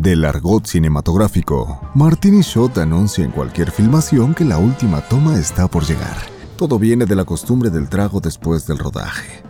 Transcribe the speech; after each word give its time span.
Del 0.00 0.24
argot 0.24 0.64
cinematográfico, 0.64 1.90
Martini 1.96 2.42
Shot 2.42 2.78
anuncia 2.78 3.24
en 3.24 3.32
cualquier 3.32 3.72
filmación 3.72 4.32
que 4.32 4.44
la 4.44 4.56
última 4.56 5.00
toma 5.00 5.36
está 5.36 5.66
por 5.66 5.84
llegar. 5.84 6.16
Todo 6.56 6.78
viene 6.78 7.04
de 7.04 7.16
la 7.16 7.24
costumbre 7.24 7.68
del 7.68 7.88
trago 7.88 8.20
después 8.20 8.64
del 8.64 8.78
rodaje. 8.78 9.42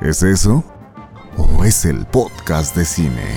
¿Es 0.00 0.22
eso? 0.22 0.64
¿O 1.36 1.62
es 1.62 1.84
el 1.84 2.06
podcast 2.06 2.74
de 2.74 2.86
cine? 2.86 3.36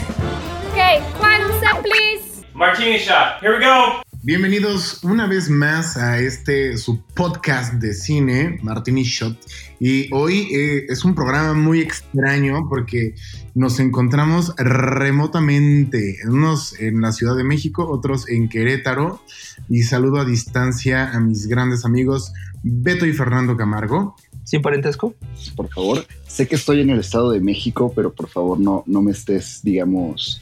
Okay, 0.72 1.02
final 1.18 1.52
set, 1.60 1.84
please. 1.84 2.48
Martini 2.54 3.00
shot. 3.00 3.42
Here 3.42 3.58
we 3.58 3.66
go. 3.66 4.02
Bienvenidos 4.22 5.02
una 5.06 5.28
vez 5.28 5.50
más 5.50 5.96
a 5.96 6.20
este 6.20 6.76
su 6.76 7.02
podcast 7.16 7.76
de 7.76 7.94
cine, 7.94 8.60
Martini 8.62 9.04
Shot. 9.04 9.38
Y 9.80 10.14
hoy 10.14 10.50
eh, 10.54 10.86
es 10.90 11.06
un 11.06 11.16
programa 11.16 11.54
muy 11.54 11.80
extraño 11.80 12.68
porque 12.70 13.16
nos 13.56 13.80
encontramos 13.80 14.54
remotamente, 14.58 16.18
unos 16.28 16.80
en 16.80 17.02
la 17.02 17.12
Ciudad 17.12 17.36
de 17.36 17.44
México, 17.44 17.88
otros 17.90 18.30
en 18.30 18.50
Querétaro. 18.50 19.22
Y 19.70 19.84
saludo 19.84 20.20
a 20.20 20.26
distancia 20.26 21.12
a 21.12 21.20
mis 21.20 21.48
grandes 21.48 21.86
amigos 21.86 22.34
Beto 22.64 23.06
y 23.06 23.14
Fernando 23.14 23.56
Camargo. 23.56 24.16
¿Sin 24.44 24.62
parentesco? 24.62 25.14
Por 25.56 25.70
favor, 25.70 26.06
sé 26.28 26.48
que 26.48 26.56
estoy 26.56 26.82
en 26.82 26.90
el 26.90 27.00
Estado 27.00 27.32
de 27.32 27.40
México, 27.40 27.94
pero 27.96 28.14
por 28.14 28.30
favor 28.30 28.60
no, 28.60 28.84
no 28.88 29.02
me 29.02 29.12
estés, 29.12 29.60
digamos, 29.64 30.42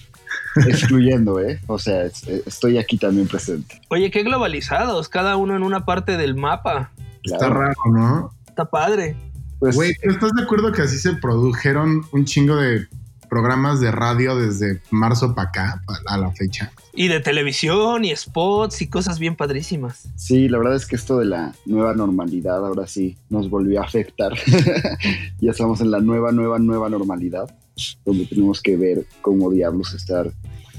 excluyendo, 0.55 1.39
¿eh? 1.42 1.59
O 1.67 1.78
sea, 1.78 2.05
estoy 2.05 2.78
aquí 2.78 2.98
también 2.98 3.28
presente. 3.28 3.81
Oye, 3.89 4.09
qué 4.09 4.23
globalizados, 4.23 5.09
cada 5.09 5.36
uno 5.36 5.55
en 5.55 5.64
una 5.64 5.86
parte 5.86 6.17
del 6.17 6.36
mapa. 6.36 6.92
Está 7.23 7.50
raro, 7.50 7.76
¿no? 7.92 8.31
Está 8.48 8.70
padre. 8.70 9.17
Pues, 9.59 9.76
Güey, 9.76 9.92
¿estás 10.02 10.31
de 10.34 10.44
acuerdo 10.44 10.72
que 10.72 10.84
así 10.84 10.98
se 10.98 11.14
produjeron 11.14 12.03
un 12.12 12.26
chingo 12.26 12.55
de 12.55 12.88
programas 13.30 13.80
de 13.80 13.91
radio 13.91 14.36
desde 14.36 14.81
marzo 14.91 15.36
para 15.36 15.49
acá, 15.49 15.81
a 16.08 16.17
la 16.17 16.31
fecha? 16.31 16.72
Y 16.94 17.08
de 17.08 17.20
televisión 17.20 18.06
y 18.06 18.16
spots 18.16 18.81
y 18.81 18.88
cosas 18.88 19.20
bien 19.20 19.36
padrísimas. 19.36 20.09
Sí, 20.16 20.50
la 20.50 20.58
verdad 20.58 20.75
es 20.75 20.86
que 20.86 20.95
esto 20.95 21.20
de 21.20 21.25
la 21.25 21.53
nueva 21.66 21.94
normalidad 21.94 22.66
ahora 22.66 22.88
sí 22.88 23.17
nos 23.30 23.50
volvió 23.50 23.81
a 23.81 23.86
afectar. 23.86 24.33
ya 25.39 25.52
estamos 25.52 25.81
en 25.81 25.92
la 25.92 26.00
nueva, 26.00 26.31
nueva, 26.31 26.59
nueva 26.59 26.89
normalidad 26.89 27.48
donde 28.05 28.25
tenemos 28.25 28.61
que 28.61 28.75
ver 28.75 29.05
cómo 29.22 29.52
diablos 29.52 29.94
estar 29.94 30.31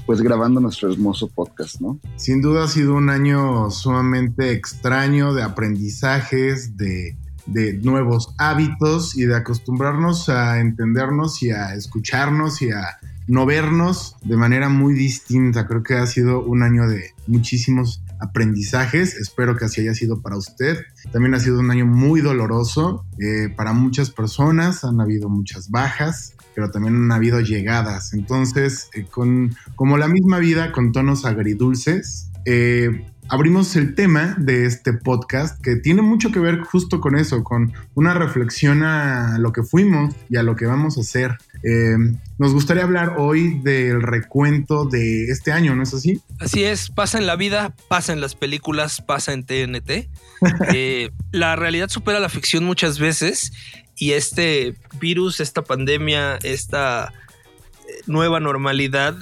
pues 0.05 0.21
grabando 0.21 0.59
nuestro 0.59 0.91
hermoso 0.91 1.27
podcast, 1.27 1.79
¿no? 1.81 1.99
Sin 2.15 2.41
duda 2.41 2.63
ha 2.63 2.67
sido 2.67 2.95
un 2.95 3.11
año 3.11 3.69
sumamente 3.69 4.51
extraño 4.51 5.35
de 5.35 5.43
aprendizajes, 5.43 6.75
de, 6.77 7.15
de 7.51 7.73
nuevos 7.73 8.33
hábitos 8.37 9.17
y 9.17 9.25
de 9.25 9.35
acostumbrarnos 9.35 10.29
a 10.29 10.59
entendernos 10.59 11.41
y 11.43 11.51
a 11.51 11.73
escucharnos 11.73 12.61
y 12.61 12.71
a 12.71 12.99
no 13.27 13.45
vernos 13.45 14.15
de 14.23 14.37
manera 14.37 14.69
muy 14.69 14.93
distinta. 14.93 15.67
Creo 15.67 15.83
que 15.83 15.95
ha 15.95 16.07
sido 16.07 16.41
un 16.41 16.63
año 16.63 16.87
de 16.87 17.11
muchísimos 17.27 18.01
aprendizajes. 18.19 19.15
Espero 19.15 19.55
que 19.55 19.65
así 19.65 19.81
haya 19.81 19.93
sido 19.93 20.21
para 20.21 20.37
usted. 20.37 20.77
También 21.11 21.35
ha 21.35 21.39
sido 21.39 21.59
un 21.59 21.69
año 21.69 21.85
muy 21.85 22.21
doloroso 22.21 23.05
eh, 23.19 23.49
para 23.55 23.73
muchas 23.73 24.09
personas. 24.09 24.83
Han 24.83 24.99
habido 24.99 25.29
muchas 25.29 25.69
bajas 25.69 26.33
pero 26.59 26.71
también 26.71 26.95
han 26.95 27.11
habido 27.13 27.39
llegadas. 27.39 28.13
Entonces, 28.13 28.89
eh, 28.93 29.05
con, 29.09 29.55
como 29.75 29.97
la 29.97 30.09
misma 30.09 30.39
vida, 30.39 30.73
con 30.73 30.91
tonos 30.91 31.23
agridulces, 31.23 32.31
eh, 32.43 33.05
abrimos 33.29 33.75
el 33.75 33.95
tema 33.95 34.35
de 34.39 34.65
este 34.65 34.93
podcast 34.93 35.61
que 35.63 35.75
tiene 35.75 36.01
mucho 36.01 36.31
que 36.31 36.39
ver 36.39 36.61
justo 36.61 36.99
con 36.99 37.15
eso, 37.15 37.43
con 37.43 37.73
una 37.93 38.13
reflexión 38.15 38.83
a 38.83 39.37
lo 39.37 39.53
que 39.53 39.63
fuimos 39.63 40.15
y 40.29 40.37
a 40.37 40.43
lo 40.43 40.55
que 40.55 40.65
vamos 40.65 40.97
a 40.97 41.01
hacer. 41.01 41.37
Eh, 41.63 41.95
nos 42.37 42.53
gustaría 42.53 42.83
hablar 42.83 43.15
hoy 43.17 43.59
del 43.59 44.01
recuento 44.01 44.85
de 44.85 45.25
este 45.25 45.51
año, 45.51 45.75
¿no 45.75 45.83
es 45.83 45.93
así? 45.93 46.21
Así 46.39 46.63
es, 46.63 46.89
pasa 46.89 47.19
en 47.19 47.27
la 47.27 47.35
vida, 47.35 47.75
pasa 47.87 48.13
en 48.13 48.21
las 48.21 48.33
películas, 48.35 49.01
pasa 49.01 49.33
en 49.33 49.45
TNT. 49.45 50.09
la 51.31 51.55
realidad 51.55 51.89
supera 51.89 52.19
la 52.19 52.29
ficción 52.29 52.63
muchas 52.63 52.97
veces 52.97 53.51
y 53.95 54.13
este 54.13 54.75
virus, 54.99 55.39
esta 55.39 55.61
pandemia, 55.61 56.37
esta 56.41 57.13
eh, 57.87 58.01
nueva 58.07 58.39
normalidad 58.39 59.17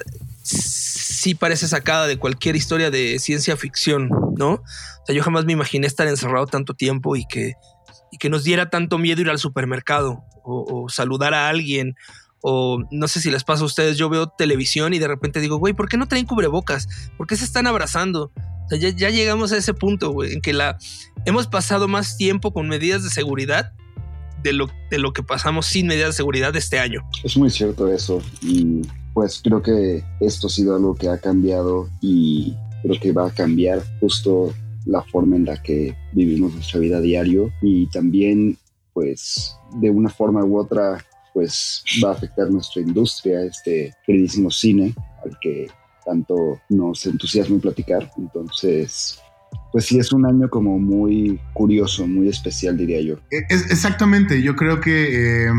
sí 1.17 1.33
parece 1.33 1.67
sacada 1.67 2.05
de 2.05 2.17
cualquier 2.17 2.55
historia 2.55 2.91
de 2.91 3.17
ciencia 3.17 3.57
ficción, 3.57 4.09
¿no? 4.37 4.51
O 4.51 5.05
sea, 5.05 5.15
yo 5.15 5.23
jamás 5.23 5.45
me 5.45 5.53
imaginé 5.53 5.87
estar 5.87 6.07
encerrado 6.07 6.45
tanto 6.45 6.75
tiempo 6.75 7.15
y 7.15 7.25
que, 7.25 7.53
y 8.11 8.19
que 8.19 8.29
nos 8.29 8.43
diera 8.43 8.69
tanto 8.69 8.99
miedo 8.99 9.21
ir 9.21 9.29
al 9.29 9.39
supermercado 9.39 10.23
o, 10.43 10.87
saludar 10.89 11.33
a 11.33 11.49
alguien 11.49 11.95
o 12.41 12.83
no 12.91 13.07
sé 13.07 13.19
si 13.19 13.31
les 13.31 13.43
pasa 13.43 13.63
a 13.63 13.65
ustedes, 13.65 13.97
yo 13.97 14.09
veo 14.09 14.27
televisión 14.27 14.93
y 14.93 14.99
de 14.99 15.07
repente 15.07 15.41
digo, 15.41 15.57
güey, 15.57 15.73
¿por 15.73 15.89
qué 15.89 15.97
no 15.97 16.07
traen 16.07 16.27
cubrebocas? 16.27 16.87
¿Por 17.17 17.25
qué 17.25 17.35
se 17.35 17.45
están 17.45 17.65
abrazando? 17.65 18.31
O 18.35 18.69
sea, 18.69 18.77
ya, 18.77 18.89
ya 18.89 19.09
llegamos 19.09 19.51
a 19.51 19.57
ese 19.57 19.73
punto, 19.73 20.11
güey, 20.11 20.33
en 20.33 20.41
que 20.41 20.53
la, 20.53 20.77
hemos 21.25 21.47
pasado 21.47 21.87
más 21.87 22.15
tiempo 22.15 22.53
con 22.53 22.69
medidas 22.69 23.03
de 23.03 23.09
seguridad 23.09 23.73
de 24.43 24.53
lo, 24.53 24.69
de 24.89 24.99
lo 24.99 25.13
que 25.13 25.23
pasamos 25.23 25.65
sin 25.65 25.87
medidas 25.87 26.09
de 26.09 26.13
seguridad 26.13 26.55
este 26.55 26.79
año. 26.79 27.01
Es 27.23 27.37
muy 27.37 27.49
cierto 27.49 27.87
eso 27.87 28.21
y 28.41 28.81
pues 29.13 29.41
creo 29.43 29.61
que 29.61 30.03
esto 30.19 30.47
ha 30.47 30.49
sido 30.49 30.75
algo 30.75 30.95
que 30.95 31.09
ha 31.09 31.17
cambiado 31.17 31.89
y 32.01 32.55
creo 32.83 32.99
que 32.99 33.11
va 33.11 33.27
a 33.27 33.31
cambiar 33.31 33.81
justo 33.99 34.53
la 34.85 35.01
forma 35.03 35.35
en 35.35 35.45
la 35.45 35.61
que 35.61 35.95
vivimos 36.13 36.53
nuestra 36.53 36.79
vida 36.79 37.01
diario 37.01 37.51
y 37.61 37.87
también 37.89 38.57
pues 38.93 39.55
de 39.75 39.89
una 39.89 40.09
forma 40.09 40.43
u 40.43 40.57
otra 40.57 41.03
pues 41.33 41.83
va 42.03 42.09
a 42.09 42.13
afectar 42.13 42.49
nuestra 42.49 42.81
industria, 42.81 43.43
este 43.43 43.93
queridísimo 44.05 44.49
cine 44.49 44.95
al 45.23 45.37
que 45.39 45.67
tanto 46.03 46.59
nos 46.69 47.05
entusiasma 47.05 47.59
platicar. 47.59 48.09
Entonces, 48.17 49.19
pues 49.77 49.85
sí 49.85 49.99
es 49.99 50.11
un 50.11 50.25
año 50.25 50.49
como 50.49 50.79
muy 50.79 51.39
curioso, 51.53 52.07
muy 52.07 52.29
especial, 52.29 52.75
diría 52.75 52.99
yo. 52.99 53.19
E, 53.29 53.45
exactamente, 53.51 54.41
yo 54.41 54.55
creo 54.55 54.81
que 54.81 55.45
eh, 55.45 55.51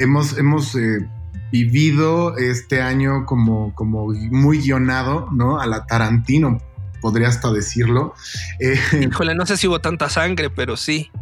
hemos, 0.00 0.36
hemos 0.36 0.74
eh, 0.74 1.08
vivido 1.52 2.36
este 2.36 2.82
año 2.82 3.24
como, 3.26 3.72
como 3.76 4.08
muy 4.08 4.58
guionado, 4.58 5.28
¿no? 5.30 5.60
A 5.60 5.68
la 5.68 5.86
Tarantino, 5.86 6.60
podría 7.00 7.28
hasta 7.28 7.52
decirlo. 7.52 8.14
Eh, 8.58 8.74
Híjole, 9.08 9.36
no 9.36 9.46
sé 9.46 9.56
si 9.56 9.68
hubo 9.68 9.80
tanta 9.80 10.08
sangre, 10.08 10.50
pero 10.50 10.76
sí. 10.76 11.12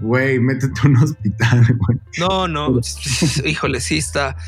Güey, 0.00 0.40
métete 0.40 0.80
a 0.84 0.88
un 0.88 0.96
hospital, 0.96 1.66
güey. 1.86 1.98
No, 2.18 2.48
no, 2.48 2.80
híjole, 3.44 3.82
sí 3.82 3.98
está 3.98 4.38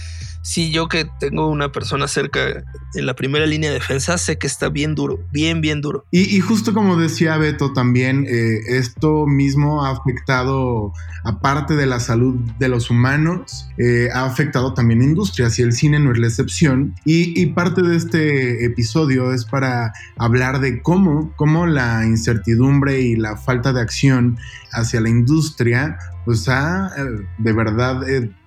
sí, 0.47 0.71
yo 0.71 0.89
que 0.89 1.09
tengo 1.19 1.49
una 1.49 1.73
persona 1.73 2.07
cerca 2.07 2.65
en 2.95 3.05
la 3.05 3.17
primera 3.17 3.47
línea 3.47 3.71
de 3.71 3.75
defensa, 3.75 4.17
sé 4.17 4.39
que 4.39 4.47
está 4.47 4.69
bien 4.69 4.95
duro, 4.95 5.19
bien, 5.33 5.61
bien 5.61 5.81
duro. 5.81 6.05
Y, 6.13 6.39
justo 6.39 6.73
como 6.73 6.97
decía 6.97 7.37
Beto 7.37 7.73
también, 7.73 8.27
eh, 8.29 8.61
esto 8.69 9.27
mismo 9.27 9.85
ha 9.85 9.91
afectado, 9.91 10.93
aparte 11.25 11.75
de 11.75 11.87
la 11.87 11.99
salud 11.99 12.37
de 12.61 12.69
los 12.69 12.91
humanos, 12.91 13.69
eh, 13.77 14.09
ha 14.15 14.25
afectado 14.25 14.73
también 14.73 15.03
industrias 15.03 15.59
y 15.59 15.63
el 15.63 15.73
cine 15.73 15.99
no 15.99 16.13
es 16.13 16.19
la 16.19 16.29
excepción. 16.29 16.95
Y, 17.05 17.47
parte 17.47 17.83
de 17.83 17.97
este 17.97 18.65
episodio 18.65 19.33
es 19.33 19.45
para 19.45 19.93
hablar 20.17 20.61
de 20.61 20.81
cómo, 20.83 21.33
cómo 21.37 21.67
la 21.67 22.05
incertidumbre 22.05 23.01
y 23.01 23.17
la 23.17 23.37
falta 23.37 23.73
de 23.73 23.81
acción 23.81 24.39
hacia 24.73 25.01
la 25.01 25.09
industria, 25.09 25.99
pues 26.25 26.49
ha 26.49 26.93
eh, 26.97 27.27
de 27.39 27.53
verdad 27.53 28.03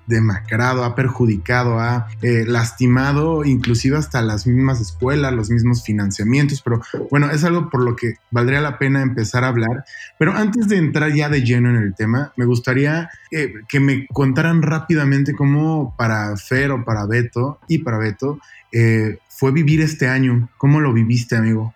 demacrado, 0.09 0.83
ha 0.83 0.95
perjudicado, 0.95 1.79
ha 1.79 2.07
eh, 2.21 2.43
lastimado 2.45 3.45
inclusive 3.45 3.95
hasta 3.95 4.21
las 4.21 4.47
mismas 4.47 4.81
escuelas, 4.81 5.31
los 5.33 5.49
mismos 5.49 5.83
financiamientos, 5.83 6.61
pero 6.61 6.81
bueno, 7.09 7.29
es 7.29 7.43
algo 7.43 7.69
por 7.69 7.83
lo 7.83 7.95
que 7.95 8.15
valdría 8.31 8.59
la 8.59 8.77
pena 8.77 9.01
empezar 9.01 9.43
a 9.43 9.49
hablar. 9.49 9.85
Pero 10.17 10.33
antes 10.33 10.67
de 10.67 10.77
entrar 10.77 11.13
ya 11.13 11.29
de 11.29 11.43
lleno 11.43 11.69
en 11.69 11.77
el 11.77 11.93
tema, 11.93 12.33
me 12.35 12.45
gustaría 12.45 13.09
eh, 13.31 13.53
que 13.67 13.79
me 13.79 14.07
contaran 14.07 14.61
rápidamente 14.61 15.33
cómo 15.33 15.95
para 15.95 16.35
Fer 16.35 16.71
o 16.71 16.83
para 16.83 17.05
Beto 17.05 17.59
y 17.67 17.77
para 17.79 17.99
Beto 17.99 18.39
eh, 18.71 19.19
fue 19.29 19.51
vivir 19.51 19.81
este 19.81 20.07
año. 20.07 20.50
¿Cómo 20.57 20.79
lo 20.79 20.91
viviste, 20.91 21.38
amigo? 21.38 21.73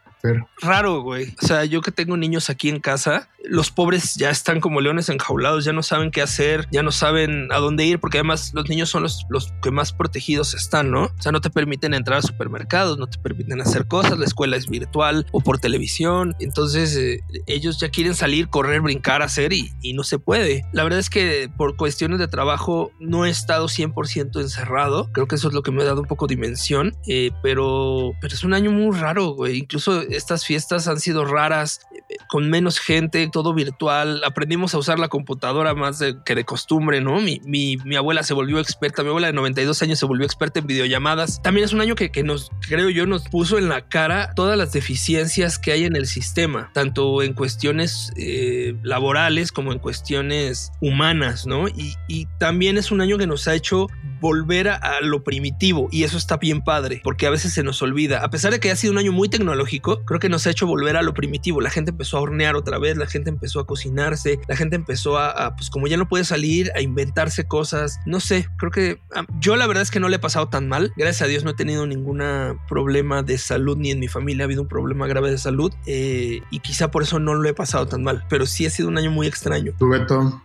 Raro, 0.61 1.01
güey. 1.01 1.35
O 1.41 1.45
sea, 1.45 1.65
yo 1.65 1.81
que 1.81 1.91
tengo 1.91 2.15
niños 2.15 2.49
aquí 2.49 2.69
en 2.69 2.79
casa, 2.79 3.27
los 3.43 3.71
pobres 3.71 4.15
ya 4.15 4.29
están 4.29 4.61
como 4.61 4.79
leones 4.79 5.09
enjaulados, 5.09 5.65
ya 5.65 5.73
no 5.73 5.83
saben 5.83 6.11
qué 6.11 6.21
hacer, 6.21 6.65
ya 6.71 6.81
no 6.81 6.93
saben 6.93 7.51
a 7.51 7.57
dónde 7.57 7.83
ir, 7.85 7.99
porque 7.99 8.19
además 8.19 8.51
los 8.53 8.69
niños 8.69 8.89
son 8.89 9.03
los, 9.03 9.25
los 9.29 9.51
que 9.61 9.71
más 9.71 9.91
protegidos 9.91 10.53
están, 10.53 10.91
¿no? 10.91 11.05
O 11.05 11.21
sea, 11.21 11.33
no 11.33 11.41
te 11.41 11.49
permiten 11.49 11.93
entrar 11.93 12.19
a 12.19 12.21
supermercados, 12.21 12.97
no 12.97 13.07
te 13.07 13.19
permiten 13.19 13.59
hacer 13.59 13.85
cosas, 13.85 14.17
la 14.17 14.23
escuela 14.23 14.55
es 14.55 14.69
virtual 14.69 15.25
o 15.33 15.41
por 15.41 15.59
televisión. 15.59 16.35
Entonces, 16.39 16.95
eh, 16.95 17.19
ellos 17.45 17.81
ya 17.81 17.89
quieren 17.89 18.15
salir, 18.15 18.47
correr, 18.47 18.79
brincar, 18.79 19.23
hacer 19.23 19.51
y, 19.51 19.73
y, 19.81 19.91
no 19.91 20.03
se 20.03 20.19
puede. 20.19 20.63
La 20.71 20.83
verdad 20.83 20.99
es 20.99 21.09
que 21.09 21.51
por 21.57 21.75
cuestiones 21.75 22.19
de 22.19 22.29
trabajo 22.29 22.91
no 23.01 23.25
he 23.25 23.29
estado 23.29 23.67
100% 23.67 24.39
encerrado. 24.39 25.09
Creo 25.11 25.27
que 25.27 25.35
eso 25.35 25.49
es 25.49 25.53
lo 25.53 25.63
que 25.63 25.71
me 25.71 25.81
ha 25.81 25.85
dado 25.85 25.99
un 25.99 26.07
poco 26.07 26.27
dimensión, 26.27 26.95
eh, 27.07 27.31
pero, 27.41 28.13
pero 28.21 28.33
es 28.33 28.45
un 28.45 28.53
año 28.53 28.71
muy 28.71 28.95
raro, 28.97 29.31
güey. 29.31 29.57
Incluso 29.57 30.01
estas 30.15 30.45
fiestas 30.45 30.87
han 30.87 30.99
sido 30.99 31.25
raras. 31.25 31.81
con 32.27 32.49
menos 32.49 32.79
gente, 32.79 33.27
todo 33.31 33.53
virtual. 33.53 34.21
Aprendimos 34.23 34.73
a 34.73 34.77
usar 34.77 34.99
la 34.99 35.07
computadora 35.07 35.73
más 35.73 36.03
que 36.25 36.35
de 36.35 36.43
costumbre, 36.43 37.01
¿no? 37.01 37.19
Mi, 37.19 37.41
mi, 37.45 37.95
abuela 37.95 38.23
se 38.23 38.33
volvió 38.33 38.59
experta, 38.59 39.03
mi 39.03 39.09
abuela 39.09 39.27
de 39.27 39.33
92 39.33 39.81
años 39.81 39.99
se 39.99 40.05
volvió 40.05 40.25
experta 40.25 40.59
en 40.59 40.67
videollamadas. 40.67 41.41
También 41.41 41.65
es 41.65 41.73
un 41.73 41.81
año 41.81 41.95
que, 41.95 42.11
que 42.11 42.23
nos, 42.23 42.51
creo 42.67 42.89
yo, 42.89 43.05
nos 43.05 43.27
puso 43.29 43.57
en 43.57 43.69
la 43.69 43.87
cara 43.87 44.33
todas 44.35 44.57
las 44.57 44.73
deficiencias 44.73 45.59
que 45.59 45.71
hay 45.71 45.85
en 45.85 45.95
el 45.95 46.07
sistema, 46.07 46.71
tanto 46.73 47.21
en 47.21 47.33
cuestiones 47.33 48.11
eh, 48.15 48.75
laborales 48.83 49.51
como 49.51 49.71
en 49.71 49.79
cuestiones 49.79 50.71
humanas, 50.81 51.45
¿no? 51.45 51.67
Y, 51.67 51.95
y, 52.07 52.27
también 52.39 52.77
es 52.77 52.91
un 52.91 53.01
año 53.01 53.17
que 53.17 53.27
nos 53.27 53.47
ha 53.47 53.55
hecho 53.55 53.87
volver 54.19 54.69
a, 54.69 54.75
a 54.75 55.01
lo 55.01 55.23
primitivo 55.23 55.87
y 55.91 56.03
eso 56.03 56.17
está 56.17 56.37
bien 56.37 56.61
padre, 56.61 57.01
porque 57.03 57.27
a 57.27 57.29
veces 57.29 57.53
se 57.53 57.63
nos 57.63 57.81
olvida. 57.81 58.23
A 58.23 58.29
pesar 58.29 58.51
de 58.51 58.59
que 58.59 58.71
ha 58.71 58.75
sido 58.75 58.91
un 58.91 58.99
año 58.99 59.11
muy 59.11 59.29
tecnológico, 59.29 60.02
creo 60.05 60.19
que 60.19 60.29
nos 60.29 60.47
ha 60.47 60.51
hecho 60.51 60.67
volver 60.67 60.97
a 60.97 61.01
lo 61.01 61.13
primitivo. 61.13 61.61
La 61.61 61.69
gente 61.69 61.91
empezó 61.91 62.17
a 62.17 62.21
hornear 62.21 62.55
otra 62.55 62.79
vez, 62.79 62.97
la 62.97 63.07
gente 63.07 63.29
empezó 63.29 63.59
a 63.59 63.65
cocinarse, 63.65 64.39
la 64.47 64.55
gente 64.55 64.75
empezó 64.75 65.17
a, 65.17 65.55
pues 65.55 65.69
como 65.69 65.87
ya 65.87 65.97
no 65.97 66.07
puede 66.07 66.23
salir, 66.23 66.71
a 66.75 66.81
inventarse 66.81 67.45
cosas. 67.45 67.99
No 68.05 68.19
sé, 68.19 68.47
creo 68.57 68.71
que 68.71 68.99
ah, 69.15 69.25
yo 69.39 69.55
la 69.55 69.67
verdad 69.67 69.83
es 69.83 69.91
que 69.91 69.99
no 69.99 70.09
le 70.09 70.17
he 70.17 70.19
pasado 70.19 70.49
tan 70.49 70.67
mal. 70.67 70.93
Gracias 70.97 71.21
a 71.23 71.27
Dios 71.27 71.43
no 71.43 71.51
he 71.51 71.55
tenido 71.55 71.85
ningún 71.87 72.13
problema 72.67 73.23
de 73.23 73.37
salud 73.37 73.77
ni 73.77 73.91
en 73.91 73.99
mi 73.99 74.07
familia 74.07 74.43
ha 74.43 74.45
habido 74.45 74.61
un 74.61 74.67
problema 74.67 75.07
grave 75.07 75.31
de 75.31 75.37
salud 75.37 75.73
eh, 75.85 76.41
y 76.49 76.59
quizá 76.59 76.91
por 76.91 77.03
eso 77.03 77.19
no 77.19 77.33
lo 77.33 77.47
he 77.47 77.53
pasado 77.53 77.87
tan 77.87 78.03
mal, 78.03 78.23
pero 78.29 78.45
sí 78.45 78.65
ha 78.65 78.69
sido 78.69 78.89
un 78.89 78.97
año 78.97 79.11
muy 79.11 79.27
extraño. 79.27 79.73
¿Tú? 79.77 79.91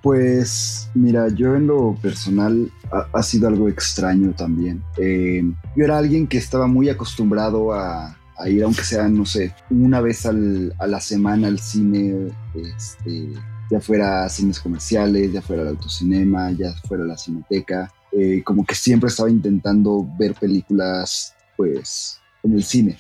Pues 0.03 0.91
mira, 0.95 1.29
yo 1.29 1.55
en 1.55 1.67
lo 1.67 1.97
personal 2.01 2.71
ha, 2.93 3.07
ha 3.13 3.23
sido 3.23 3.49
algo 3.49 3.69
extraño 3.69 4.33
también. 4.33 4.83
Eh, 4.97 5.43
yo 5.77 5.85
era 5.85 5.99
alguien 5.99 6.27
que 6.27 6.39
estaba 6.39 6.67
muy 6.67 6.89
acostumbrado 6.89 7.73
a, 7.73 8.17
a 8.39 8.49
ir, 8.49 8.63
aunque 8.63 8.83
sea, 8.83 9.09
no 9.09 9.27
sé, 9.27 9.55
una 9.71 10.01
vez 10.01 10.27
al, 10.27 10.75
a 10.79 10.87
la 10.87 11.01
semana 11.01 11.49
al 11.49 11.59
cine, 11.59 12.33
este, 12.55 13.29
ya 13.71 13.81
fuera 13.81 14.29
cines 14.29 14.61
comerciales, 14.61 15.33
ya 15.33 15.43
fuera 15.43 15.63
el 15.63 15.69
autocinema, 15.69 16.51
ya 16.53 16.73
fuera 16.87 17.05
la 17.05 17.19
cineteca. 17.19 17.93
Eh, 18.13 18.43
como 18.45 18.65
que 18.65 18.75
siempre 18.75 19.09
estaba 19.09 19.31
intentando 19.31 20.09
ver 20.19 20.35
películas, 20.35 21.35
pues, 21.57 22.21
en 22.43 22.53
el 22.55 22.65
cine. 22.65 22.97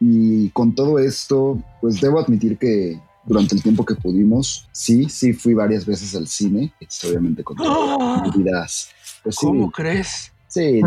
Y 0.00 0.50
con 0.50 0.74
todo 0.74 0.98
esto, 0.98 1.62
pues 1.80 2.00
debo 2.00 2.20
admitir 2.20 2.58
que 2.58 3.00
durante 3.24 3.54
el 3.54 3.62
tiempo 3.62 3.84
que 3.84 3.94
pudimos, 3.94 4.68
sí, 4.72 5.08
sí 5.08 5.32
fui 5.32 5.54
varias 5.54 5.86
veces 5.86 6.14
al 6.14 6.26
cine, 6.26 6.72
obviamente 7.08 7.42
con 7.42 7.56
¡Oh! 7.60 8.22
medidas. 8.22 8.90
Pues, 9.22 9.36
sí, 9.36 9.46
¿Cómo 9.46 9.70
crees? 9.70 10.32
Sí, 10.48 10.80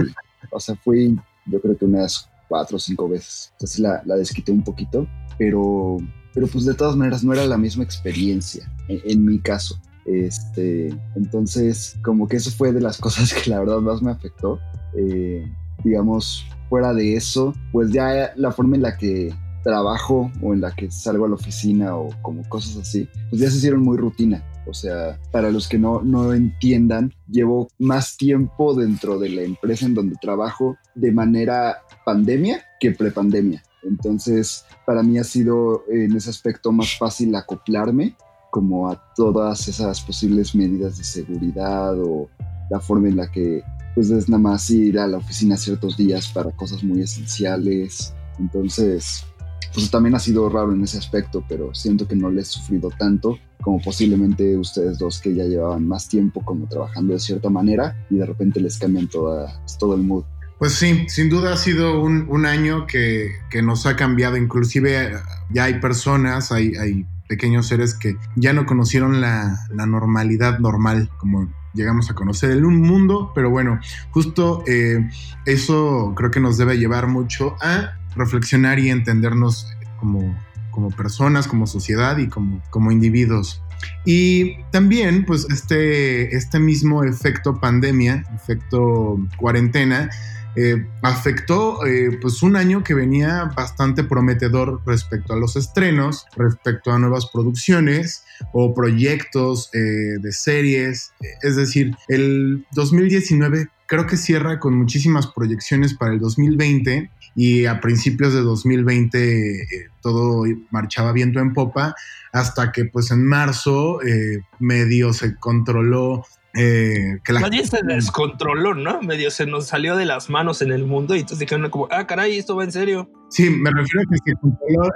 o 0.52 0.60
sea, 0.60 0.76
fui 0.76 1.20
yo 1.46 1.60
creo 1.62 1.78
que 1.78 1.86
unas 1.86 2.30
cuatro 2.50 2.76
o 2.76 2.80
cinco 2.80 3.08
veces. 3.08 3.52
Entonces 3.54 3.80
la, 3.80 4.02
la 4.06 4.16
desquité 4.18 4.52
un 4.52 4.64
poquito, 4.64 5.08
pero, 5.38 5.98
pero 6.34 6.48
pues 6.48 6.66
de 6.66 6.74
todas 6.74 6.98
maneras 6.98 7.24
no 7.24 7.32
era 7.32 7.46
la 7.46 7.58
misma 7.58 7.86
experiencia, 7.86 8.70
en, 8.90 9.00
en, 9.06 9.26
mi 9.26 9.40
caso. 9.40 9.80
Este, 10.06 10.90
entonces, 11.16 11.98
como 12.04 12.28
que 12.28 12.38
eso 12.38 12.52
fue 12.52 12.74
de 12.74 12.82
las 12.82 12.98
cosas 13.02 13.34
que 13.34 13.50
la 13.50 13.60
verdad 13.60 13.80
más 13.80 14.02
me 14.02 14.12
afectó. 14.12 14.60
Eh, 14.98 15.50
digamos, 15.84 16.46
fuera 16.68 16.94
de 16.94 17.16
eso, 17.16 17.54
pues 17.72 17.92
ya 17.92 18.34
la 18.36 18.52
forma 18.52 18.76
en 18.76 18.82
la 18.82 18.98
que 18.98 19.34
trabajo 19.64 20.32
o 20.42 20.54
en 20.54 20.62
la 20.62 20.72
que 20.72 20.90
salgo 20.90 21.26
a 21.26 21.30
la 21.30 21.36
oficina 21.36 21.96
o 21.96 22.10
como 22.22 22.48
cosas 22.50 22.78
así, 22.78 23.10
pues 23.30 23.42
ya 23.42 23.50
se 23.50 23.58
hicieron 23.58 23.82
muy 23.82 23.98
rutina. 23.98 24.44
O 24.70 24.74
sea, 24.74 25.20
para 25.32 25.52
los 25.52 25.68
que 25.68 25.78
no, 25.78 26.02
no 26.02 26.34
entiendan, 26.34 27.14
llevo 27.30 27.70
más 27.80 28.18
tiempo 28.18 28.74
dentro 28.74 29.20
de 29.20 29.30
la 29.30 29.42
empresa 29.42 29.86
en 29.86 29.94
donde 29.94 30.16
trabajo 30.22 30.78
de 30.96 31.12
manera 31.12 31.82
pandemia 32.06 32.64
que 32.80 32.92
prepandemia. 32.92 33.64
Entonces, 33.84 34.66
para 34.86 35.04
mí 35.04 35.18
ha 35.18 35.24
sido 35.24 35.84
en 35.90 36.16
ese 36.16 36.30
aspecto 36.30 36.72
más 36.72 36.98
fácil 36.98 37.34
acoplarme 37.36 38.16
como 38.52 38.90
a 38.90 39.02
todas 39.16 39.68
esas 39.68 40.02
posibles 40.02 40.56
medidas 40.56 40.98
de 40.98 41.04
seguridad 41.04 42.00
o 42.00 42.30
la 42.70 42.80
forma 42.80 43.10
en 43.10 43.18
la 43.18 43.32
que 43.32 43.62
pues 43.96 44.12
es 44.12 44.30
nada 44.30 44.42
más 44.42 44.70
ir 44.70 45.00
a 45.00 45.08
la 45.08 45.18
oficina 45.18 45.58
ciertos 45.58 45.98
días 45.98 46.28
para 46.30 46.52
cosas 46.52 46.84
muy 46.84 47.02
esenciales. 47.02 48.14
Entonces, 48.40 49.26
pues 49.74 49.90
también 49.92 50.16
ha 50.16 50.20
sido 50.20 50.50
raro 50.50 50.74
en 50.74 50.84
ese 50.84 50.98
aspecto, 50.98 51.44
pero 51.48 51.74
siento 51.74 52.08
que 52.08 52.16
no 52.16 52.30
le 52.30 52.42
he 52.42 52.46
sufrido 52.46 52.90
tanto 52.98 53.38
como 53.62 53.82
posiblemente 53.82 54.58
ustedes 54.58 54.98
dos 54.98 55.20
que 55.20 55.36
ya 55.36 55.44
llevaban 55.44 55.88
más 55.88 56.08
tiempo 56.08 56.42
como 56.44 56.68
trabajando 56.68 57.14
de 57.14 57.20
cierta 57.20 57.50
manera 57.50 57.96
y 58.10 58.18
de 58.18 58.26
repente 58.26 58.60
les 58.60 58.78
cambian 58.78 59.08
toda, 59.08 59.62
todo 59.78 59.96
el 59.96 60.04
mood. 60.04 60.24
Pues 60.58 60.74
sí, 60.74 61.06
sin 61.08 61.30
duda 61.30 61.54
ha 61.54 61.58
sido 61.58 62.02
un, 62.02 62.26
un 62.30 62.46
año 62.46 62.86
que, 62.86 63.32
que, 63.50 63.62
nos 63.62 63.86
ha 63.86 63.96
cambiado, 63.96 64.36
inclusive 64.36 65.14
ya 65.52 65.66
hay 65.66 65.80
personas, 65.80 66.52
hay, 66.52 66.76
hay 66.76 67.06
pequeños 67.30 67.68
seres 67.68 67.94
que 67.94 68.18
ya 68.36 68.52
no 68.52 68.66
conocieron 68.66 69.22
la, 69.22 69.58
la, 69.72 69.86
normalidad 69.86 70.60
normal, 70.60 71.10
como 71.18 71.50
llegamos 71.74 72.10
a 72.10 72.14
conocer 72.14 72.52
en 72.52 72.66
un 72.66 72.82
mundo, 72.82 73.32
pero 73.34 73.50
bueno, 73.50 73.80
justo 74.12 74.64
eh, 74.68 75.10
eso 75.46 76.14
creo 76.16 76.30
que 76.30 76.42
nos 76.42 76.58
debe 76.58 76.78
llevar 76.78 77.08
mucho 77.08 77.56
a 77.62 77.99
reflexionar 78.16 78.80
y 78.80 78.90
entendernos 78.90 79.68
como, 80.00 80.38
como 80.72 80.90
personas, 80.92 81.48
como 81.48 81.68
sociedad 81.68 82.18
y 82.18 82.28
como, 82.28 82.62
como 82.70 82.92
individuos. 82.92 83.62
Y 84.06 84.62
también, 84.72 85.26
pues, 85.26 85.48
este, 85.50 86.36
este 86.36 86.60
mismo 86.60 87.04
efecto 87.04 87.60
pandemia, 87.60 88.26
efecto 88.36 89.18
cuarentena, 89.38 90.10
eh, 90.56 90.86
afectó 91.04 91.86
eh, 91.86 92.18
pues 92.20 92.42
un 92.42 92.56
año 92.56 92.84
que 92.84 92.96
venía 92.96 93.52
bastante 93.56 94.04
prometedor 94.04 94.82
respecto 94.86 95.34
a 95.34 95.38
los 95.38 95.56
estrenos, 95.56 96.26
respecto 96.36 96.92
a 96.92 97.00
nuevas 97.00 97.28
producciones 97.28 98.26
o 98.52 98.74
proyectos 98.74 99.70
eh, 99.74 100.18
de 100.20 100.32
series. 100.32 101.14
Es 101.44 101.56
decir, 101.56 101.96
el 102.08 102.66
2019 102.72 103.70
creo 103.86 104.08
que 104.08 104.18
cierra 104.18 104.60
con 104.60 104.76
muchísimas 104.76 105.28
proyecciones 105.28 105.94
para 105.94 106.14
el 106.14 106.20
2020 106.20 107.12
y 107.36 107.66
a 107.66 107.80
principios 107.80 108.34
de 108.34 108.42
2020 108.42 109.62
eh, 109.62 109.66
todo 110.02 110.44
marchaba 110.72 111.12
viento 111.12 111.40
en 111.40 111.54
popa 111.54 111.96
hasta 112.32 112.72
que 112.72 112.86
pues 112.86 113.12
en 113.12 113.26
marzo 113.26 114.02
eh, 114.02 114.42
medio 114.60 115.14
se 115.14 115.36
controló 115.36 116.24
eh, 116.56 117.20
que 117.24 117.34
la 117.34 117.42
Nadie 117.42 117.66
se 117.66 117.80
descontroló, 117.84 118.74
¿no? 118.74 119.02
Medio 119.02 119.30
se 119.30 119.46
nos 119.46 119.68
salió 119.68 119.96
de 119.96 120.06
las 120.06 120.30
manos 120.30 120.62
en 120.62 120.72
el 120.72 120.86
mundo 120.86 121.16
y 121.16 121.20
entonces 121.20 121.40
dijeron 121.40 121.70
como, 121.70 121.88
ah, 121.92 122.08
caray, 122.08 122.38
esto 122.38 122.56
va 122.56 122.64
en 122.64 122.72
serio. 122.72 123.10
Sí, 123.30 123.50
me 123.50 123.70
refiero 123.70 124.02
a 124.02 124.12
que 124.12 124.32
se 124.32 124.36
controló 124.40 124.90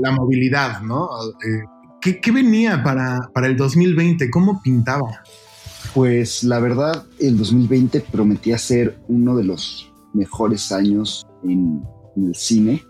la 0.00 0.12
movilidad, 0.12 0.82
¿no? 0.82 1.08
Eh, 1.44 1.64
¿qué, 2.00 2.20
¿qué, 2.20 2.30
venía 2.30 2.82
para, 2.84 3.28
para 3.34 3.48
el 3.48 3.56
2020? 3.56 4.30
¿Cómo 4.30 4.62
pintaba? 4.62 5.22
Pues 5.94 6.44
la 6.44 6.60
verdad, 6.60 7.04
el 7.18 7.36
2020 7.38 8.00
prometía 8.00 8.56
ser 8.56 8.98
uno 9.08 9.36
de 9.36 9.44
los 9.44 9.92
mejores 10.12 10.70
años 10.70 11.26
en, 11.44 11.82
en 12.16 12.26
el 12.26 12.34
cine. 12.34 12.82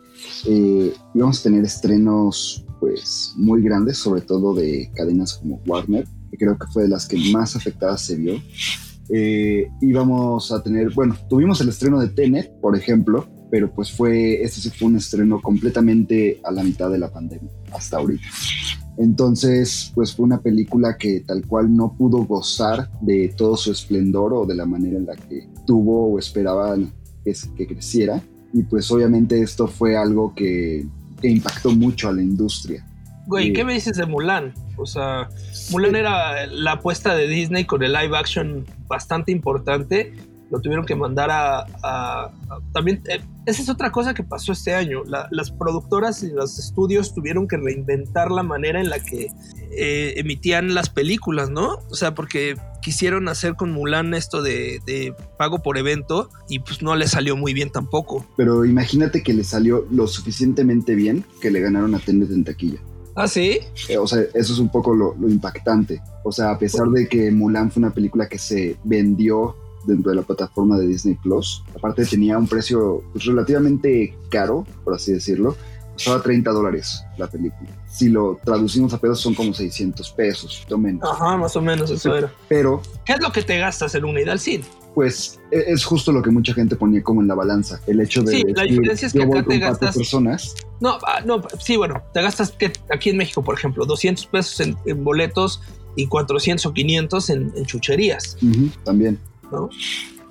Eh, 0.46 0.92
íbamos 1.14 1.40
a 1.40 1.42
tener 1.42 1.64
estrenos 1.64 2.64
pues 2.80 3.32
muy 3.36 3.62
grandes, 3.62 3.98
sobre 3.98 4.20
todo 4.20 4.54
de 4.54 4.90
cadenas 4.94 5.34
como 5.34 5.60
Warner, 5.66 6.06
que 6.30 6.36
creo 6.36 6.58
que 6.58 6.66
fue 6.68 6.84
de 6.84 6.88
las 6.88 7.06
que 7.06 7.16
más 7.32 7.56
afectadas 7.56 8.02
se 8.02 8.16
vio. 8.16 8.34
Eh, 9.10 9.68
íbamos 9.80 10.52
a 10.52 10.62
tener, 10.62 10.92
bueno, 10.94 11.16
tuvimos 11.28 11.60
el 11.60 11.68
estreno 11.68 12.00
de 12.00 12.08
Tenet, 12.08 12.52
por 12.60 12.76
ejemplo, 12.76 13.26
pero 13.50 13.72
pues 13.72 13.92
fue, 13.92 14.42
este 14.42 14.60
sí 14.60 14.70
fue 14.70 14.88
un 14.88 14.96
estreno 14.96 15.40
completamente 15.40 16.40
a 16.44 16.50
la 16.50 16.62
mitad 16.62 16.90
de 16.90 16.98
la 16.98 17.12
pandemia, 17.12 17.50
hasta 17.72 17.98
ahorita. 17.98 18.26
Entonces, 18.96 19.92
pues 19.94 20.14
fue 20.14 20.24
una 20.24 20.40
película 20.40 20.96
que 20.96 21.20
tal 21.20 21.46
cual 21.46 21.74
no 21.74 21.96
pudo 21.96 22.24
gozar 22.24 22.90
de 23.00 23.32
todo 23.36 23.56
su 23.56 23.72
esplendor 23.72 24.32
o 24.32 24.46
de 24.46 24.54
la 24.54 24.66
manera 24.66 24.96
en 24.96 25.06
la 25.06 25.16
que 25.16 25.48
tuvo 25.66 26.12
o 26.12 26.18
esperaban 26.18 26.92
que, 27.24 27.34
que 27.56 27.66
creciera. 27.66 28.22
Y 28.54 28.62
pues 28.62 28.90
obviamente 28.90 29.42
esto 29.42 29.66
fue 29.66 29.96
algo 29.96 30.32
que, 30.34 30.86
que 31.20 31.28
impactó 31.28 31.72
mucho 31.72 32.08
a 32.08 32.12
la 32.12 32.22
industria. 32.22 32.86
Güey, 33.26 33.52
¿qué 33.52 33.64
me 33.64 33.74
dices 33.74 33.96
de 33.96 34.06
Mulan? 34.06 34.54
O 34.76 34.86
sea, 34.86 35.28
Mulan 35.70 35.96
era 35.96 36.46
la 36.46 36.72
apuesta 36.72 37.14
de 37.14 37.26
Disney 37.26 37.64
con 37.64 37.82
el 37.82 37.92
live 37.92 38.16
action 38.16 38.64
bastante 38.86 39.32
importante. 39.32 40.12
Lo 40.50 40.60
tuvieron 40.60 40.84
que 40.84 40.94
mandar 40.94 41.30
a. 41.30 41.60
a, 41.60 42.24
a 42.24 42.32
también. 42.72 43.02
Eh, 43.08 43.20
esa 43.46 43.62
es 43.62 43.68
otra 43.68 43.92
cosa 43.92 44.14
que 44.14 44.22
pasó 44.22 44.52
este 44.52 44.74
año. 44.74 45.02
La, 45.04 45.28
las 45.30 45.50
productoras 45.50 46.22
y 46.22 46.30
los 46.30 46.58
estudios 46.58 47.14
tuvieron 47.14 47.48
que 47.48 47.56
reinventar 47.56 48.30
la 48.30 48.42
manera 48.42 48.80
en 48.80 48.88
la 48.88 49.00
que 49.00 49.28
eh, 49.76 50.14
emitían 50.16 50.74
las 50.74 50.88
películas, 50.88 51.50
¿no? 51.50 51.78
O 51.90 51.94
sea, 51.94 52.14
porque 52.14 52.56
quisieron 52.80 53.28
hacer 53.28 53.54
con 53.54 53.72
Mulan 53.72 54.14
esto 54.14 54.42
de, 54.42 54.80
de, 54.86 55.14
pago 55.38 55.62
por 55.62 55.78
evento 55.78 56.28
y 56.48 56.60
pues 56.60 56.82
no 56.82 56.94
le 56.94 57.08
salió 57.08 57.36
muy 57.36 57.54
bien 57.54 57.70
tampoco. 57.70 58.24
Pero 58.36 58.64
imagínate 58.64 59.22
que 59.22 59.32
le 59.32 59.42
salió 59.42 59.86
lo 59.90 60.06
suficientemente 60.06 60.94
bien 60.94 61.24
que 61.40 61.50
le 61.50 61.60
ganaron 61.60 61.94
a 61.94 61.98
Tenet 61.98 62.30
en 62.30 62.44
taquilla. 62.44 62.78
¿Ah, 63.16 63.28
sí? 63.28 63.60
Eh, 63.88 63.96
o 63.96 64.06
sea, 64.06 64.22
eso 64.34 64.52
es 64.52 64.58
un 64.58 64.68
poco 64.68 64.94
lo, 64.94 65.14
lo, 65.14 65.28
impactante. 65.28 66.02
O 66.24 66.32
sea, 66.32 66.50
a 66.50 66.58
pesar 66.58 66.88
de 66.88 67.08
que 67.08 67.30
Mulan 67.30 67.70
fue 67.70 67.80
una 67.80 67.92
película 67.92 68.28
que 68.28 68.38
se 68.38 68.76
vendió 68.84 69.56
dentro 69.86 70.10
de 70.10 70.16
la 70.16 70.22
plataforma 70.22 70.78
de 70.78 70.86
Disney 70.86 71.14
Plus, 71.14 71.62
aparte 71.76 72.04
tenía 72.04 72.38
un 72.38 72.46
precio 72.48 73.02
pues, 73.12 73.24
relativamente 73.24 74.16
caro, 74.30 74.66
por 74.84 74.94
así 74.94 75.12
decirlo. 75.12 75.56
Costaba 75.94 76.20
30 76.22 76.50
dólares 76.50 77.04
la 77.18 77.28
película. 77.28 77.70
Si 77.88 78.08
lo 78.08 78.40
traducimos 78.44 78.92
a 78.94 78.98
pesos 78.98 79.20
son 79.20 79.32
como 79.32 79.54
600 79.54 80.10
pesos, 80.10 80.66
o 80.68 80.76
menos. 80.76 81.08
Ajá, 81.08 81.36
más 81.36 81.54
o 81.54 81.60
menos 81.62 81.88
eso 81.88 82.16
era. 82.16 82.32
Pero 82.48 82.82
¿Qué 83.04 83.12
es 83.12 83.20
lo 83.22 83.30
que 83.30 83.42
te 83.42 83.56
gastas 83.58 83.94
en 83.94 84.04
una 84.04 84.20
ida 84.20 84.32
al 84.32 84.40
cine? 84.40 84.64
pues 84.92 85.40
e- 85.50 85.64
es 85.72 85.84
justo 85.84 86.12
lo 86.12 86.22
que 86.22 86.30
mucha 86.30 86.54
gente 86.54 86.76
ponía 86.76 87.02
como 87.02 87.20
en 87.20 87.26
la 87.28 87.34
balanza. 87.34 87.80
El 87.86 88.00
hecho 88.00 88.22
de 88.22 88.32
Sí, 88.32 88.44
la 88.54 88.62
diferencia 88.62 89.06
es 89.06 89.12
que 89.12 89.22
acá 89.24 89.42
te 89.44 89.58
gastas- 89.58 89.96
personas. 89.96 90.54
No, 90.80 90.98
ah, 91.06 91.20
no, 91.24 91.42
sí, 91.60 91.76
bueno, 91.76 92.00
te 92.12 92.22
gastas 92.22 92.50
que 92.52 92.72
aquí 92.92 93.10
en 93.10 93.16
México, 93.16 93.42
por 93.42 93.56
ejemplo, 93.56 93.86
200 93.86 94.26
pesos 94.26 94.60
en, 94.60 94.76
en 94.86 95.02
boletos 95.02 95.60
y 95.96 96.06
400 96.06 96.66
o 96.66 96.72
500 96.72 97.30
en, 97.30 97.52
en 97.56 97.64
chucherías, 97.66 98.36
Ujú, 98.42 98.68
también. 98.84 99.18
¿No? 99.52 99.68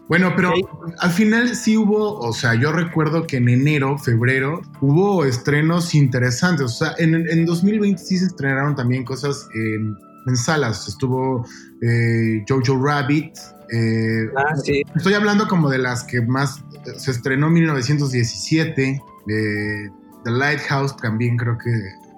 Bueno, 0.10 0.34
pero 0.36 0.54
al 1.00 1.12
final 1.12 1.56
sí 1.56 1.78
hubo, 1.78 2.20
o 2.20 2.34
sea, 2.34 2.56
yo 2.56 2.72
recuerdo 2.74 3.26
que 3.26 3.38
en 3.38 3.48
enero, 3.48 3.98
febrero, 3.98 4.62
hubo 4.82 5.24
estrenos 5.24 5.96
interesantes. 5.96 6.66
O 6.66 6.68
sea, 6.70 6.94
en, 6.98 7.16
en 7.16 7.46
2020 7.46 8.02
sí 8.04 8.18
se 8.18 8.26
estrenaron 8.26 8.76
también 8.76 9.06
cosas 9.06 9.48
en, 9.56 9.96
en 10.28 10.36
salas. 10.36 10.88
Estuvo 10.90 11.46
eh, 11.82 12.44
Jojo 12.48 12.84
Rabbit. 12.86 13.34
eh, 13.72 14.26
Ah, 14.36 14.56
sí. 14.62 14.84
Estoy 14.94 15.14
hablando 15.14 15.48
como 15.48 15.70
de 15.70 15.78
las 15.78 16.04
que 16.04 16.22
más 16.22 16.62
se 16.98 17.12
estrenó 17.12 17.48
en 17.48 17.54
1917. 17.54 19.02
eh, 19.30 19.90
The 20.26 20.32
Lighthouse 20.32 20.96
también 20.98 21.38
creo 21.38 21.58
que 21.58 21.72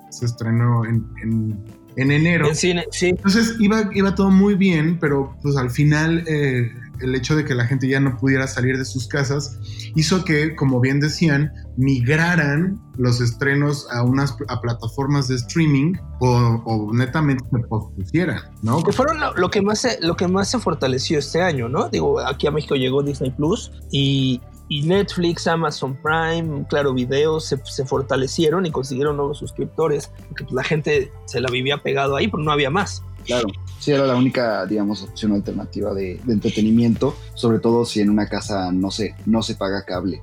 se 0.09 0.25
estrenó 0.25 0.85
en, 0.85 1.05
en- 1.23 1.63
en 1.97 2.11
enero. 2.11 2.47
En 2.49 2.55
cine, 2.55 2.83
sí. 2.91 3.07
Entonces 3.09 3.55
iba, 3.59 3.89
iba 3.93 4.13
todo 4.15 4.29
muy 4.29 4.55
bien, 4.55 4.97
pero 4.99 5.33
pues 5.41 5.55
al 5.55 5.69
final 5.71 6.25
eh, 6.27 6.69
el 7.01 7.15
hecho 7.15 7.35
de 7.35 7.45
que 7.45 7.55
la 7.55 7.65
gente 7.65 7.87
ya 7.87 7.99
no 7.99 8.17
pudiera 8.17 8.47
salir 8.47 8.77
de 8.77 8.85
sus 8.85 9.07
casas 9.07 9.59
hizo 9.95 10.23
que, 10.23 10.55
como 10.55 10.79
bien 10.79 10.99
decían, 10.99 11.51
migraran 11.77 12.79
los 12.97 13.21
estrenos 13.21 13.87
a 13.91 14.03
unas 14.03 14.35
a 14.47 14.61
plataformas 14.61 15.27
de 15.27 15.35
streaming 15.35 15.93
o, 16.19 16.27
o 16.65 16.93
netamente 16.93 17.43
se 17.51 17.59
pospusieran, 17.67 18.41
¿no? 18.61 18.81
Que 18.83 18.91
fueron 18.91 19.17
lo, 19.35 19.49
que 19.49 19.61
más 19.61 19.79
se, 19.79 19.99
lo 20.01 20.15
que 20.15 20.27
más 20.27 20.49
se 20.49 20.59
fortaleció 20.59 21.19
este 21.19 21.41
año, 21.41 21.67
¿no? 21.67 21.89
Digo, 21.89 22.19
aquí 22.19 22.47
a 22.47 22.51
México 22.51 22.75
llegó 22.75 23.03
Disney 23.03 23.31
Plus 23.31 23.71
y, 23.91 24.41
y 24.69 24.83
Netflix, 24.83 25.47
Amazon 25.47 25.97
Prime, 26.01 26.65
Claro 26.69 26.93
Video 26.93 27.39
se, 27.39 27.57
se 27.65 27.85
fortalecieron 27.85 28.65
y 28.65 28.71
consiguieron 28.71 29.17
nuevos 29.17 29.37
suscriptores, 29.37 30.11
porque 30.29 30.43
pues, 30.43 30.53
la 30.53 30.63
gente 30.63 31.11
se 31.25 31.41
la 31.41 31.49
vivía 31.49 31.77
pegado 31.77 32.15
ahí, 32.15 32.27
pero 32.27 32.43
no 32.43 32.51
había 32.51 32.69
más. 32.69 33.03
Claro. 33.25 33.47
Sí, 33.79 33.91
era 33.91 34.05
la 34.05 34.15
única, 34.15 34.65
digamos, 34.65 35.03
opción 35.03 35.33
alternativa 35.33 35.93
de, 35.93 36.19
de 36.23 36.33
entretenimiento, 36.33 37.15
sobre 37.35 37.59
todo 37.59 37.85
si 37.85 38.01
en 38.01 38.09
una 38.09 38.27
casa, 38.27 38.71
no 38.71 38.89
sé, 38.89 39.15
no 39.25 39.43
se 39.43 39.55
paga 39.55 39.83
cable. 39.85 40.21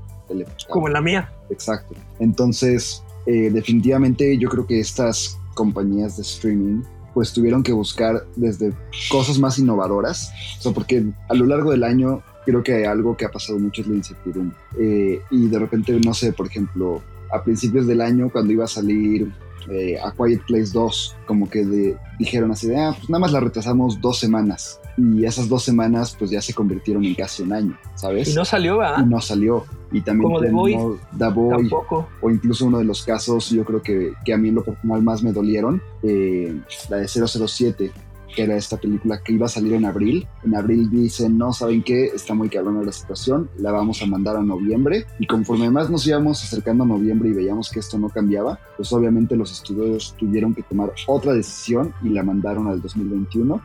Como 0.68 0.88
en 0.88 0.94
la 0.94 1.00
mía. 1.00 1.32
Exacto. 1.50 1.94
Entonces, 2.18 3.02
eh, 3.26 3.50
definitivamente 3.50 4.36
yo 4.38 4.48
creo 4.48 4.66
que 4.66 4.80
estas 4.80 5.38
compañías 5.54 6.16
de 6.16 6.22
streaming 6.22 6.82
pues 7.14 7.32
tuvieron 7.32 7.62
que 7.62 7.72
buscar 7.72 8.24
desde 8.36 8.72
cosas 9.10 9.38
más 9.38 9.58
innovadoras, 9.58 10.32
o 10.58 10.62
sea, 10.62 10.72
porque 10.72 11.04
a 11.28 11.34
lo 11.34 11.44
largo 11.44 11.70
del 11.70 11.84
año 11.84 12.22
creo 12.46 12.62
que 12.62 12.86
algo 12.86 13.18
que 13.18 13.26
ha 13.26 13.30
pasado 13.30 13.58
mucho 13.58 13.82
es 13.82 13.88
la 13.88 13.96
incertidumbre. 13.96 14.56
Eh, 14.78 15.20
y 15.30 15.48
de 15.48 15.58
repente, 15.58 16.00
no 16.02 16.14
sé, 16.14 16.32
por 16.32 16.46
ejemplo, 16.46 17.02
a 17.30 17.44
principios 17.44 17.86
del 17.86 18.00
año 18.00 18.30
cuando 18.30 18.54
iba 18.54 18.64
a 18.64 18.68
salir 18.68 19.30
eh, 19.70 19.98
A 20.02 20.12
Quiet 20.12 20.42
Place 20.46 20.70
2, 20.72 21.16
como 21.26 21.48
que 21.48 21.64
de- 21.64 21.96
dijeron 22.18 22.50
así 22.52 22.66
de, 22.68 22.78
ah, 22.80 22.94
pues 22.96 23.08
nada 23.10 23.20
más 23.20 23.32
la 23.32 23.40
retrasamos 23.40 24.00
dos 24.00 24.18
semanas. 24.18 24.78
Y 24.98 25.24
esas 25.24 25.48
dos 25.48 25.62
semanas 25.64 26.14
pues 26.18 26.30
ya 26.30 26.42
se 26.42 26.52
convirtieron 26.52 27.04
en 27.04 27.14
casi 27.14 27.42
un 27.42 27.52
año, 27.54 27.78
¿sabes? 27.94 28.28
Y 28.28 28.34
no 28.34 28.44
salió, 28.44 28.74
y 28.76 28.78
¿verdad? 28.78 28.98
no 29.06 29.20
salió. 29.20 29.64
Y 29.90 30.00
también 30.02 30.24
Como 30.30 30.40
The 30.40 30.50
Boy. 30.50 30.76
The 31.18 31.28
Boy, 31.28 31.50
Tampoco. 31.68 32.08
o 32.20 32.30
incluso 32.30 32.66
uno 32.66 32.78
de 32.78 32.84
los 32.84 33.02
casos, 33.02 33.50
yo 33.50 33.64
creo 33.64 33.82
que, 33.82 34.12
que 34.24 34.32
a 34.34 34.36
mí 34.38 34.48
en 34.50 34.56
lo 34.56 34.64
personal 34.64 35.02
más 35.02 35.22
me 35.22 35.32
dolieron, 35.32 35.82
eh, 36.02 36.54
la 36.90 36.98
de 36.98 37.08
007, 37.08 37.90
que 38.34 38.42
era 38.42 38.56
esta 38.56 38.76
película 38.76 39.22
que 39.22 39.32
iba 39.32 39.46
a 39.46 39.48
salir 39.48 39.74
en 39.74 39.84
abril. 39.84 40.26
En 40.44 40.54
abril 40.54 40.90
dicen, 40.90 41.38
no, 41.38 41.52
¿saben 41.52 41.82
qué? 41.82 42.06
Está 42.06 42.34
muy 42.34 42.48
cabrona 42.48 42.82
la 42.82 42.92
situación, 42.92 43.50
la 43.58 43.72
vamos 43.72 44.02
a 44.02 44.06
mandar 44.06 44.36
a 44.36 44.42
noviembre. 44.42 45.06
Y 45.18 45.26
conforme 45.26 45.70
más 45.70 45.90
nos 45.90 46.06
íbamos 46.06 46.42
acercando 46.42 46.84
a 46.84 46.86
noviembre 46.86 47.30
y 47.30 47.32
veíamos 47.32 47.70
que 47.70 47.80
esto 47.80 47.98
no 47.98 48.08
cambiaba, 48.08 48.58
pues 48.76 48.92
obviamente 48.92 49.36
los 49.36 49.52
estudios 49.52 50.14
tuvieron 50.18 50.54
que 50.54 50.62
tomar 50.62 50.92
otra 51.06 51.32
decisión 51.32 51.94
y 52.02 52.08
la 52.10 52.22
mandaron 52.22 52.66
al 52.68 52.80
2021. 52.80 53.62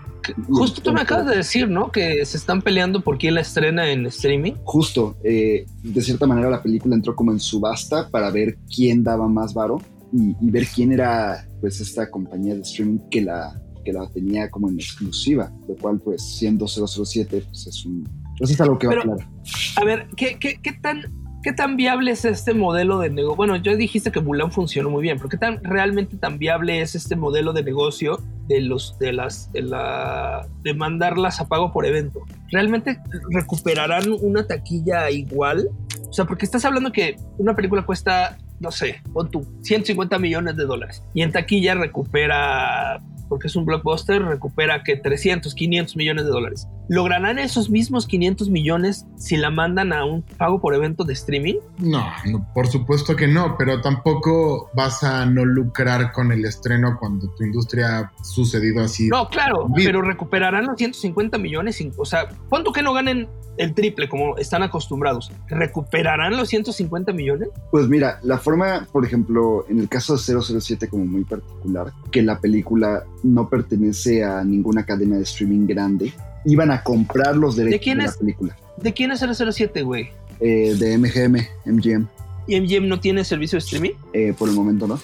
Justo 0.50 0.82
tú 0.82 0.94
me 0.94 1.02
acabas 1.02 1.28
de 1.28 1.38
decir, 1.38 1.70
¿no? 1.70 1.92
Que 1.92 2.26
se 2.26 2.38
están 2.38 2.62
peleando 2.62 3.02
por 3.02 3.18
quién 3.18 3.36
la 3.36 3.42
estrena 3.42 3.90
en 3.90 4.06
streaming. 4.08 4.54
justo, 4.64 5.18
eh, 5.24 5.66
de 5.84 6.02
cierta 6.02 6.28
manera 6.28 6.50
la 6.50 6.62
película 6.62 6.96
entró 6.96 7.16
como 7.16 7.32
en 7.32 7.40
subasta 7.40 8.10
para 8.10 8.30
ver 8.32 8.58
quién 8.74 9.04
daba 9.04 9.28
más 9.28 9.54
varo 9.54 9.82
y, 10.12 10.36
y 10.42 10.52
ver 10.52 10.68
quién 10.74 10.92
era 10.92 11.48
pues 11.62 11.80
esta 11.80 12.10
compañía 12.10 12.56
de 12.56 12.62
streaming 12.62 13.00
que 13.10 13.22
la, 13.22 13.60
que 13.88 13.94
la 13.94 14.06
tenía 14.10 14.50
como 14.50 14.68
en 14.70 14.76
exclusiva, 14.76 15.50
lo 15.66 15.76
cual 15.76 15.98
pues 16.04 16.22
siendo 16.22 16.68
007 16.68 17.42
pues 17.48 17.68
es 17.68 17.86
un... 17.86 18.04
Pues 18.38 18.52
es 18.52 18.60
algo 18.60 18.78
que 18.78 18.88
va 18.88 18.92
Pero- 18.92 19.04
claro. 19.04 19.30
A 19.78 19.86
ver, 19.86 20.08
¿qué, 20.18 20.38
qué, 20.38 20.60
qué 20.62 20.74
tan, 20.74 21.04
¿qué 21.42 21.54
tan 21.54 21.78
viable 21.78 22.12
es 22.12 22.26
este 22.26 22.54
modelo 22.54 23.00
de 23.00 23.10
negocio? 23.10 23.38
Bueno, 23.38 23.56
ya 23.56 23.76
dijiste 23.78 24.12
que 24.12 24.20
Mulan 24.20 24.52
funcionó 24.52 24.90
muy 24.90 25.02
bien, 25.02 25.16
pero 25.18 25.30
¿qué 25.30 25.38
tan 25.38 25.64
realmente 25.64 26.18
tan 26.18 26.38
viable 26.38 26.82
es 26.82 26.96
este 26.96 27.16
modelo 27.16 27.54
de 27.54 27.64
negocio 27.64 28.22
de 28.50 28.60
los 28.60 29.00
de 29.00 29.14
las 29.14 29.52
de 29.54 29.62
la 29.62 30.48
de 30.64 30.74
mandarlas 30.74 31.40
a 31.40 31.48
pago 31.48 31.72
por 31.72 31.86
evento? 31.86 32.20
¿Realmente 32.52 33.00
recuperarán 33.32 34.04
una 34.22 34.46
taquilla 34.46 35.10
igual? 35.10 35.70
O 36.10 36.14
sea, 36.14 36.26
porque 36.26 36.44
estás 36.46 36.66
hablando 36.66 36.92
que 36.92 37.16
una 37.38 37.56
película 37.56 37.86
cuesta, 37.86 38.38
no 38.60 38.72
sé, 38.72 39.02
pon 39.14 39.30
tú, 39.30 39.46
150 39.62 40.20
millones 40.20 40.56
de 40.58 40.66
dólares 40.66 41.04
y 41.14 41.22
en 41.22 41.32
taquilla 41.32 41.76
recupera 41.76 43.02
porque 43.28 43.48
es 43.48 43.56
un 43.56 43.66
blockbuster, 43.66 44.22
recupera 44.24 44.84
que 44.84 44.96
300, 44.96 45.54
500 45.54 45.96
millones 45.96 46.26
de 46.26 46.32
dólares. 46.32 46.68
¿Lograrán 46.90 47.38
esos 47.40 47.70
mismos 47.70 48.08
500 48.08 48.50
millones 48.50 49.06
si 49.18 49.36
la 49.36 49.50
mandan 49.50 49.92
a 49.92 50.06
un 50.06 50.22
pago 50.22 50.62
por 50.62 50.74
evento 50.74 51.04
de 51.04 51.14
streaming? 51.14 51.56
No, 51.80 52.06
no, 52.26 52.48
por 52.54 52.68
supuesto 52.68 53.16
que 53.16 53.28
no, 53.28 53.56
pero 53.58 53.82
tampoco 53.82 54.70
vas 54.74 55.04
a 55.04 55.26
no 55.26 55.44
lucrar 55.44 56.14
con 56.14 56.32
el 56.32 56.46
estreno 56.46 56.98
cuando 57.00 57.30
tu 57.36 57.44
industria 57.44 58.00
ha 58.00 58.24
sucedido 58.24 58.84
así. 58.84 59.10
No, 59.10 59.28
claro, 59.28 59.68
Bien. 59.68 59.88
pero 59.88 60.02
recuperarán 60.02 60.66
los 60.66 60.78
150 60.78 61.38
millones. 61.38 61.84
O 61.98 62.06
sea, 62.06 62.30
¿cuánto 62.48 62.72
que 62.72 62.82
no 62.82 62.94
ganen 62.94 63.28
el 63.58 63.74
triple 63.74 64.08
como 64.08 64.38
están 64.38 64.64
acostumbrados? 64.64 65.32
¿Recuperarán 65.50 66.38
los 66.38 66.48
150 66.48 67.12
millones? 67.12 67.50
Pues 67.72 67.90
mira, 67.90 68.20
la 68.24 68.38
forma, 68.48 68.88
por 68.94 69.04
ejemplo, 69.06 69.66
en 69.68 69.80
el 69.80 69.90
caso 69.90 70.16
de 70.16 70.20
007 70.22 70.88
como 70.88 71.06
muy 71.06 71.26
particular, 71.26 71.92
que 72.12 72.22
la 72.22 72.40
película 72.40 73.04
no 73.24 73.50
pertenece 73.50 74.24
a 74.24 74.42
ninguna 74.46 74.86
cadena 74.86 75.18
de 75.18 75.24
streaming 75.24 75.68
grande, 75.68 76.14
iban 76.46 76.72
a 76.72 76.82
comprar 76.82 77.36
los 77.36 77.58
derechos 77.58 77.74
de, 77.80 77.84
quién 77.84 77.98
la 77.98 78.06
es? 78.06 78.16
película. 78.16 78.56
¿De 78.82 78.94
quién 78.94 79.12
es 79.12 79.20
007, 79.20 79.82
güey? 79.84 80.12
Eh, 80.40 80.76
de 80.80 80.98
MGM, 80.98 81.46
MGM, 81.66 82.08
¿Y 82.48 82.62
MGM 82.62 82.88
no 82.88 83.02
tiene 83.02 83.26
servicio 83.26 83.58
de 83.58 83.66
streaming? 83.66 83.92
eh, 84.14 84.34
por 84.38 84.48
el 84.48 84.56
momento 84.56 84.88
no. 84.88 84.98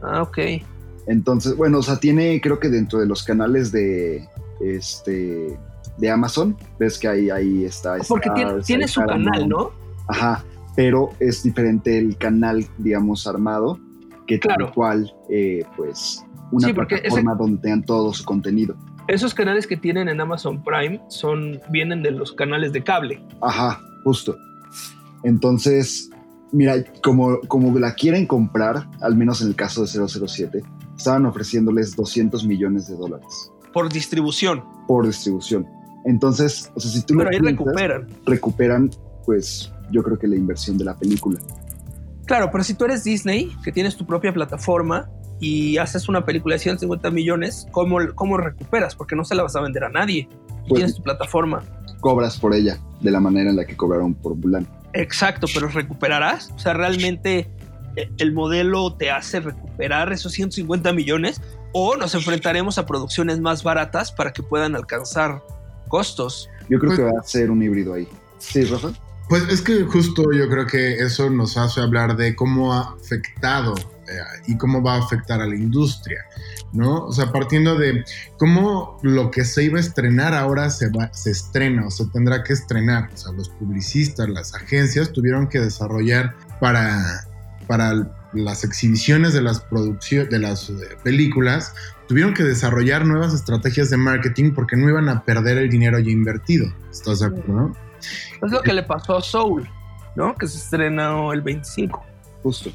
Ah, 0.00 0.22
ok. 0.22 0.38
Entonces, 1.08 1.56
bueno, 1.56 1.78
o 1.78 1.82
sea, 1.82 1.98
tiene, 1.98 2.40
creo 2.40 2.60
que 2.60 2.68
dentro 2.68 3.00
de 3.00 3.06
los 3.06 3.24
canales 3.24 3.72
de 3.72 4.28
este 4.60 5.58
de 5.96 6.10
Amazon, 6.10 6.56
ves 6.78 6.96
que 6.96 7.08
ahí, 7.08 7.28
ahí 7.28 7.64
está. 7.64 7.96
Porque 8.06 8.30
tiene, 8.36 8.50
Stars, 8.50 8.66
tiene 8.66 8.84
hay 8.84 8.88
su 8.88 9.00
Paramount. 9.00 9.30
canal, 9.32 9.48
¿no? 9.48 9.70
Ajá, 10.06 10.44
pero 10.78 11.10
es 11.18 11.42
diferente 11.42 11.98
el 11.98 12.16
canal, 12.18 12.64
digamos, 12.78 13.26
armado, 13.26 13.80
que 14.28 14.38
tal 14.38 14.72
cual, 14.72 15.12
eh, 15.28 15.64
pues, 15.76 16.24
una 16.52 16.68
Sí, 16.68 16.72
porque 16.72 16.94
ese- 16.94 17.02
plataforma 17.08 17.34
donde 17.34 17.60
tengan 17.60 17.82
todo 17.84 18.12
su 18.14 18.24
contenido. 18.24 18.76
Esos 19.08 19.34
canales 19.34 19.66
que 19.66 19.76
tienen 19.76 20.08
en 20.08 20.20
Amazon 20.20 20.62
Prime 20.62 21.00
son 21.08 21.58
vienen 21.70 22.00
de 22.04 22.12
los 22.12 22.30
canales 22.32 22.72
de 22.72 22.84
cable. 22.84 23.20
Ajá, 23.42 23.80
justo. 24.04 24.36
Entonces, 25.24 26.10
mira, 26.52 26.74
como, 27.02 27.40
como 27.48 27.76
la 27.76 27.94
quieren 27.94 28.24
comprar, 28.26 28.88
al 29.00 29.16
menos 29.16 29.42
en 29.42 29.48
el 29.48 29.56
caso 29.56 29.82
de 29.82 29.88
007, 29.88 30.62
estaban 30.96 31.26
ofreciéndoles 31.26 31.96
200 31.96 32.44
millones 32.46 32.86
de 32.86 32.94
dólares 32.96 33.50
Por 33.72 33.92
distribución. 33.92 34.62
por 34.86 35.06
distribución. 35.06 35.66
Entonces, 36.04 36.70
o 36.76 36.80
sea, 36.80 36.90
si 36.92 37.04
tú 37.04 37.14
lo 37.14 37.18
Pero 37.24 37.30
ahí 37.30 37.40
piensas, 37.40 37.58
recuperan. 37.66 38.06
recuperan, 38.26 38.90
pues 39.26 39.72
yo 39.90 40.02
creo 40.02 40.18
que 40.18 40.26
la 40.26 40.36
inversión 40.36 40.76
de 40.78 40.84
la 40.84 40.94
película. 40.96 41.38
Claro, 42.26 42.50
pero 42.52 42.62
si 42.64 42.74
tú 42.74 42.84
eres 42.84 43.04
Disney, 43.04 43.50
que 43.64 43.72
tienes 43.72 43.96
tu 43.96 44.04
propia 44.06 44.32
plataforma 44.32 45.08
y 45.40 45.78
haces 45.78 46.08
una 46.08 46.24
película 46.24 46.56
de 46.56 46.58
150 46.58 47.10
millones, 47.10 47.66
¿cómo, 47.70 47.98
cómo 48.14 48.36
recuperas? 48.36 48.94
Porque 48.94 49.16
no 49.16 49.24
se 49.24 49.34
la 49.34 49.42
vas 49.42 49.56
a 49.56 49.60
vender 49.60 49.84
a 49.84 49.88
nadie. 49.88 50.28
Pues- 50.68 50.80
tienes 50.80 50.94
tu 50.96 51.02
plataforma. 51.02 51.62
Cobras 52.00 52.38
por 52.38 52.54
ella 52.54 52.78
de 53.00 53.10
la 53.10 53.18
manera 53.20 53.50
en 53.50 53.56
la 53.56 53.64
que 53.64 53.76
cobraron 53.76 54.14
por 54.14 54.34
Mulan. 54.36 54.66
Exacto, 54.92 55.46
pero 55.52 55.68
recuperarás. 55.68 56.50
O 56.54 56.58
sea, 56.58 56.74
realmente 56.74 57.50
eh, 57.96 58.10
el 58.18 58.32
modelo 58.32 58.94
te 58.94 59.10
hace 59.10 59.40
recuperar 59.40 60.12
esos 60.12 60.32
150 60.32 60.92
millones 60.92 61.40
o 61.72 61.96
nos 61.96 62.14
enfrentaremos 62.14 62.78
a 62.78 62.86
producciones 62.86 63.40
más 63.40 63.62
baratas 63.62 64.12
para 64.12 64.32
que 64.32 64.42
puedan 64.42 64.76
alcanzar 64.76 65.42
costos. 65.88 66.48
Yo 66.68 66.78
creo 66.78 66.90
Pues- 66.90 66.98
que 66.98 67.04
va 67.04 67.20
a 67.20 67.22
ser 67.24 67.50
un 67.50 67.62
híbrido 67.62 67.94
ahí. 67.94 68.06
Sí, 68.38 68.62
Rafa. 68.64 68.90
Pues 69.28 69.42
es 69.50 69.60
que 69.60 69.82
justo 69.84 70.32
yo 70.32 70.48
creo 70.48 70.66
que 70.66 71.00
eso 71.00 71.28
nos 71.28 71.56
hace 71.56 71.80
hablar 71.80 72.16
de 72.16 72.34
cómo 72.34 72.72
ha 72.72 72.94
afectado 72.94 73.74
eh, 74.08 74.18
y 74.46 74.56
cómo 74.56 74.82
va 74.82 74.94
a 74.94 74.98
afectar 75.00 75.42
a 75.42 75.46
la 75.46 75.54
industria, 75.54 76.24
¿no? 76.72 77.04
O 77.04 77.12
sea, 77.12 77.30
partiendo 77.30 77.76
de 77.76 78.04
cómo 78.38 78.98
lo 79.02 79.30
que 79.30 79.44
se 79.44 79.64
iba 79.64 79.76
a 79.76 79.80
estrenar 79.80 80.32
ahora 80.32 80.70
se, 80.70 80.88
va, 80.88 81.12
se 81.12 81.30
estrena 81.30 81.86
o 81.86 81.90
se 81.90 82.06
tendrá 82.06 82.42
que 82.42 82.54
estrenar. 82.54 83.10
O 83.12 83.16
sea, 83.16 83.32
los 83.32 83.50
publicistas, 83.50 84.30
las 84.30 84.54
agencias 84.54 85.12
tuvieron 85.12 85.46
que 85.46 85.60
desarrollar 85.60 86.34
para, 86.58 87.26
para 87.66 88.10
las 88.32 88.64
exhibiciones 88.64 89.34
de 89.34 89.42
las 89.42 89.62
de 89.70 90.38
las 90.38 90.70
eh, 90.70 90.74
películas 91.02 91.74
tuvieron 92.08 92.32
que 92.32 92.42
desarrollar 92.42 93.06
nuevas 93.06 93.34
estrategias 93.34 93.90
de 93.90 93.98
marketing 93.98 94.52
porque 94.52 94.76
no 94.76 94.88
iban 94.88 95.08
a 95.10 95.22
perder 95.24 95.58
el 95.58 95.68
dinero 95.68 95.98
ya 95.98 96.10
invertido. 96.10 96.72
¿Estás 96.90 97.20
de 97.20 97.26
acuerdo? 97.26 97.74
Es 98.00 98.50
lo 98.50 98.62
que 98.62 98.72
le 98.72 98.82
pasó 98.82 99.18
a 99.18 99.22
Soul, 99.22 99.68
¿no? 100.16 100.34
Que 100.34 100.46
se 100.46 100.58
estrenó 100.58 101.32
el 101.32 101.42
25. 101.42 102.04
Justo. 102.42 102.70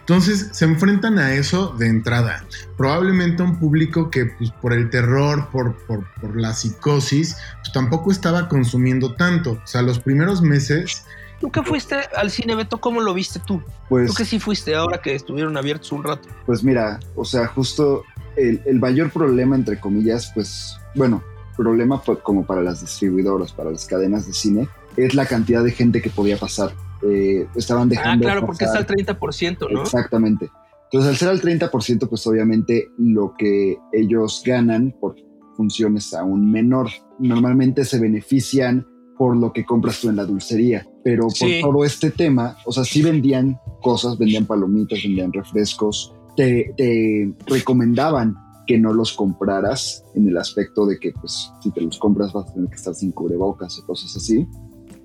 Entonces 0.00 0.50
se 0.52 0.64
enfrentan 0.64 1.18
a 1.18 1.34
eso 1.34 1.74
de 1.78 1.88
entrada. 1.88 2.44
Probablemente 2.76 3.42
un 3.42 3.58
público 3.58 4.10
que 4.10 4.26
pues, 4.26 4.50
por 4.62 4.72
el 4.72 4.90
terror, 4.90 5.48
por, 5.50 5.76
por, 5.86 6.04
por 6.20 6.40
la 6.40 6.52
psicosis, 6.52 7.36
pues, 7.60 7.72
tampoco 7.72 8.10
estaba 8.12 8.48
consumiendo 8.48 9.14
tanto. 9.14 9.52
O 9.52 9.66
sea, 9.66 9.82
los 9.82 9.98
primeros 9.98 10.40
meses 10.40 11.04
¿Tú 11.40 11.50
qué 11.50 11.62
fuiste 11.62 11.94
al 12.16 12.30
cine, 12.30 12.56
Beto? 12.56 12.78
¿Cómo 12.78 13.00
lo 13.00 13.14
viste 13.14 13.38
tú? 13.38 13.62
Pues, 13.88 14.08
¿Tú 14.08 14.14
que 14.14 14.24
sí 14.24 14.40
fuiste 14.40 14.74
ahora 14.74 15.00
que 15.00 15.14
estuvieron 15.14 15.56
abiertos 15.56 15.92
un 15.92 16.02
rato? 16.02 16.28
pues 16.46 16.64
mira, 16.64 16.98
o 17.14 17.24
sea, 17.24 17.46
justo 17.46 18.02
el, 18.36 18.60
el 18.64 18.80
mayor 18.80 19.10
problema, 19.10 19.54
entre 19.54 19.78
comillas, 19.78 20.32
pues, 20.34 20.76
bueno, 20.94 21.22
problema 21.58 21.98
fue 21.98 22.18
como 22.20 22.46
para 22.46 22.62
las 22.62 22.80
distribuidoras, 22.80 23.52
para 23.52 23.70
las 23.70 23.84
cadenas 23.84 24.26
de 24.26 24.32
cine, 24.32 24.68
es 24.96 25.14
la 25.14 25.26
cantidad 25.26 25.62
de 25.62 25.72
gente 25.72 26.00
que 26.00 26.08
podía 26.10 26.38
pasar. 26.38 26.72
Eh, 27.02 27.46
estaban 27.54 27.88
Ah, 27.88 27.90
dejando. 27.90 28.24
claro, 28.24 28.46
porque 28.46 28.64
está 28.64 28.78
al 28.78 28.86
30%, 28.86 29.68
¿no? 29.70 29.82
Exactamente. 29.82 30.48
Entonces, 30.90 31.10
al 31.10 31.16
ser 31.16 31.28
al 31.28 31.40
30%, 31.42 32.08
pues 32.08 32.26
obviamente 32.26 32.88
lo 32.96 33.34
que 33.38 33.76
ellos 33.92 34.42
ganan 34.46 34.94
por 34.98 35.16
funciones 35.56 36.14
aún 36.14 36.50
menor. 36.50 36.88
Normalmente 37.18 37.84
se 37.84 37.98
benefician 37.98 38.86
por 39.18 39.36
lo 39.36 39.52
que 39.52 39.64
compras 39.66 40.00
tú 40.00 40.08
en 40.08 40.16
la 40.16 40.24
dulcería, 40.24 40.86
pero 41.04 41.24
por 41.24 41.32
Sí. 41.34 41.60
todo 41.60 41.84
este 41.84 42.10
tema, 42.12 42.56
o 42.64 42.72
sea, 42.72 42.84
sí 42.84 43.02
vendían 43.02 43.58
cosas, 43.82 44.16
vendían 44.16 44.46
palomitas, 44.46 45.00
vendían 45.02 45.32
refrescos, 45.32 46.14
te, 46.36 46.72
te 46.76 47.34
recomendaban 47.46 48.36
que 48.68 48.78
no 48.78 48.92
los 48.92 49.14
compraras 49.14 50.04
en 50.14 50.28
el 50.28 50.36
aspecto 50.36 50.86
de 50.86 51.00
que, 51.00 51.10
pues, 51.12 51.50
si 51.62 51.70
te 51.72 51.80
los 51.80 51.98
compras 51.98 52.34
vas 52.34 52.50
a 52.50 52.52
tener 52.52 52.68
que 52.68 52.76
estar 52.76 52.94
sin 52.94 53.10
cubrebocas 53.10 53.78
o 53.78 53.86
cosas 53.86 54.14
así, 54.14 54.46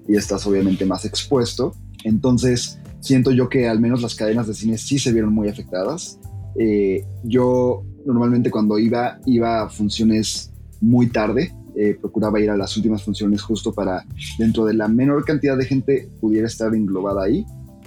y 0.08 0.17
estás 0.17 0.46
obviamente 0.46 0.86
más 0.86 1.05
expuesto. 1.05 1.74
Entonces, 2.03 2.77
siento 3.00 3.32
yo 3.32 3.48
que 3.48 3.70
al 3.70 3.79
menos 3.79 4.01
las 4.01 4.15
cadenas 4.15 4.48
de 4.48 4.53
cine 4.53 4.77
sí 4.77 5.00
se 5.00 5.13
vieron 5.13 5.34
muy 5.34 5.48
afectadas. 5.48 6.20
Eh, 6.60 7.05
yo 7.24 7.84
normalmente 8.05 8.51
cuando 8.51 8.77
iba, 8.77 9.17
iba 9.25 9.63
a 9.63 9.70
funciones 9.70 10.51
muy 10.82 11.08
tarde, 11.08 11.55
eh, 11.77 11.98
procuraba 12.00 12.41
ir 12.41 12.50
a 12.50 12.58
las 12.58 12.75
últimas 12.75 13.01
funciones 13.01 13.41
justo 13.41 13.74
para, 13.74 14.05
dentro 14.38 14.65
de 14.65 14.74
la 14.74 14.89
menor 14.89 15.24
cantidad 15.24 15.58
de 15.58 15.65
gente, 15.65 16.10
pudiera 16.20 16.48
estar 16.48 16.75
englobada 16.75 17.24
ahí, 17.24 17.46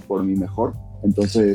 por 0.09 0.25
mi 0.25 0.37
mejor. 0.37 0.73
Entonces, 1.05 1.55